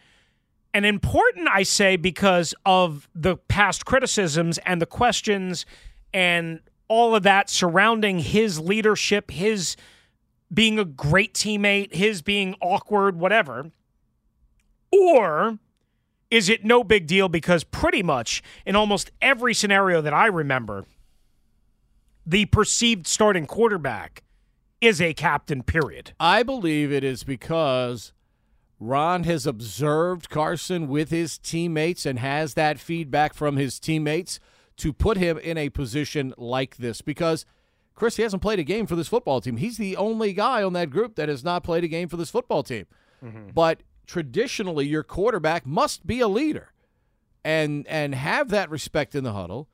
And 0.75 0.87
important, 0.87 1.47
I 1.49 1.61
say, 1.61 1.97
because 1.97 2.55
of 2.65 3.07
the 3.13 3.37
past 3.37 3.85
criticisms 3.85 4.57
and 4.59 4.81
the 4.81 4.87
questions 4.87 5.67
and 6.13 6.59
all 6.87 7.15
of 7.15 7.23
that 7.23 7.49
surrounding 7.49 8.19
his 8.19 8.59
leadership, 8.59 9.31
his 9.31 9.75
being 10.53 10.77
a 10.77 10.85
great 10.85 11.33
teammate, 11.33 11.93
his 11.93 12.21
being 12.21 12.55
awkward, 12.61 13.17
whatever. 13.17 13.71
Or 14.91 15.57
is 16.29 16.49
it 16.49 16.63
no 16.63 16.83
big 16.83 17.07
deal 17.07 17.29
because 17.29 17.63
pretty 17.63 18.03
much 18.03 18.43
in 18.65 18.75
almost 18.75 19.11
every 19.21 19.53
scenario 19.53 20.01
that 20.01 20.13
I 20.13 20.27
remember, 20.27 20.85
the 22.25 22.45
perceived 22.45 23.07
starting 23.07 23.45
quarterback 23.45 24.23
is 24.79 25.01
a 25.01 25.13
captain, 25.13 25.63
period. 25.63 26.11
I 26.19 26.43
believe 26.43 26.91
it 26.91 27.03
is 27.03 27.23
because 27.23 28.13
Ron 28.79 29.23
has 29.23 29.47
observed 29.47 30.29
Carson 30.29 30.87
with 30.87 31.09
his 31.09 31.37
teammates 31.37 32.05
and 32.05 32.19
has 32.19 32.53
that 32.53 32.79
feedback 32.79 33.33
from 33.33 33.55
his 33.55 33.79
teammates 33.79 34.39
to 34.77 34.93
put 34.93 35.17
him 35.17 35.37
in 35.37 35.57
a 35.57 35.69
position 35.69 36.33
like 36.37 36.77
this 36.77 37.01
because 37.01 37.45
Chris 37.95 38.15
he 38.15 38.23
hasn't 38.23 38.41
played 38.41 38.59
a 38.59 38.63
game 38.63 38.87
for 38.87 38.95
this 38.95 39.07
football 39.07 39.41
team. 39.41 39.57
He's 39.57 39.77
the 39.77 39.95
only 39.97 40.33
guy 40.33 40.63
on 40.63 40.73
that 40.73 40.89
group 40.89 41.15
that 41.15 41.29
has 41.29 41.43
not 41.43 41.63
played 41.63 41.83
a 41.83 41.87
game 41.87 42.07
for 42.07 42.17
this 42.17 42.31
football 42.31 42.63
team. 42.63 42.85
Mm-hmm. 43.23 43.49
But 43.53 43.83
traditionally 44.05 44.87
your 44.87 45.03
quarterback 45.03 45.65
must 45.65 46.05
be 46.05 46.19
a 46.19 46.27
leader 46.27 46.73
and 47.43 47.87
and 47.87 48.15
have 48.15 48.49
that 48.49 48.69
respect 48.69 49.15
in 49.15 49.23
the 49.23 49.33
huddle. 49.33 49.69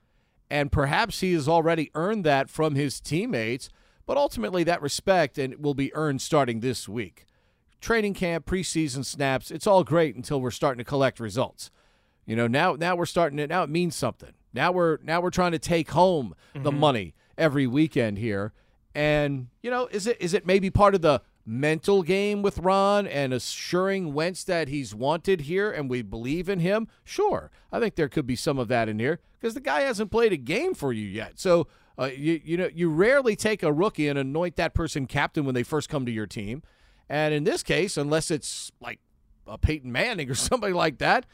And 0.50 0.72
perhaps 0.72 1.20
he 1.20 1.32
has 1.34 1.48
already 1.48 1.90
earned 1.94 2.24
that 2.24 2.50
from 2.50 2.74
his 2.74 3.00
teammates 3.00 3.70
but 4.10 4.16
ultimately 4.16 4.64
that 4.64 4.82
respect 4.82 5.38
and 5.38 5.62
will 5.62 5.72
be 5.72 5.94
earned 5.94 6.20
starting 6.20 6.58
this 6.58 6.88
week. 6.88 7.26
Training 7.80 8.12
camp 8.12 8.44
preseason 8.44 9.04
snaps 9.04 9.52
it's 9.52 9.68
all 9.68 9.84
great 9.84 10.16
until 10.16 10.40
we're 10.40 10.50
starting 10.50 10.78
to 10.78 10.84
collect 10.84 11.20
results. 11.20 11.70
You 12.26 12.36
know 12.36 12.46
now 12.46 12.74
now 12.74 12.96
we're 12.96 13.06
starting 13.06 13.38
to 13.38 13.46
now 13.46 13.62
it 13.62 13.70
means 13.70 13.96
something 13.96 14.34
now 14.52 14.72
we're 14.72 14.98
now 15.02 15.20
we're 15.20 15.30
trying 15.30 15.52
to 15.52 15.58
take 15.58 15.90
home 15.90 16.34
the 16.54 16.72
money 16.72 17.14
every 17.38 17.66
weekend 17.66 18.18
here. 18.18 18.52
And 18.94 19.48
you 19.62 19.70
know 19.70 19.86
is 19.86 20.06
it 20.06 20.16
is 20.20 20.34
it 20.34 20.46
maybe 20.46 20.70
part 20.70 20.94
of 20.94 21.02
the 21.02 21.22
mental 21.46 22.02
game 22.02 22.42
with 22.42 22.58
Ron 22.58 23.06
and 23.06 23.32
assuring 23.32 24.12
Wentz 24.12 24.44
that 24.44 24.68
he's 24.68 24.94
wanted 24.94 25.42
here 25.42 25.70
and 25.70 25.88
we 25.88 26.02
believe 26.02 26.48
in 26.48 26.60
him? 26.60 26.88
Sure. 27.04 27.50
I 27.72 27.80
think 27.80 27.94
there 27.94 28.08
could 28.08 28.26
be 28.26 28.36
some 28.36 28.58
of 28.58 28.68
that 28.68 28.88
in 28.88 28.98
here 28.98 29.20
because 29.40 29.54
the 29.54 29.60
guy 29.60 29.80
hasn't 29.82 30.10
played 30.10 30.32
a 30.32 30.36
game 30.36 30.74
for 30.74 30.92
you 30.92 31.06
yet. 31.06 31.38
So 31.38 31.68
uh, 31.98 32.10
you 32.14 32.40
you 32.44 32.56
know 32.56 32.68
you 32.72 32.90
rarely 32.90 33.36
take 33.36 33.62
a 33.62 33.72
rookie 33.72 34.08
and 34.08 34.18
anoint 34.18 34.56
that 34.56 34.74
person 34.74 35.06
captain 35.06 35.44
when 35.44 35.54
they 35.54 35.62
first 35.62 35.88
come 35.88 36.04
to 36.06 36.12
your 36.12 36.26
team. 36.26 36.62
And 37.08 37.32
in 37.32 37.44
this 37.44 37.62
case 37.62 37.96
unless 37.96 38.30
it's 38.30 38.72
like 38.80 38.98
a 39.46 39.58
Peyton 39.58 39.92
Manning 39.92 40.30
or 40.30 40.34
somebody 40.36 40.72
like 40.72 40.98
that 40.98 41.26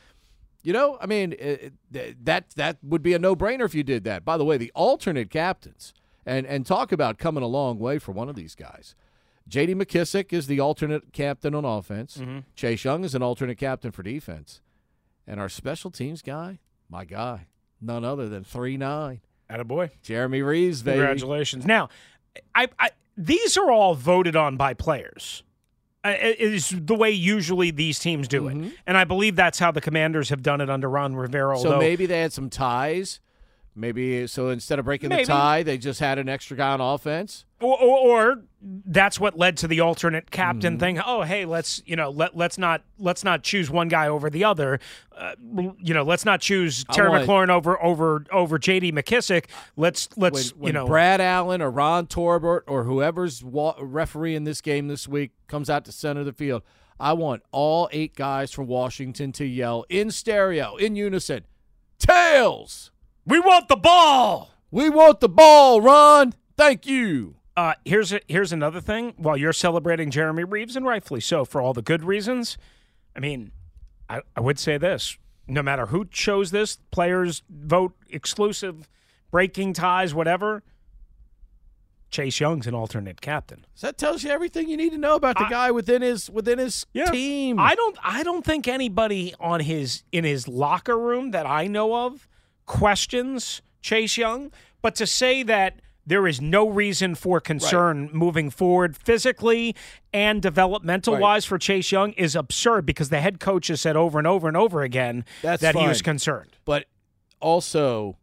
you 0.67 0.73
know, 0.73 0.99
I 1.01 1.07
mean, 1.07 1.33
it, 1.35 1.73
it- 1.93 2.25
that 2.25 2.51
that 2.57 2.79
would 2.83 3.03
be 3.03 3.15
a 3.15 3.19
no-brainer 3.19 3.65
if 3.65 3.75
you 3.75 3.83
did 3.85 4.03
that. 4.05 4.25
By 4.25 4.37
the 4.37 4.45
way, 4.45 4.57
the 4.57 4.73
alternate 4.75 5.31
captains 5.31 5.95
and 6.27 6.45
and 6.47 6.67
talk 6.67 6.91
about 6.93 7.19
coming 7.19 7.45
a 7.45 7.47
long 7.47 7.79
way 7.79 7.99
for 7.99 8.11
one 8.13 8.29
of 8.29 8.35
these 8.35 8.55
guys. 8.57 8.95
J.D. 9.49 9.77
McKissic 9.77 10.33
is 10.33 10.49
the 10.49 10.59
alternate 10.59 11.13
captain 11.13 11.55
on 11.55 11.65
offense. 11.65 12.17
Mm-hmm. 12.17 12.41
Chase 12.57 12.83
Young 12.85 13.05
is 13.05 13.15
an 13.15 13.23
alternate 13.23 13.59
captain 13.59 13.93
for 13.93 14.03
defense, 14.03 14.61
and 15.25 15.39
our 15.39 15.49
special 15.49 15.93
teams 15.93 16.21
guy, 16.21 16.59
my 16.91 17.05
guy, 17.05 17.47
none 17.81 18.05
other 18.05 18.29
than 18.29 18.43
three 18.43 18.77
nine 18.77 19.21
Attaboy. 19.49 19.91
Jeremy 20.03 20.43
Reaves, 20.43 20.83
baby. 20.83 20.99
Congratulations. 20.99 21.65
Now, 21.65 21.89
I, 22.57 22.69
I 22.81 22.91
these 23.17 23.57
are 23.57 23.71
all 23.71 23.95
voted 23.95 24.35
on 24.35 24.57
by 24.57 24.75
players. 24.75 25.45
It 26.11 26.41
is 26.41 26.71
the 26.71 26.95
way 26.95 27.11
usually 27.11 27.71
these 27.71 27.99
teams 27.99 28.29
do 28.29 28.49
it, 28.49 28.73
and 28.87 28.97
I 28.97 29.05
believe 29.05 29.37
that's 29.37 29.59
how 29.59 29.71
the 29.71 29.81
Commanders 29.81 30.29
have 30.31 30.43
done 30.43 30.61
it 30.61 30.71
under 30.71 30.89
Ron 30.89 31.15
Rivera. 31.17 31.55
Mm-hmm. 31.57 31.63
So 31.63 31.79
maybe 31.79 32.07
they 32.07 32.21
had 32.21 32.33
some 32.33 32.51
ties. 32.51 33.21
Maybe 33.79 34.27
so 34.27 34.49
instead 34.49 34.79
of 34.79 34.87
breaking 34.87 35.11
Maybe. 35.11 35.25
the 35.25 35.33
tie, 35.33 35.63
they 35.63 35.77
just 35.77 36.01
had 36.01 36.19
an 36.19 36.31
extra 36.31 36.57
guy 36.57 36.71
on 36.71 36.81
offense. 36.81 37.45
or, 37.61 37.79
or, 37.79 37.99
or 37.99 38.43
that's 38.69 39.21
what 39.21 39.39
led 39.39 39.57
to 39.59 39.69
the 39.69 39.81
alternate 39.81 40.31
captain 40.31 40.75
Mm-hmm. 40.75 40.81
thing. 40.81 41.01
Oh, 41.05 41.23
hey, 41.23 41.45
let's 41.45 41.81
you 41.87 41.95
know 41.95 42.11
let 42.11 42.37
let's 42.37 42.59
not 42.59 42.83
let's 42.99 43.23
not 43.23 43.43
choose 43.45 43.71
one 43.71 43.87
guy 43.89 44.09
over 44.09 44.29
the 44.29 44.43
other. 44.45 44.81
Uh, 45.17 45.35
you 45.81 45.95
know, 45.95 46.03
let's 46.03 46.25
not 46.25 46.41
choose 46.41 46.85
Terry 46.93 47.09
want- 47.11 47.27
McLaurin 47.29 47.49
over 47.49 47.81
over 47.83 48.25
over 48.33 48.59
J.D. 48.59 48.91
McKissic. 48.93 49.45
Let's 49.77 50.09
let's 50.17 50.51
when 50.57 50.69
you 50.69 50.73
know 50.73 50.87
Brad 50.87 51.21
Allen 51.21 51.63
or 51.63 51.71
Ron 51.71 52.07
Torbert 52.09 52.65
or 52.67 52.85
whoever's 52.85 53.45
wa- 53.45 53.77
referee 53.81 54.35
in 54.35 54.45
this 54.45 54.61
game 54.61 54.89
this 54.89 55.07
week 55.07 55.31
comes 55.47 55.71
out 55.71 55.85
to 55.85 55.93
center 55.93 56.21
of 56.21 56.27
the 56.27 56.33
field, 56.33 56.63
I 56.99 57.13
want 57.13 57.43
all 57.53 57.89
eight 57.93 58.17
guys 58.17 58.51
from 58.51 58.67
Washington 58.67 59.31
to 59.33 59.45
yell 59.45 59.85
in 59.89 60.11
stereo, 60.11 60.75
in 60.77 60.97
unison, 60.97 61.45
tails. 61.99 62.91
we 63.25 63.39
want 63.41 63.69
the 63.69 63.77
ball. 63.77 64.51
We 64.71 64.91
want 64.91 65.21
the 65.21 65.29
ball, 65.29 65.81
Ron. 65.81 66.35
Thank 66.57 66.87
you. 66.87 67.37
Uh, 67.57 67.75
here's 67.85 68.13
a, 68.13 68.21
here's 68.29 68.53
another 68.53 68.81
thing. 68.81 69.15
While 69.17 69.37
you're 69.37 69.53
celebrating 69.53 70.11
Jeremy 70.11 70.45
Reaves, 70.45 70.77
and 70.77 70.85
rightfully 70.85 71.21
so, 71.21 71.45
for 71.45 71.61
all 71.61 71.73
the 71.73 71.83
good 71.83 72.05
reasons, 72.05 72.59
I 73.15 73.21
mean, 73.21 73.51
I, 74.11 74.21
I 74.37 74.41
would 74.41 74.59
say 74.59 74.77
this: 74.77 75.17
no 75.49 75.63
matter 75.63 75.87
who 75.87 76.05
chose 76.05 76.51
this, 76.51 76.77
players 76.91 77.43
vote 77.49 77.95
exclusive, 78.11 78.89
breaking 79.31 79.73
ties, 79.73 80.13
whatever. 80.15 80.63
Chase 82.09 82.39
Young's 82.39 82.67
an 82.67 82.75
alternate 82.75 83.21
captain. 83.21 83.67
So 83.75 83.89
that 83.89 83.99
tells 83.99 84.23
you 84.23 84.31
everything 84.31 84.69
you 84.69 84.77
need 84.77 84.91
to 84.91 84.99
know 84.99 85.17
about 85.17 85.37
the 85.39 85.45
I- 85.47 85.51
guy 85.51 85.71
within 85.71 86.03
his 86.03 86.31
within 86.31 86.59
his 86.59 86.87
team. 87.11 87.59
I 87.59 87.75
don't 87.75 87.97
I 88.03 88.23
don't 88.23 88.45
think 88.45 88.69
anybody 88.69 89.35
on 89.41 89.61
his 89.61 90.03
in 90.13 90.25
his 90.25 90.47
locker 90.47 90.97
room 90.97 91.33
that 91.33 91.47
I 91.47 91.67
know 91.67 92.07
of 92.07 92.29
questions 92.65 93.61
Chase 93.83 94.17
Young, 94.17 94.53
but 94.83 94.95
to 94.97 95.07
say 95.07 95.43
that 95.43 95.81
there 96.07 96.27
is 96.27 96.41
no 96.41 96.69
reason 96.69 97.15
for 97.17 97.41
concern 97.41 98.09
moving 98.13 98.49
forward 98.51 98.97
physically 98.97 99.75
and 100.13 100.41
developmental 100.41 101.17
wise 101.19 101.45
for 101.45 101.59
Chase 101.59 101.91
Young 101.91 102.13
is 102.13 102.37
absurd 102.37 102.87
because 102.87 103.09
the 103.09 103.21
head 103.21 103.41
coach 103.41 103.67
has 103.69 103.81
said 103.81 103.97
over 103.97 104.19
and 104.19 104.27
over 104.27 104.47
and 104.49 104.57
over 104.57 104.83
again 104.83 105.25
That's 105.43 105.63
that 105.63 105.75
he 105.75 105.87
was 105.87 106.03
concerned. 106.03 106.57
but 106.65 106.87
also 107.41 108.17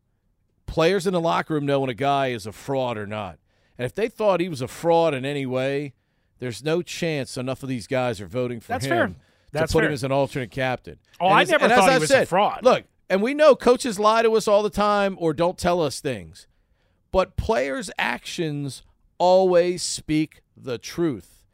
players 0.65 1.05
in 1.05 1.13
the 1.13 1.21
locker 1.21 1.53
room 1.55 1.65
know 1.65 1.81
when 1.81 1.89
a 1.89 1.93
guy 1.93 2.27
is 2.27 2.45
a 2.47 2.51
fraud 2.51 2.97
or 2.97 3.05
not. 3.05 3.37
And 3.77 3.85
if 3.85 3.93
they 3.93 4.07
thought 4.07 4.39
he 4.39 4.49
was 4.49 4.61
a 4.61 4.67
fraud 4.67 5.13
in 5.13 5.25
any 5.25 5.45
way, 5.45 5.93
there's 6.39 6.63
no 6.63 6.81
chance 6.81 7.37
enough 7.37 7.63
of 7.63 7.69
these 7.69 7.87
guys 7.87 8.21
are 8.21 8.27
voting 8.27 8.59
for 8.59 8.69
That's 8.69 8.85
him 8.85 8.89
fair. 8.89 9.07
to 9.07 9.59
put 9.61 9.71
fair. 9.71 9.83
him 9.85 9.91
as 9.91 10.03
an 10.03 10.11
alternate 10.11 10.51
captain. 10.51 10.99
Oh, 11.19 11.25
And 11.27 11.35
I 11.35 11.41
as- 11.43 11.49
never 11.49 11.67
thought 11.69 11.91
he 11.91 11.99
was 11.99 12.11
a 12.11 12.25
fraud. 12.25 12.63
Look, 12.63 12.85
and 13.09 13.21
we 13.21 13.33
know 13.33 13.55
coaches 13.55 13.99
lie 13.99 14.21
to 14.23 14.31
us 14.35 14.47
all 14.47 14.63
the 14.63 14.69
time 14.69 15.15
or 15.19 15.33
don't 15.33 15.57
tell 15.57 15.81
us 15.81 15.99
things. 15.99 16.47
But 17.13 17.37
players' 17.37 17.91
actions 17.97 18.81
always 19.19 19.83
speak 19.83 20.41
the 20.57 20.79
truth. 20.79 21.45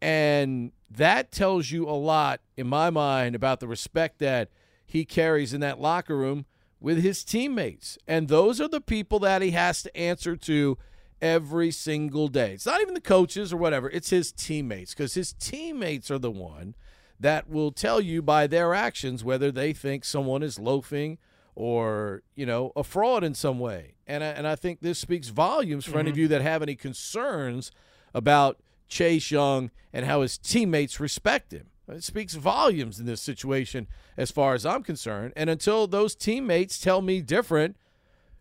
And 0.00 0.70
that 0.88 1.32
tells 1.32 1.72
you 1.72 1.88
a 1.88 1.90
lot, 1.90 2.40
in 2.56 2.68
my 2.68 2.88
mind, 2.88 3.34
about 3.34 3.58
the 3.58 3.66
respect 3.66 4.20
that 4.20 4.48
he 4.86 5.04
carries 5.04 5.52
in 5.52 5.60
that 5.60 5.80
locker 5.80 6.16
room 6.16 6.46
with 6.80 7.02
his 7.02 7.24
teammates. 7.24 7.98
And 8.06 8.28
those 8.28 8.60
are 8.60 8.68
the 8.68 8.80
people 8.80 9.18
that 9.18 9.42
he 9.42 9.50
has 9.50 9.82
to 9.82 9.96
answer 9.96 10.36
to 10.36 10.78
every 11.20 11.72
single 11.72 12.28
day. 12.28 12.52
It's 12.52 12.64
not 12.66 12.80
even 12.80 12.94
the 12.94 13.00
coaches 13.00 13.52
or 13.52 13.56
whatever, 13.56 13.90
it's 13.90 14.10
his 14.10 14.30
teammates, 14.30 14.94
because 14.94 15.14
his 15.14 15.32
teammates 15.32 16.12
are 16.12 16.20
the 16.20 16.30
one 16.30 16.76
that 17.18 17.50
will 17.50 17.72
tell 17.72 18.00
you 18.00 18.22
by 18.22 18.46
their 18.46 18.72
actions 18.72 19.24
whether 19.24 19.50
they 19.50 19.72
think 19.72 20.04
someone 20.04 20.44
is 20.44 20.60
loafing 20.60 21.18
or 21.58 22.22
you 22.36 22.46
know 22.46 22.70
a 22.76 22.84
fraud 22.84 23.24
in 23.24 23.34
some 23.34 23.58
way. 23.58 23.94
And 24.06 24.22
I, 24.22 24.28
and 24.28 24.46
I 24.46 24.54
think 24.54 24.80
this 24.80 24.96
speaks 25.00 25.28
volumes 25.28 25.84
for 25.84 25.98
any 25.98 26.08
of 26.08 26.14
mm-hmm. 26.14 26.22
you 26.22 26.28
that 26.28 26.40
have 26.40 26.62
any 26.62 26.76
concerns 26.76 27.72
about 28.14 28.60
Chase 28.86 29.32
Young 29.32 29.72
and 29.92 30.06
how 30.06 30.22
his 30.22 30.38
teammates 30.38 31.00
respect 31.00 31.52
him. 31.52 31.66
It 31.88 32.04
speaks 32.04 32.34
volumes 32.34 33.00
in 33.00 33.06
this 33.06 33.20
situation 33.20 33.88
as 34.16 34.30
far 34.30 34.54
as 34.54 34.64
I'm 34.64 34.84
concerned. 34.84 35.32
And 35.34 35.50
until 35.50 35.88
those 35.88 36.14
teammates 36.14 36.78
tell 36.78 37.02
me 37.02 37.20
different 37.22 37.76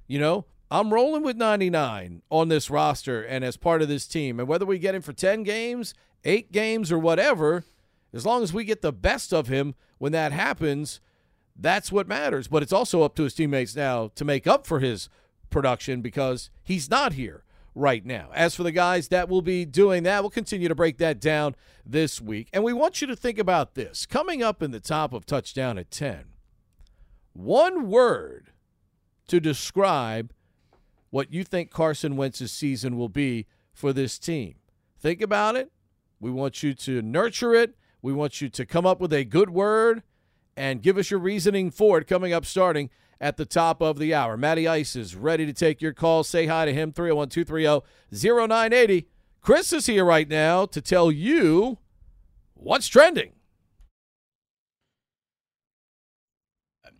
you 0.05 0.20
know 0.20 0.45
I'm 0.70 0.93
rolling 0.93 1.24
with 1.24 1.38
99 1.38 2.22
on 2.30 2.49
this 2.49 2.70
roster 2.70 3.24
and 3.24 3.43
as 3.43 3.57
part 3.57 3.82
of 3.82 3.88
this 3.88 4.05
team. 4.05 4.39
And 4.39 4.47
whether 4.47 4.65
we 4.65 4.78
get 4.78 4.93
him 4.93 5.01
for 5.01 5.13
10 5.13 5.41
games 5.41 5.95
8 6.24 6.51
games 6.51 6.91
or 6.91 6.99
whatever 6.99 7.63
as 8.13 8.28
long 8.28 8.43
as 8.43 8.53
we 8.53 8.63
get 8.63 8.84
the 8.84 8.93
best 8.93 9.34
of 9.34 9.47
him 9.47 9.74
when 9.97 10.11
that 10.11 10.32
happens, 10.32 10.99
that's 11.58 11.91
what 11.91 12.08
matters. 12.08 12.47
But 12.47 12.64
it's 12.64 12.74
also 12.74 13.03
up 13.03 13.16
to 13.16 13.24
his 13.24 13.34
teammates 13.34 13.76
now 13.76 14.12
to 14.16 14.26
make 14.26 14.47
up 14.47 14.68
for 14.68 14.80
his 14.80 15.10
production 15.49 16.01
because 16.01 16.49
he's 16.64 16.89
not 16.89 17.14
here 17.14 17.43
right 17.74 18.05
now. 18.05 18.30
As 18.34 18.55
for 18.55 18.64
the 18.64 18.72
guys 18.72 19.08
that 19.10 19.30
will 19.30 19.41
be 19.41 19.66
doing 19.66 20.03
that, 20.03 20.22
we'll 20.22 20.30
continue 20.30 20.68
to 20.68 20.76
break 20.76 20.97
that 20.97 21.20
down 21.20 21.55
this 21.86 22.20
week. 22.20 22.49
And 22.51 22.64
we 22.64 22.74
want 22.74 23.01
you 23.01 23.08
to 23.08 23.16
think 23.16 23.38
about 23.38 23.76
this. 23.76 24.05
Coming 24.05 24.43
up 24.43 24.62
in 24.62 24.72
the 24.72 24.80
top 24.80 25.14
of 25.14 25.26
touchdown 25.26 25.78
at 25.78 25.91
10, 25.91 26.26
one 27.34 27.88
word 27.88 28.51
to 29.28 29.39
describe 29.39 30.34
what 31.10 31.32
you 31.32 31.43
think 31.43 31.72
Carson 31.72 32.18
Wentz's 32.18 32.51
season 32.51 32.97
will 32.97 33.10
be 33.10 33.45
for 33.72 33.93
this 33.93 34.18
team. 34.18 34.55
Think 34.99 35.22
about 35.22 35.55
it. 35.55 35.72
We 36.20 36.32
want 36.32 36.64
you 36.64 36.74
to 36.74 37.01
nurture 37.01 37.53
it. 37.53 37.76
We 38.01 38.12
want 38.12 38.41
you 38.41 38.49
to 38.49 38.66
come 38.66 38.86
up 38.86 38.99
with 38.99 39.14
a 39.14 39.24
good 39.24 39.51
word 39.51 40.01
and 40.58 40.82
give 40.82 40.97
us 40.97 41.12
your 41.12 41.20
reasoning 41.20 41.70
for 41.70 41.99
it 41.99 42.08
coming 42.08 42.34
up 42.34 42.43
starting 42.43 42.89
at 43.22 43.38
the 43.38 43.45
top 43.45 43.82
of 43.82 43.99
the 43.99 44.14
hour. 44.14 44.36
Matty 44.36 44.68
Ice 44.68 44.95
is 44.95 45.16
ready 45.16 45.45
to 45.45 45.53
take 45.53 45.82
your 45.82 45.93
call. 45.93 46.24
Say 46.24 46.47
hi 46.47 46.66
to 46.66 46.74
him, 46.74 46.91
301 46.91 47.30
230 47.30 47.86
0980. 48.12 49.08
Chris 49.41 49.72
is 49.72 49.86
here 49.86 50.03
right 50.03 50.28
now 50.28 50.66
to 50.66 50.82
tell 50.82 51.12
you 51.12 51.78
what's 52.55 52.88
trending. 52.88 53.32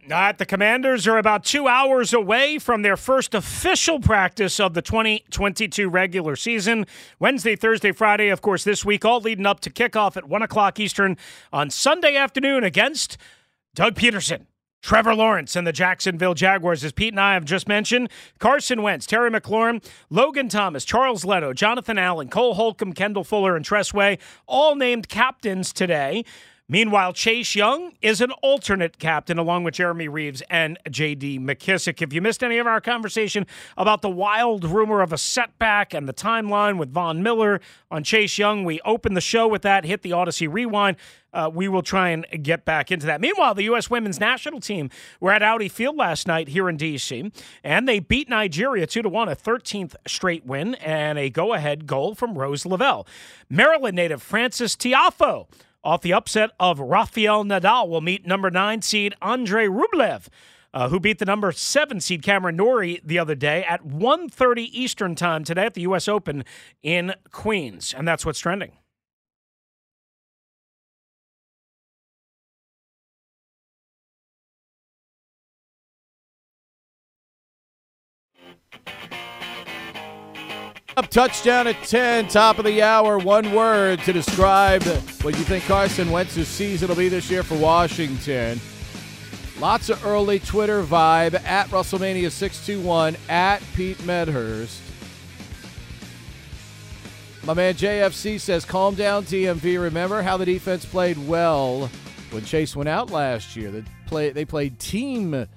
Uh, 0.10 0.32
the 0.32 0.45
Commanders 0.45 1.05
are 1.05 1.18
about 1.18 1.43
two 1.43 1.68
hours 1.68 2.14
away 2.14 2.58
from 2.60 2.82
their 2.82 2.95
first 2.95 3.36
official 3.36 3.99
practice 3.99 4.58
of 4.58 4.74
the 4.74 4.82
2022 4.82 5.89
regular 5.89 6.38
season. 6.38 6.86
Wednesday, 7.20 7.58
Thursday, 7.58 7.91
Friday, 7.91 8.30
of 8.30 8.41
course, 8.41 8.64
this 8.64 8.86
week, 8.86 9.03
all 9.03 9.20
leading 9.20 9.45
up 9.45 9.60
to 9.60 9.70
kickoff 9.70 10.16
at 10.16 10.30
1 10.30 10.41
o'clock 10.41 10.80
Eastern 10.80 11.18
on 11.51 11.70
Sunday 11.70 12.16
afternoon 12.16 12.64
against 12.64 13.18
Doug 13.78 13.93
Pederson. 13.93 14.47
Trevor 14.82 15.13
Lawrence 15.13 15.55
and 15.55 15.67
the 15.67 15.71
Jacksonville 15.71 16.34
Jaguars, 16.34 16.84
as 16.84 16.91
Pete 16.91 17.13
and 17.13 17.19
I 17.19 17.36
have 17.36 17.45
just 17.45 17.67
mentioned. 17.67 18.09
Carson 18.39 18.82
Wentz, 18.82 19.05
Terry 19.05 19.30
McLaurin, 19.30 19.88
Logan 20.09 20.49
Thomas, 20.49 20.84
Charles 20.84 21.23
Leno, 21.23 21.53
Jonathan 21.53 21.99
Allen, 21.99 22.28
Cole 22.28 22.55
Holcomb, 22.55 22.93
Kendall 22.93 23.23
Fuller, 23.23 23.55
and 23.55 23.63
Tress 23.63 23.93
Way, 23.93 24.17
all 24.47 24.75
named 24.75 25.09
captains 25.09 25.71
today. 25.71 26.25
Meanwhile, 26.70 27.13
Chase 27.13 27.55
Young 27.55 27.93
is 28.01 28.20
an 28.20 28.32
alternate 28.41 28.99
captain 28.99 29.38
along 29.38 29.63
with 29.63 29.76
Jeremy 29.76 30.09
Reaves 30.09 30.43
and 30.49 30.78
J.D. 30.91 31.39
McKissic. 31.39 32.01
If 32.01 32.11
you 32.11 32.22
missed 32.22 32.43
any 32.43 32.57
of 32.57 32.68
our 32.68 32.82
conversation 32.82 33.45
about 33.78 34.01
the 34.01 34.09
wild 34.09 34.65
rumor 34.65 34.99
of 34.99 35.13
a 35.13 35.18
setback 35.18 35.93
and 35.93 36.09
the 36.09 36.13
timeline 36.13 36.78
with 36.78 36.91
Von 36.91 37.24
Miller 37.24 37.61
on 37.89 38.03
Chase 38.03 38.38
Young, 38.38 38.65
we 38.65 38.82
opened 38.82 39.15
the 39.15 39.22
show 39.22 39.47
with 39.47 39.61
that, 39.61 39.86
hit 39.86 40.01
the 40.01 40.09
Audacy 40.09 40.51
rewind. 40.51 40.97
Uh, 41.32 41.49
we 41.53 41.70
will 41.70 41.84
try 41.84 42.09
and 42.09 42.26
get 42.43 42.65
back 42.65 42.91
into 42.91 43.05
that. 43.05 43.22
Meanwhile, 43.22 43.53
the 43.53 43.63
U.S. 43.63 43.89
women's 43.89 44.20
national 44.20 44.59
team 44.59 44.89
were 45.22 45.32
at 45.32 45.41
Audi 45.41 45.70
Field 45.70 45.95
last 45.95 46.28
night 46.28 46.49
here 46.49 46.68
in 46.68 46.76
D.C., 46.76 47.32
and 47.63 47.88
they 47.88 47.99
beat 47.99 48.28
Nigeria 48.28 48.86
2 48.86 49.03
to 49.03 49.09
1, 49.09 49.30
a 49.30 49.36
13th 49.38 49.95
straight 50.05 50.45
win, 50.45 50.76
and 50.76 51.18
a 51.18 51.30
go 51.30 51.53
ahead 51.53 51.88
goal 51.88 52.13
from 52.13 52.38
Rose 52.38 52.65
Lavelle. 52.65 53.07
Maryland 53.49 53.95
native 53.95 54.22
Frances 54.22 54.76
Tiafoe 54.76 55.47
off 55.88 56.01
the 56.01 56.11
upset 56.11 56.51
of 56.59 56.81
Rafael 56.81 57.45
Nadal 57.45 57.88
will 57.88 58.01
meet 58.01 58.27
number 58.27 58.51
nine 58.51 58.81
seed 58.81 59.15
Andre 59.21 59.67
Rublev. 59.67 60.27
Uh, 60.73 60.89
who 60.89 60.99
beat 60.99 61.17
the 61.17 61.25
number 61.25 61.51
seven 61.53 62.01
seed 62.01 62.21
Cameron 62.21 62.57
Norrie 62.57 62.99
the 63.03 63.17
other 63.17 63.35
day 63.35 63.63
at 63.63 63.83
1.30 63.88 64.67
Eastern 64.73 65.15
time 65.15 65.45
today 65.45 65.65
at 65.65 65.73
the 65.75 65.81
U.S. 65.81 66.09
Open 66.09 66.43
in 66.83 67.15
Queens. 67.31 67.95
And 67.97 68.05
that's 68.05 68.25
what's 68.25 68.39
trending. 68.39 68.73
Touchdown 81.05 81.67
at 81.67 81.83
10, 81.83 82.27
top 82.27 82.57
of 82.57 82.65
the 82.65 82.81
hour. 82.81 83.19
One 83.19 83.53
word 83.53 83.99
to 83.99 84.11
describe 84.11 84.81
what 85.21 85.37
you 85.37 85.43
think 85.43 85.63
Carson 85.65 86.09
Wentz's 86.09 86.47
season 86.47 86.87
will 86.87 86.95
be 86.95 87.07
this 87.07 87.29
year 87.29 87.43
for 87.43 87.55
Washington. 87.55 88.59
Lots 89.59 89.89
of 89.89 90.03
early 90.03 90.39
Twitter 90.39 90.81
vibe 90.81 91.39
at 91.43 91.67
Russellmania621 91.67 93.15
at 93.29 93.61
Pete 93.75 94.03
Medhurst. 94.05 94.81
My 97.45 97.53
man 97.53 97.75
JFC 97.75 98.39
says, 98.39 98.65
calm 98.65 98.95
down, 98.95 99.23
DMV. 99.25 99.79
Remember 99.79 100.23
how 100.23 100.35
the 100.35 100.45
defense 100.45 100.83
played 100.83 101.19
well 101.27 101.91
when 102.31 102.43
Chase 102.43 102.75
went 102.75 102.89
out 102.89 103.11
last 103.11 103.55
year? 103.55 103.69
They, 103.69 103.83
play, 104.07 104.31
they 104.31 104.45
played 104.45 104.79
team 104.79 105.47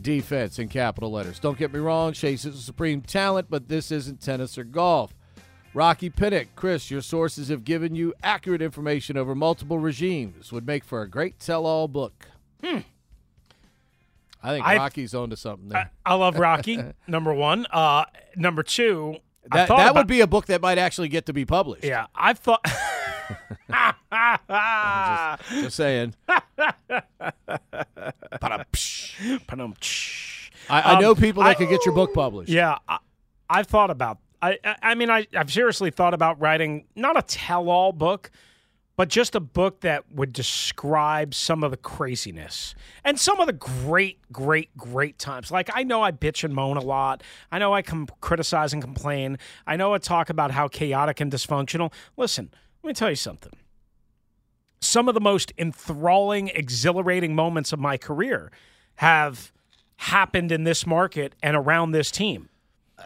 defense 0.00 0.58
in 0.58 0.68
capital 0.68 1.10
letters. 1.10 1.38
Don't 1.38 1.58
get 1.58 1.72
me 1.72 1.80
wrong, 1.80 2.12
Chase 2.12 2.44
is 2.44 2.56
a 2.56 2.62
supreme 2.62 3.00
talent, 3.02 3.48
but 3.50 3.68
this 3.68 3.90
isn't 3.90 4.20
tennis 4.20 4.56
or 4.58 4.64
golf. 4.64 5.14
Rocky 5.74 6.08
Pinnock, 6.10 6.48
Chris, 6.56 6.90
your 6.90 7.02
sources 7.02 7.48
have 7.48 7.62
given 7.64 7.94
you 7.94 8.14
accurate 8.22 8.62
information 8.62 9.16
over 9.16 9.34
multiple 9.34 9.78
regimes. 9.78 10.50
Would 10.50 10.66
make 10.66 10.82
for 10.84 11.02
a 11.02 11.08
great 11.08 11.38
tell-all 11.38 11.88
book. 11.88 12.26
Hmm. 12.64 12.78
I 14.42 14.50
think 14.54 14.66
I've- 14.66 14.78
Rocky's 14.78 15.14
onto 15.14 15.36
something 15.36 15.68
there. 15.68 15.90
I 16.06 16.14
love 16.14 16.38
Rocky. 16.38 16.78
number 17.06 17.34
one. 17.34 17.66
Uh, 17.70 18.04
number 18.36 18.62
two. 18.62 19.16
That 19.52 19.68
that 19.68 19.70
about- 19.70 19.94
would 19.96 20.06
be 20.06 20.20
a 20.20 20.26
book 20.26 20.46
that 20.46 20.60
might 20.62 20.78
actually 20.78 21.08
get 21.08 21.26
to 21.26 21.32
be 21.32 21.44
published. 21.44 21.84
Yeah, 21.84 22.06
I've 22.14 22.38
thought. 22.38 22.64
Just 25.62 25.76
saying. 25.76 26.14
Pa-dum-psh. 29.46 30.50
I, 30.70 30.80
I 30.82 30.94
Um, 30.96 31.00
know 31.02 31.14
people 31.14 31.42
that 31.42 31.50
I- 31.50 31.54
could 31.54 31.68
get 31.68 31.84
your 31.86 31.94
book 31.94 32.12
published. 32.14 32.50
Yeah, 32.50 32.78
I, 32.88 32.98
I've 33.48 33.66
thought 33.66 33.90
about. 33.90 34.18
I, 34.40 34.58
I, 34.64 34.76
I 34.82 34.94
mean, 34.94 35.10
I, 35.10 35.26
I've 35.34 35.52
seriously 35.52 35.90
thought 35.90 36.14
about 36.14 36.40
writing 36.40 36.84
not 36.94 37.18
a 37.18 37.22
tell-all 37.22 37.92
book, 37.92 38.30
but 38.96 39.08
just 39.08 39.34
a 39.34 39.40
book 39.40 39.80
that 39.80 40.04
would 40.12 40.32
describe 40.32 41.32
some 41.34 41.64
of 41.64 41.70
the 41.70 41.76
craziness 41.76 42.74
and 43.04 43.18
some 43.18 43.40
of 43.40 43.46
the 43.46 43.52
great, 43.52 44.18
great, 44.32 44.76
great 44.76 45.18
times. 45.18 45.50
Like 45.50 45.70
I 45.74 45.82
know 45.84 46.02
I 46.02 46.12
bitch 46.12 46.44
and 46.44 46.54
moan 46.54 46.76
a 46.76 46.82
lot. 46.82 47.22
I 47.50 47.58
know 47.58 47.72
I 47.74 47.82
com- 47.82 48.08
criticize 48.20 48.72
and 48.72 48.82
complain. 48.82 49.38
I 49.66 49.76
know 49.76 49.94
I 49.94 49.98
talk 49.98 50.30
about 50.30 50.50
how 50.52 50.68
chaotic 50.68 51.20
and 51.20 51.32
dysfunctional. 51.32 51.92
Listen, 52.16 52.50
let 52.82 52.88
me 52.88 52.94
tell 52.94 53.10
you 53.10 53.16
something. 53.16 53.52
Some 54.80 55.08
of 55.08 55.14
the 55.14 55.20
most 55.20 55.52
enthralling, 55.58 56.48
exhilarating 56.48 57.34
moments 57.34 57.72
of 57.72 57.80
my 57.80 57.96
career 57.96 58.52
have 58.96 59.52
happened 59.96 60.52
in 60.52 60.64
this 60.64 60.86
market 60.86 61.34
and 61.42 61.56
around 61.56 61.90
this 61.92 62.10
team. 62.10 62.48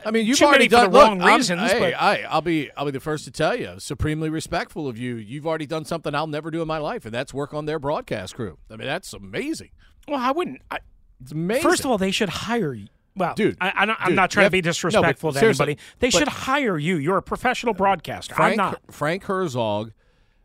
I 0.05 0.11
mean, 0.11 0.27
you've 0.27 0.39
Too 0.39 0.45
already 0.47 0.69
done 0.69 0.91
the 0.91 0.99
look, 0.99 1.07
wrong 1.09 1.21
I'm- 1.23 1.37
reasons, 1.37 1.71
Hey, 1.73 1.79
but- 1.79 1.95
I, 2.01 2.23
I'll 2.23 2.41
be, 2.41 2.71
I'll 2.77 2.85
be 2.87 2.91
the 2.91 3.01
first 3.01 3.25
to 3.25 3.31
tell 3.31 3.55
you, 3.57 3.75
supremely 3.79 4.29
respectful 4.31 4.89
of 4.89 4.99
you. 4.99 5.17
You've 5.17 5.47
already 5.47 5.67
done 5.67 5.85
something 5.85 6.15
I'll 6.15 6.27
never 6.27 6.51
do 6.51 6.61
in 6.63 6.69
my 6.69 6.79
life, 6.79 7.05
and 7.05 7.15
that's 7.15 7.33
work 7.35 7.53
on 7.55 7.67
their 7.67 7.79
broadcast 7.79 8.35
crew. 8.35 8.59
I 8.71 8.77
mean, 8.77 8.87
that's 8.87 9.13
amazing. 9.13 9.71
Well, 10.09 10.19
I 10.21 10.31
wouldn't. 10.33 10.61
I, 10.71 10.79
It's 11.21 11.33
amazing. 11.33 11.63
First 11.63 11.85
of 11.85 11.91
all, 11.91 11.99
they 11.99 12.11
should 12.11 12.29
hire 12.31 12.73
you. 12.75 12.89
Well, 13.15 13.35
Dude, 13.35 13.57
I, 13.61 13.73
I'm 13.99 14.15
not 14.15 14.31
trying 14.31 14.45
you 14.45 14.49
to 14.49 14.51
be 14.51 14.59
have- 14.59 14.65
no, 14.65 14.71
disrespectful 14.71 15.33
to 15.33 15.45
anybody. 15.45 15.79
They 15.99 16.11
should 16.11 16.29
hire 16.29 16.79
you. 16.79 16.97
You're 16.97 17.19
a 17.19 17.23
professional 17.23 17.75
broadcaster. 17.75 18.35
Frank, 18.35 18.53
I'm 18.53 18.57
not. 18.57 18.81
Frank 18.91 19.25
Herzog 19.25 19.93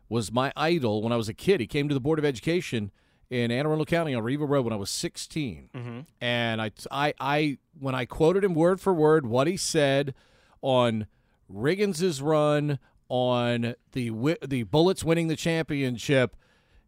was 0.08 0.32
my 0.32 0.52
idol 0.56 1.02
when 1.02 1.12
I 1.12 1.16
was 1.16 1.28
a 1.28 1.34
kid. 1.34 1.60
He 1.60 1.66
came 1.66 1.88
to 1.88 1.94
the 1.94 2.00
Board 2.00 2.18
of 2.18 2.24
Education 2.24 2.90
in 3.30 3.50
Anne 3.50 3.66
Arundel 3.66 3.84
County 3.84 4.14
on 4.14 4.22
Riva 4.22 4.44
Road 4.44 4.64
when 4.64 4.72
I 4.72 4.76
was 4.76 4.90
16. 4.90 5.70
Mm-hmm. 5.74 6.00
And 6.20 6.62
I, 6.62 6.70
I, 6.90 7.14
I, 7.20 7.58
when 7.78 7.94
I 7.94 8.04
quoted 8.04 8.44
him 8.44 8.54
word 8.54 8.80
for 8.80 8.92
word 8.94 9.26
what 9.26 9.46
he 9.46 9.56
said 9.56 10.14
on 10.62 11.06
Riggins's 11.52 12.20
run 12.20 12.78
on 13.08 13.74
the 13.92 14.36
the 14.46 14.64
Bullets 14.64 15.02
winning 15.04 15.28
the 15.28 15.36
championship, 15.36 16.36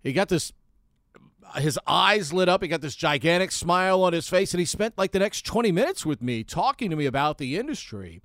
he 0.03 0.13
got 0.13 0.29
this. 0.29 0.53
His 1.57 1.79
eyes 1.87 2.33
lit 2.33 2.49
up. 2.49 2.63
He 2.63 2.69
got 2.69 2.81
this 2.81 2.95
gigantic 2.95 3.53
smile 3.53 4.03
on 4.03 4.13
his 4.13 4.29
face, 4.29 4.53
and 4.53 4.59
he 4.59 4.65
spent 4.65 4.97
like 4.97 5.13
the 5.13 5.19
next 5.19 5.45
20 5.45 5.73
minutes 5.73 6.07
with 6.07 6.23
me 6.23 6.45
talking 6.45 6.91
to 6.91 6.97
me 6.97 7.07
about 7.07 7.39
the 7.39 7.57
industry. 7.57 8.21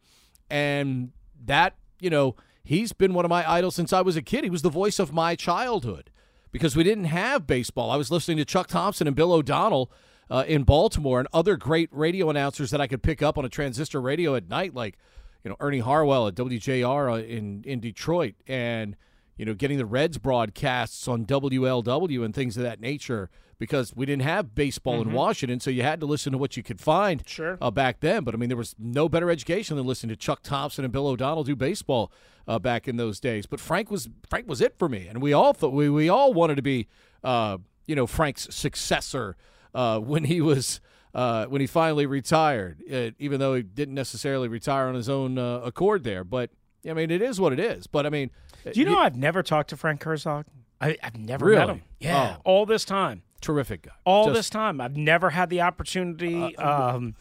And 0.49 1.11
that, 1.45 1.75
you 1.99 2.09
know, 2.09 2.35
he's 2.63 2.93
been 2.93 3.13
one 3.13 3.25
of 3.25 3.29
my 3.29 3.49
idols 3.49 3.75
since 3.75 3.93
I 3.93 4.01
was 4.01 4.15
a 4.15 4.21
kid. 4.21 4.43
He 4.43 4.49
was 4.49 4.61
the 4.61 4.69
voice 4.69 4.99
of 4.99 5.13
my 5.13 5.35
childhood 5.35 6.11
because 6.51 6.75
we 6.75 6.83
didn't 6.83 7.05
have 7.05 7.47
baseball. 7.47 7.91
I 7.91 7.97
was 7.97 8.11
listening 8.11 8.37
to 8.37 8.45
Chuck 8.45 8.67
Thompson 8.67 9.07
and 9.07 9.15
Bill 9.15 9.33
O'Donnell 9.33 9.91
uh, 10.29 10.43
in 10.47 10.63
Baltimore 10.63 11.19
and 11.19 11.27
other 11.33 11.55
great 11.57 11.89
radio 11.91 12.29
announcers 12.29 12.71
that 12.71 12.81
I 12.81 12.87
could 12.87 13.03
pick 13.03 13.21
up 13.21 13.37
on 13.37 13.45
a 13.45 13.49
transistor 13.49 14.01
radio 14.01 14.35
at 14.35 14.49
night, 14.49 14.73
like, 14.73 14.97
you 15.43 15.49
know, 15.49 15.57
Ernie 15.59 15.79
Harwell 15.79 16.27
at 16.27 16.35
WJR 16.35 17.11
uh, 17.11 17.23
in, 17.23 17.63
in 17.65 17.79
Detroit 17.79 18.35
and, 18.47 18.95
you 19.37 19.45
know, 19.45 19.53
getting 19.53 19.77
the 19.77 19.85
Reds 19.85 20.17
broadcasts 20.17 21.07
on 21.07 21.25
WLW 21.25 22.23
and 22.23 22.33
things 22.33 22.57
of 22.57 22.63
that 22.63 22.79
nature 22.79 23.29
because 23.57 23.95
we 23.95 24.05
didn't 24.05 24.23
have 24.23 24.53
baseball 24.53 25.01
in 25.01 25.13
Washington, 25.13 25.59
so 25.61 25.69
you 25.69 25.81
had 25.81 25.99
to 26.01 26.05
listen 26.05 26.33
to 26.33 26.37
what 26.37 26.57
you 26.57 26.63
could 26.63 26.79
find 26.81 27.23
Sure. 27.25 27.57
uh, 27.61 27.71
back 27.71 28.01
then. 28.01 28.23
But 28.25 28.33
I 28.33 28.37
mean, 28.37 28.49
there 28.49 28.57
was 28.57 28.75
no 28.77 29.07
better 29.07 29.29
education 29.31 29.77
than 29.77 29.85
listening 29.85 30.09
to 30.09 30.17
Chuck 30.17 30.41
Thompson 30.43 30.83
and 30.83 30.91
Bill 30.91 31.07
O'Donnell 31.07 31.45
do 31.45 31.55
baseball 31.55 32.11
uh, 32.47 32.59
back 32.59 32.87
in 32.87 32.97
those 32.97 33.19
days. 33.21 33.45
But 33.45 33.59
Frank 33.61 33.89
was 33.89 34.09
Frank 34.29 34.47
was 34.49 34.59
it 34.59 34.77
for 34.77 34.89
me, 34.89 35.07
and 35.07 35.21
we 35.21 35.31
all 35.31 35.53
thought 35.53 35.71
we 35.71 35.89
we 35.89 36.09
all 36.09 36.33
wanted 36.33 36.55
to 36.55 36.61
be, 36.61 36.87
uh, 37.23 37.57
you 37.87 37.95
know, 37.95 38.05
Frank's 38.07 38.53
successor 38.53 39.35
uh, 39.73 39.99
when 39.99 40.25
he 40.25 40.41
was. 40.41 40.79
Uh, 41.13 41.45
when 41.45 41.61
he 41.61 41.65
finally 41.67 42.05
retired, 42.05 42.83
uh, 42.91 43.09
even 43.19 43.39
though 43.39 43.53
he 43.55 43.63
didn't 43.63 43.95
necessarily 43.95 44.49
retire 44.49 44.87
on 44.87 44.95
his 44.95 45.07
own 45.07 45.37
uh, 45.37 45.61
accord 45.63 46.03
there, 46.03 46.25
but 46.25 46.49
I 46.87 46.93
mean, 46.93 47.11
it 47.11 47.21
is 47.21 47.39
what 47.39 47.53
it 47.53 47.59
is. 47.59 47.87
But 47.87 48.05
I 48.05 48.09
mean, 48.09 48.31
Do 48.71 48.79
you 48.79 48.85
know 48.85 48.97
I've 48.99 49.15
never 49.15 49.41
talked 49.43 49.69
to 49.71 49.77
Frank 49.77 50.03
Herzog? 50.03 50.45
I, 50.81 50.97
I've 51.01 51.17
never 51.17 51.45
Really? 51.45 51.59
met 51.59 51.69
him. 51.69 51.81
Yeah, 51.99 52.35
Oh. 52.37 52.41
all 52.43 52.65
this 52.65 52.83
time, 52.85 53.23
terrific 53.41 53.83
guy. 53.83 53.91
all 54.05 54.25
Just- 54.25 54.35
this 54.35 54.49
time, 54.49 54.81
I've 54.81 54.97
never 54.97 55.29
had 55.31 55.49
the 55.49 55.61
opportunity. 55.61 56.55
um, 56.57 57.15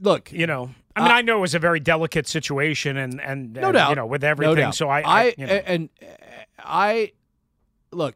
Look, 0.00 0.30
you 0.32 0.46
know, 0.46 0.70
I 0.94 1.02
mean, 1.02 1.10
I 1.10 1.22
know 1.22 1.38
it 1.38 1.40
was 1.40 1.54
a 1.56 1.58
very 1.58 1.80
delicate 1.80 2.26
situation, 2.28 2.96
and 2.96 3.20
and 3.20 3.52
no 3.54 3.62
and, 3.68 3.74
doubt, 3.74 3.88
you 3.90 3.96
know, 3.96 4.06
with 4.06 4.22
everything. 4.22 4.56
doubt. 4.56 4.74
So 4.76 4.88
I, 4.88 5.00
I, 5.00 5.34
you 5.36 5.46
know, 5.46 5.52
and 5.52 5.88
uh, 6.00 6.06
I 6.58 7.12
look. 7.92 8.14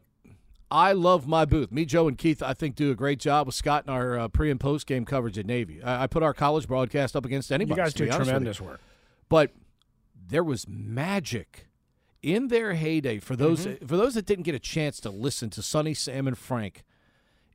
I 0.71 0.93
love 0.93 1.27
my 1.27 1.45
booth. 1.45 1.71
Me, 1.71 1.85
Joe, 1.85 2.07
and 2.07 2.17
Keith, 2.17 2.41
I 2.41 2.53
think, 2.55 2.75
do 2.75 2.89
a 2.89 2.95
great 2.95 3.19
job 3.19 3.45
with 3.45 3.53
Scott 3.55 3.83
in 3.85 3.93
our 3.93 4.17
uh, 4.17 4.27
pre 4.27 4.49
and 4.49 4.59
post 4.59 4.87
game 4.87 5.05
coverage 5.05 5.37
at 5.37 5.45
Navy. 5.45 5.83
I, 5.83 6.03
I 6.03 6.07
put 6.07 6.23
our 6.23 6.33
college 6.33 6.67
broadcast 6.67 7.15
up 7.15 7.25
against 7.25 7.51
anybody. 7.51 7.79
you 7.79 7.83
guys 7.85 7.93
do 7.93 8.05
be 8.05 8.09
honest 8.09 8.19
with 8.19 8.27
you. 8.27 8.31
tremendous 8.33 8.61
work. 8.61 8.79
But 9.29 9.51
there 10.27 10.43
was 10.43 10.67
magic 10.67 11.67
in 12.21 12.47
their 12.47 12.73
heyday 12.73 13.19
for 13.19 13.35
those 13.35 13.65
Mm-hmm. 13.65 13.85
for 13.85 13.97
those 13.97 14.13
that 14.15 14.25
didn't 14.25 14.43
get 14.45 14.55
a 14.55 14.59
chance 14.59 14.99
to 15.01 15.09
listen 15.09 15.49
to 15.51 15.61
Sonny, 15.61 15.93
Sam, 15.93 16.27
and 16.27 16.37
Frank 16.37 16.83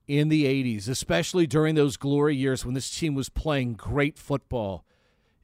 in 0.07 0.29
the 0.29 0.45
'80s, 0.45 0.89
especially 0.89 1.47
during 1.47 1.75
those 1.75 1.97
glory 1.97 2.37
years 2.37 2.65
when 2.65 2.75
this 2.75 2.91
team 2.97 3.15
was 3.15 3.29
playing 3.29 3.75
great 3.75 4.19
football. 4.19 4.85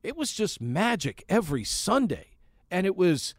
It 0.02 0.16
was 0.16 0.32
just 0.32 0.60
magic 0.60 1.24
every 1.28 1.64
Sunday, 1.64 2.36
and 2.70 2.86
it 2.86 2.94
was, 2.96 3.34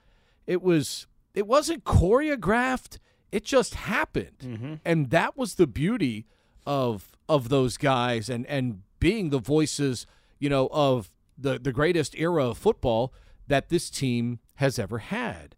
it 0.48 0.64
was, 0.64 1.06
it 1.36 1.46
wasn't 1.46 1.84
choreographed. 1.84 2.98
It 3.32 3.44
just 3.44 3.76
happened, 3.76 4.80
and 4.86 5.10
that 5.12 5.38
was 5.38 5.56
the 5.56 5.68
beauty 5.68 6.26
of 6.66 7.12
of 7.30 7.50
those 7.50 7.78
guys, 7.78 8.30
and 8.30 8.46
and 8.48 8.82
being 9.00 9.30
the 9.30 9.40
voices, 9.40 10.08
you 10.40 10.50
know, 10.50 10.70
of 10.72 11.12
the 11.38 11.60
the 11.60 11.72
greatest 11.74 12.16
era 12.18 12.46
of 12.50 12.58
football 12.58 13.14
that 13.48 13.70
this 13.70 13.90
team 13.90 14.40
has 14.56 14.80
ever 14.80 14.98
had. 15.00 15.56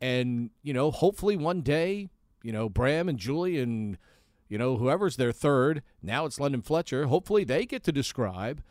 And, 0.00 0.50
you 0.62 0.72
know, 0.72 0.90
hopefully 0.90 1.36
one 1.36 1.60
day, 1.60 2.08
you 2.42 2.52
know, 2.52 2.68
Bram 2.68 3.08
and 3.08 3.18
Julie 3.18 3.58
and, 3.60 3.98
you 4.48 4.58
know, 4.58 4.76
whoever's 4.76 5.16
their 5.16 5.32
third, 5.32 5.82
now 6.02 6.24
it's 6.24 6.40
London 6.40 6.62
Fletcher, 6.62 7.06
hopefully 7.06 7.44
they 7.44 7.66
get 7.66 7.84
to 7.84 7.92
describe 7.92 8.62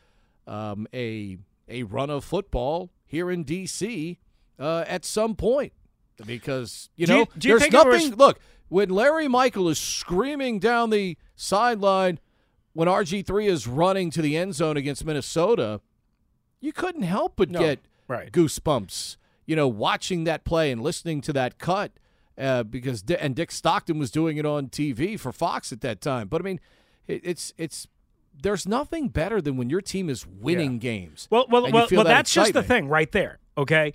um, 0.47 0.87
a, 0.93 1.37
a 1.67 1.83
run 1.83 2.09
of 2.09 2.23
football 2.23 2.89
here 3.05 3.29
in 3.29 3.43
D.C. 3.43 4.19
Uh, 4.57 4.83
at 4.87 5.05
some 5.05 5.35
point. 5.35 5.73
Because, 6.25 6.89
you 6.95 7.05
Do 7.05 7.13
know, 7.13 7.19
you 7.19 7.27
there's 7.57 7.71
nothing. 7.71 7.91
was- 8.09 8.17
Look, 8.17 8.39
when 8.67 8.89
Larry 8.89 9.27
Michael 9.27 9.69
is 9.69 9.79
screaming 9.79 10.59
down 10.59 10.89
the 10.89 11.17
sideline 11.35 12.19
when 12.73 12.87
RG3 12.87 13.47
is 13.47 13.67
running 13.67 14.11
to 14.11 14.21
the 14.21 14.35
end 14.37 14.53
zone 14.55 14.77
against 14.77 15.05
Minnesota, 15.05 15.79
you 16.59 16.73
couldn't 16.73 17.03
help 17.03 17.33
but 17.37 17.49
No, 17.49 17.59
get 17.59 17.79
right. 18.09 18.31
goosebumps, 18.31 19.15
you 19.45 19.55
know, 19.55 19.67
watching 19.67 20.25
that 20.25 20.43
play 20.43 20.71
and 20.71 20.81
listening 20.81 21.21
to 21.21 21.33
that 21.33 21.57
cut 21.57 21.93
uh, 22.37 22.63
because 22.63 23.01
Di- 23.01 23.17
and 23.17 23.35
Dick 23.35 23.51
Stockton 23.51 23.97
was 23.97 24.11
doing 24.11 24.37
it 24.37 24.45
on 24.45 24.67
TV 24.67 25.17
for 25.17 25.31
Fox 25.31 25.71
at 25.71 25.81
that 25.81 26.01
time. 26.01 26.27
But 26.27 26.41
I 26.41 26.43
mean, 26.43 26.59
it, 27.07 27.21
it's 27.23 27.53
it's 27.57 27.87
there's 28.41 28.67
nothing 28.67 29.09
better 29.09 29.41
than 29.41 29.57
when 29.57 29.69
your 29.69 29.81
team 29.81 30.09
is 30.09 30.25
winning 30.25 30.79
games. 30.79 31.27
Well, 31.29 31.45
well, 31.49 31.63
well, 31.63 31.87
well 31.91 32.03
that 32.03 32.05
that's 32.05 32.33
just 32.33 32.53
the 32.53 32.63
thing 32.63 32.87
right 32.87 33.11
there. 33.11 33.39
Okay. 33.57 33.93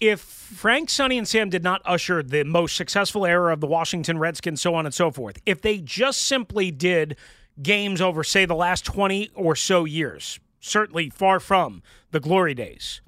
If 0.00 0.20
Frank, 0.20 0.90
Sonny, 0.90 1.18
and 1.18 1.28
Sam 1.28 1.50
did 1.50 1.62
not 1.62 1.82
usher 1.84 2.20
the 2.20 2.42
most 2.42 2.74
successful 2.74 3.24
era 3.24 3.52
of 3.52 3.60
the 3.60 3.68
Washington 3.68 4.18
Redskins, 4.18 4.60
so 4.60 4.74
on 4.74 4.86
and 4.86 4.94
so 4.94 5.12
forth, 5.12 5.38
if 5.46 5.62
they 5.62 5.78
just 5.78 6.22
simply 6.22 6.72
did 6.72 7.16
games 7.62 8.00
over, 8.00 8.24
say, 8.24 8.44
the 8.44 8.56
last 8.56 8.84
20 8.84 9.30
or 9.34 9.54
so 9.54 9.84
years, 9.84 10.40
certainly 10.58 11.10
far 11.10 11.38
from 11.38 11.82
the 12.10 12.18
glory 12.18 12.54
days, 12.54 13.00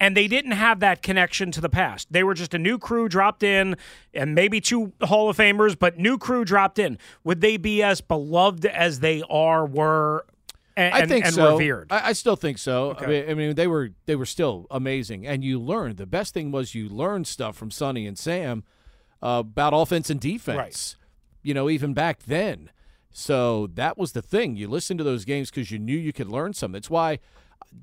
and 0.00 0.16
they 0.16 0.28
didn't 0.28 0.52
have 0.52 0.80
that 0.80 1.02
connection 1.02 1.50
to 1.52 1.60
the 1.60 1.68
past. 1.68 2.12
They 2.12 2.22
were 2.22 2.34
just 2.34 2.54
a 2.54 2.58
new 2.58 2.78
crew 2.78 3.08
dropped 3.08 3.42
in, 3.42 3.76
and 4.14 4.34
maybe 4.34 4.60
two 4.60 4.92
Hall 5.02 5.28
of 5.28 5.36
Famers, 5.36 5.76
but 5.78 5.98
new 5.98 6.18
crew 6.18 6.44
dropped 6.44 6.78
in. 6.78 6.98
Would 7.24 7.40
they 7.40 7.56
be 7.56 7.82
as 7.82 8.00
beloved 8.00 8.64
as 8.64 9.00
they 9.00 9.22
are, 9.28 9.66
were, 9.66 10.24
and, 10.76 10.94
I 10.94 11.06
think 11.06 11.24
and 11.24 11.34
so. 11.34 11.52
revered? 11.52 11.88
I, 11.90 12.10
I 12.10 12.12
still 12.12 12.36
think 12.36 12.58
so. 12.58 12.96
I, 12.98 13.06
mean, 13.06 13.30
I 13.30 13.34
mean, 13.34 13.54
they 13.56 13.66
were 13.66 13.90
they 14.06 14.14
were 14.14 14.26
still 14.26 14.66
amazing, 14.70 15.26
and 15.26 15.42
you 15.42 15.58
learned. 15.58 15.96
The 15.96 16.06
best 16.06 16.32
thing 16.32 16.52
was 16.52 16.74
you 16.74 16.88
learned 16.88 17.26
stuff 17.26 17.56
from 17.56 17.70
Sonny 17.72 18.06
and 18.06 18.16
Sam 18.16 18.62
uh, 19.20 19.42
about 19.44 19.72
offense 19.74 20.10
and 20.10 20.20
defense. 20.20 20.96
You 21.42 21.54
know, 21.54 21.68
even 21.68 21.94
back 21.94 22.24
then, 22.24 22.70
So 23.10 23.66
that 23.74 23.98
was 23.98 24.12
the 24.12 24.22
thing. 24.22 24.56
You 24.56 24.68
listened 24.68 24.98
to 24.98 25.04
those 25.04 25.24
games 25.24 25.50
because 25.50 25.70
you 25.70 25.78
knew 25.78 25.96
you 25.96 26.12
could 26.12 26.28
learn 26.28 26.52
something. 26.52 26.74
That's 26.74 26.88
why, 26.90 27.18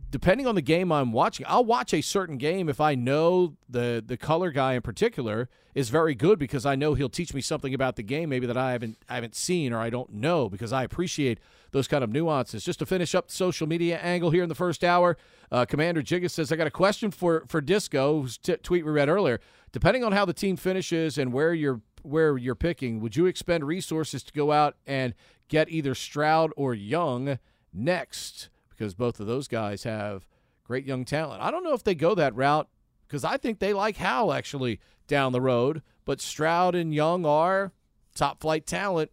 depending 0.09 0.47
on 0.47 0.55
the 0.55 0.61
game 0.61 0.91
I'm 0.91 1.11
watching, 1.11 1.45
I'll 1.49 1.65
watch 1.65 1.93
a 1.93 2.01
certain 2.01 2.37
game 2.37 2.69
if 2.69 2.79
I 2.79 2.95
know 2.95 3.55
the 3.69 4.03
the 4.05 4.17
color 4.17 4.51
guy 4.51 4.73
in 4.73 4.81
particular 4.81 5.49
is 5.73 5.89
very 5.89 6.15
good 6.15 6.39
because 6.39 6.65
I 6.65 6.75
know 6.75 6.93
he'll 6.93 7.09
teach 7.09 7.33
me 7.33 7.41
something 7.41 7.73
about 7.73 7.95
the 7.95 8.03
game 8.03 8.29
maybe 8.29 8.47
that 8.47 8.57
I 8.57 8.71
haven't 8.71 8.97
I 9.09 9.15
haven't 9.15 9.35
seen 9.35 9.73
or 9.73 9.79
I 9.79 9.89
don't 9.89 10.13
know 10.13 10.49
because 10.49 10.71
I 10.71 10.83
appreciate 10.83 11.39
those 11.71 11.87
kind 11.87 12.03
of 12.03 12.09
nuances. 12.09 12.63
Just 12.63 12.79
to 12.79 12.85
finish 12.85 13.13
up 13.13 13.27
the 13.27 13.33
social 13.33 13.67
media 13.67 13.97
angle 13.99 14.29
here 14.29 14.43
in 14.43 14.49
the 14.49 14.55
first 14.55 14.83
hour, 14.83 15.17
uh, 15.51 15.65
Commander 15.65 16.01
Jigga 16.01 16.31
says 16.31 16.51
I 16.51 16.55
got 16.55 16.67
a 16.67 16.71
question 16.71 17.11
for 17.11 17.43
for 17.47 17.61
Disco, 17.61 18.21
whose 18.21 18.37
t- 18.37 18.55
tweet 18.57 18.85
we 18.85 18.91
read 18.91 19.09
earlier. 19.09 19.39
Depending 19.71 20.03
on 20.03 20.13
how 20.13 20.23
the 20.23 20.33
team 20.33 20.55
finishes 20.55 21.17
and 21.17 21.33
where 21.33 21.53
you're 21.53 21.81
where 22.01 22.37
you're 22.37 22.55
picking, 22.55 23.01
would 23.01 23.15
you 23.15 23.25
expend 23.25 23.65
resources 23.65 24.23
to 24.23 24.31
go 24.31 24.51
out 24.51 24.77
and 24.87 25.13
get 25.49 25.69
either 25.69 25.93
Stroud 25.93 26.51
or 26.55 26.73
Young 26.73 27.39
next? 27.73 28.49
Because 28.77 28.93
both 28.93 29.19
of 29.19 29.27
those 29.27 29.47
guys 29.47 29.83
have 29.83 30.27
great 30.63 30.85
young 30.85 31.05
talent. 31.05 31.41
I 31.41 31.51
don't 31.51 31.63
know 31.63 31.73
if 31.73 31.83
they 31.83 31.95
go 31.95 32.15
that 32.15 32.35
route 32.35 32.67
because 33.07 33.23
I 33.23 33.37
think 33.37 33.59
they 33.59 33.73
like 33.73 33.97
Howell 33.97 34.33
actually 34.33 34.79
down 35.07 35.31
the 35.31 35.41
road, 35.41 35.81
but 36.03 36.19
Stroud 36.19 36.75
and 36.75 36.93
Young 36.93 37.25
are 37.25 37.71
top 38.15 38.41
flight 38.41 38.65
talent. 38.65 39.11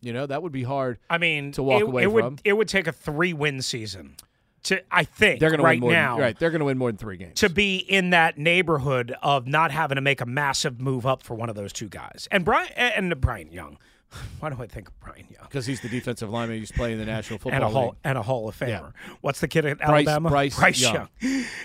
You 0.00 0.12
know, 0.12 0.26
that 0.26 0.42
would 0.42 0.52
be 0.52 0.62
hard. 0.62 0.98
I 1.08 1.18
mean, 1.18 1.52
to 1.52 1.62
walk 1.62 1.80
it, 1.80 1.86
away 1.86 2.02
it 2.02 2.06
from. 2.06 2.14
would 2.14 2.40
it 2.44 2.52
would 2.52 2.68
take 2.68 2.86
a 2.86 2.92
three 2.92 3.32
win 3.32 3.62
season 3.62 4.16
to 4.64 4.82
I 4.90 5.04
think 5.04 5.40
They're 5.40 5.50
going 5.50 5.60
to 5.60 5.64
right 5.64 5.80
win 5.80 5.80
more 5.80 5.92
now 5.92 6.14
than, 6.16 6.22
right, 6.22 6.38
they're 6.38 6.50
going 6.50 6.60
to 6.60 6.66
win 6.66 6.78
more 6.78 6.90
than 6.90 6.98
3 6.98 7.16
games. 7.16 7.40
to 7.40 7.48
be 7.48 7.76
in 7.76 8.10
that 8.10 8.38
neighborhood 8.38 9.14
of 9.22 9.46
not 9.46 9.70
having 9.70 9.96
to 9.96 10.00
make 10.00 10.20
a 10.20 10.26
massive 10.26 10.80
move 10.80 11.06
up 11.06 11.22
for 11.22 11.34
one 11.34 11.48
of 11.48 11.54
those 11.54 11.72
two 11.72 11.88
guys. 11.88 12.28
And 12.30 12.44
Brian 12.44 12.70
and 12.72 13.20
Brian 13.20 13.50
Young. 13.50 13.78
Why 14.40 14.50
do 14.50 14.56
I 14.60 14.66
think 14.66 14.88
of 14.88 15.00
Brian 15.00 15.26
Young? 15.30 15.44
because 15.44 15.66
he's 15.66 15.80
the 15.80 15.88
defensive 15.88 16.30
lineman 16.30 16.58
who's 16.58 16.72
playing 16.72 16.94
in 16.94 16.98
the 17.00 17.06
National 17.06 17.38
Football 17.38 17.54
And 17.56 17.64
a 17.64 17.68
hall 17.68 17.84
League. 17.86 17.94
and 18.04 18.18
a 18.18 18.22
Hall 18.22 18.48
of 18.48 18.58
Famer. 18.58 18.68
Yeah. 18.68 18.90
What's 19.20 19.40
the 19.40 19.48
kid 19.48 19.64
at 19.66 19.78
Bryce- 19.78 20.06
Alabama? 20.06 20.28
Bryce 20.30 20.80
Young. 20.80 21.08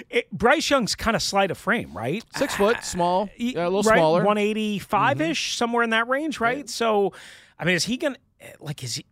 It- 0.09 0.31
Bryce 0.31 0.69
Young's 0.69 0.95
kind 0.95 1.15
of 1.15 1.21
slight 1.21 1.51
of 1.51 1.57
frame, 1.57 1.95
right? 1.95 2.23
6 2.35 2.55
foot, 2.55 2.77
uh, 2.77 2.81
small, 2.81 3.23
Y- 3.39 3.53
yeah, 3.55 3.63
a 3.65 3.69
little 3.69 3.83
right? 3.83 3.97
smaller. 3.97 4.23
185 4.23 5.21
ish, 5.21 5.51
mm-hmm. 5.51 5.57
somewhere 5.57 5.83
in 5.83 5.89
that 5.91 6.07
range, 6.07 6.39
right? 6.39 6.69
So, 6.69 7.13
I 7.57 7.65
mean, 7.65 7.75
is 7.75 7.85
he 7.85 7.97
gonna 7.97 8.17
like 8.59 8.83
is 8.83 8.95
he 8.95 9.05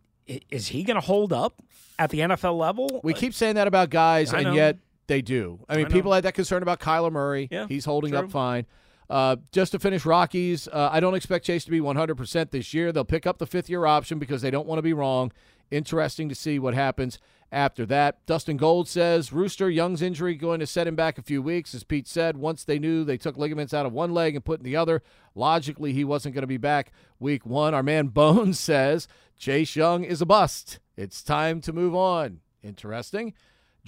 is 0.50 0.68
he 0.68 0.82
gonna 0.84 1.00
hold 1.00 1.32
up 1.32 1.54
at 1.98 2.10
the 2.10 2.20
NFL 2.20 2.56
level? 2.58 3.00
We 3.02 3.12
keep 3.14 3.34
saying 3.34 3.56
that 3.56 3.66
about 3.66 3.90
guys, 3.90 4.32
and 4.32 4.54
yet 4.54 4.78
they 5.06 5.22
do. 5.22 5.60
I 5.68 5.76
mean, 5.76 5.86
I 5.86 5.88
people 5.88 6.12
had 6.12 6.24
that 6.24 6.34
concern 6.34 6.62
about 6.62 6.80
Kyler 6.80 7.10
Murray. 7.12 7.48
Yeah, 7.50 7.66
He's 7.68 7.84
holding 7.84 8.10
true. 8.10 8.20
up 8.20 8.30
fine. 8.30 8.66
Uh, 9.10 9.36
just 9.52 9.72
to 9.72 9.78
finish 9.78 10.04
Rockies, 10.04 10.68
uh, 10.68 10.90
I 10.92 11.00
don't 11.00 11.14
expect 11.14 11.46
Chase 11.46 11.64
to 11.64 11.70
be 11.70 11.80
100% 11.80 12.50
this 12.50 12.74
year. 12.74 12.92
They'll 12.92 13.04
pick 13.04 13.26
up 13.26 13.38
the 13.38 13.46
fifth 13.46 13.70
year 13.70 13.86
option 13.86 14.18
because 14.18 14.42
they 14.42 14.50
don't 14.50 14.66
want 14.66 14.78
to 14.78 14.82
be 14.82 14.92
wrong. 14.92 15.32
Interesting 15.70 16.28
to 16.28 16.34
see 16.34 16.58
what 16.58 16.74
happens 16.74 17.18
after 17.50 17.86
that. 17.86 18.24
Dustin 18.26 18.56
Gold 18.56 18.88
says 18.88 19.32
Rooster 19.32 19.70
Young's 19.70 20.02
injury 20.02 20.34
going 20.34 20.60
to 20.60 20.66
set 20.66 20.86
him 20.86 20.96
back 20.96 21.18
a 21.18 21.22
few 21.22 21.40
weeks. 21.40 21.74
As 21.74 21.84
Pete 21.84 22.06
said, 22.06 22.36
once 22.36 22.64
they 22.64 22.78
knew 22.78 23.04
they 23.04 23.16
took 23.16 23.36
ligaments 23.36 23.72
out 23.74 23.86
of 23.86 23.92
one 23.92 24.12
leg 24.12 24.34
and 24.34 24.44
put 24.44 24.60
in 24.60 24.64
the 24.64 24.76
other, 24.76 25.02
logically 25.34 25.92
he 25.92 26.04
wasn't 26.04 26.34
going 26.34 26.42
to 26.42 26.46
be 26.46 26.56
back 26.56 26.92
week 27.18 27.46
one. 27.46 27.74
Our 27.74 27.82
man 27.82 28.08
Bones 28.08 28.60
says 28.60 29.08
Chase 29.38 29.76
Young 29.76 30.04
is 30.04 30.20
a 30.20 30.26
bust. 30.26 30.78
It's 30.96 31.22
time 31.22 31.60
to 31.62 31.72
move 31.72 31.94
on. 31.94 32.40
Interesting. 32.62 33.34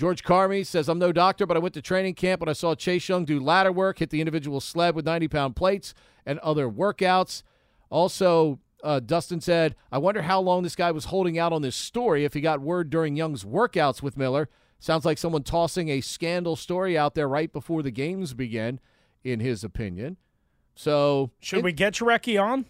George 0.01 0.25
Carmi 0.25 0.65
says, 0.65 0.89
I'm 0.89 0.99
no 0.99 1.13
doctor, 1.13 1.45
but 1.45 1.59
I 1.59 1.61
went 1.61 1.75
to 1.75 1.83
training 1.83 2.15
camp 2.15 2.41
and 2.41 2.49
I 2.49 2.55
saw 2.55 2.75
Chase 2.75 3.07
Young 3.07 3.27
do 3.27 3.39
ladder 3.39 3.71
work, 3.71 3.99
hit 3.99 4.09
the 4.09 4.23
individual 4.23 4.59
sled 4.59 4.95
with 4.95 5.05
90 5.05 5.29
pound 5.29 5.57
plates, 5.57 5.93
and 6.25 6.39
other 6.39 6.71
workouts. 6.71 7.43
Also, 7.91 8.61
uh, 8.83 9.01
Dustin 9.01 9.43
said, 9.43 9.77
I 9.93 9.99
wonder 9.99 10.23
how 10.23 10.41
long 10.41 10.63
this 10.63 10.75
guy 10.75 10.91
was 10.91 11.05
holding 11.05 11.39
out 11.39 11.53
on 11.53 11.61
this 11.61 11.77
story 11.77 12.25
if 12.25 12.33
he 12.33 12.41
got 12.41 12.63
word 12.63 12.89
during 12.89 13.15
Young's 13.15 13.45
workouts 13.45 14.01
with 14.01 14.17
Miller. 14.17 14.49
Sounds 14.79 15.05
like 15.05 15.19
someone 15.19 15.43
tossing 15.43 15.91
a 15.91 16.01
scandal 16.01 16.57
story 16.57 16.97
out 16.97 17.15
there 17.15 17.29
right 17.29 17.53
before 17.53 17.83
the 17.83 17.91
games 17.91 18.33
begin, 18.33 18.81
in 19.23 19.41
his 19.41 19.63
opinion. 19.63 20.17
So, 20.75 21.31
Should 21.41 21.59
it- 21.59 21.65
we 21.65 21.73
get 21.73 21.93
Jurecki 21.93 22.43
on? 22.43 22.65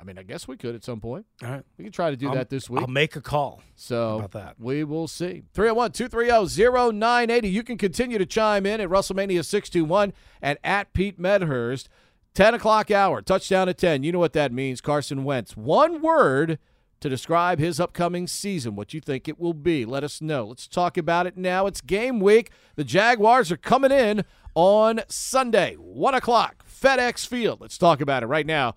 I 0.00 0.04
mean, 0.04 0.18
I 0.18 0.22
guess 0.22 0.48
we 0.48 0.56
could 0.56 0.74
at 0.74 0.82
some 0.82 1.00
point. 1.00 1.26
All 1.42 1.50
right. 1.50 1.62
We 1.76 1.84
could 1.84 1.92
try 1.92 2.10
to 2.10 2.16
do 2.16 2.28
I'll- 2.28 2.34
that 2.34 2.48
this 2.48 2.70
week. 2.70 2.80
I'll 2.80 2.86
make 2.88 3.16
a 3.16 3.20
call. 3.20 3.62
So 3.74 4.18
about 4.18 4.30
that? 4.32 4.56
we 4.58 4.82
will 4.84 5.08
see. 5.08 5.42
301 5.52 5.92
230 5.92 6.48
0980. 6.96 7.48
You 7.48 7.62
can 7.62 7.76
continue 7.76 8.18
to 8.18 8.26
chime 8.26 8.64
in 8.64 8.80
at 8.80 8.88
Russellmania 8.88 9.44
621 9.44 10.12
and 10.40 10.58
at 10.64 10.92
Pete 10.92 11.18
Medhurst. 11.18 11.88
10 12.32 12.54
o'clock 12.54 12.92
hour, 12.92 13.20
touchdown 13.20 13.68
at 13.68 13.76
10. 13.76 14.04
You 14.04 14.12
know 14.12 14.20
what 14.20 14.34
that 14.34 14.52
means. 14.52 14.80
Carson 14.80 15.24
Wentz. 15.24 15.56
One 15.56 16.00
word 16.00 16.58
to 17.00 17.08
describe 17.08 17.58
his 17.58 17.80
upcoming 17.80 18.26
season. 18.28 18.76
What 18.76 18.94
you 18.94 19.00
think 19.00 19.26
it 19.26 19.38
will 19.40 19.54
be. 19.54 19.84
Let 19.84 20.04
us 20.04 20.20
know. 20.20 20.46
Let's 20.46 20.68
talk 20.68 20.96
about 20.96 21.26
it 21.26 21.36
now. 21.36 21.66
It's 21.66 21.80
game 21.80 22.20
week. 22.20 22.50
The 22.76 22.84
Jaguars 22.84 23.50
are 23.50 23.56
coming 23.56 23.90
in 23.90 24.24
on 24.54 25.00
Sunday, 25.08 25.74
1 25.74 26.14
o'clock, 26.14 26.64
FedEx 26.68 27.26
Field. 27.26 27.60
Let's 27.60 27.78
talk 27.78 28.00
about 28.00 28.22
it 28.22 28.26
right 28.26 28.46
now 28.46 28.76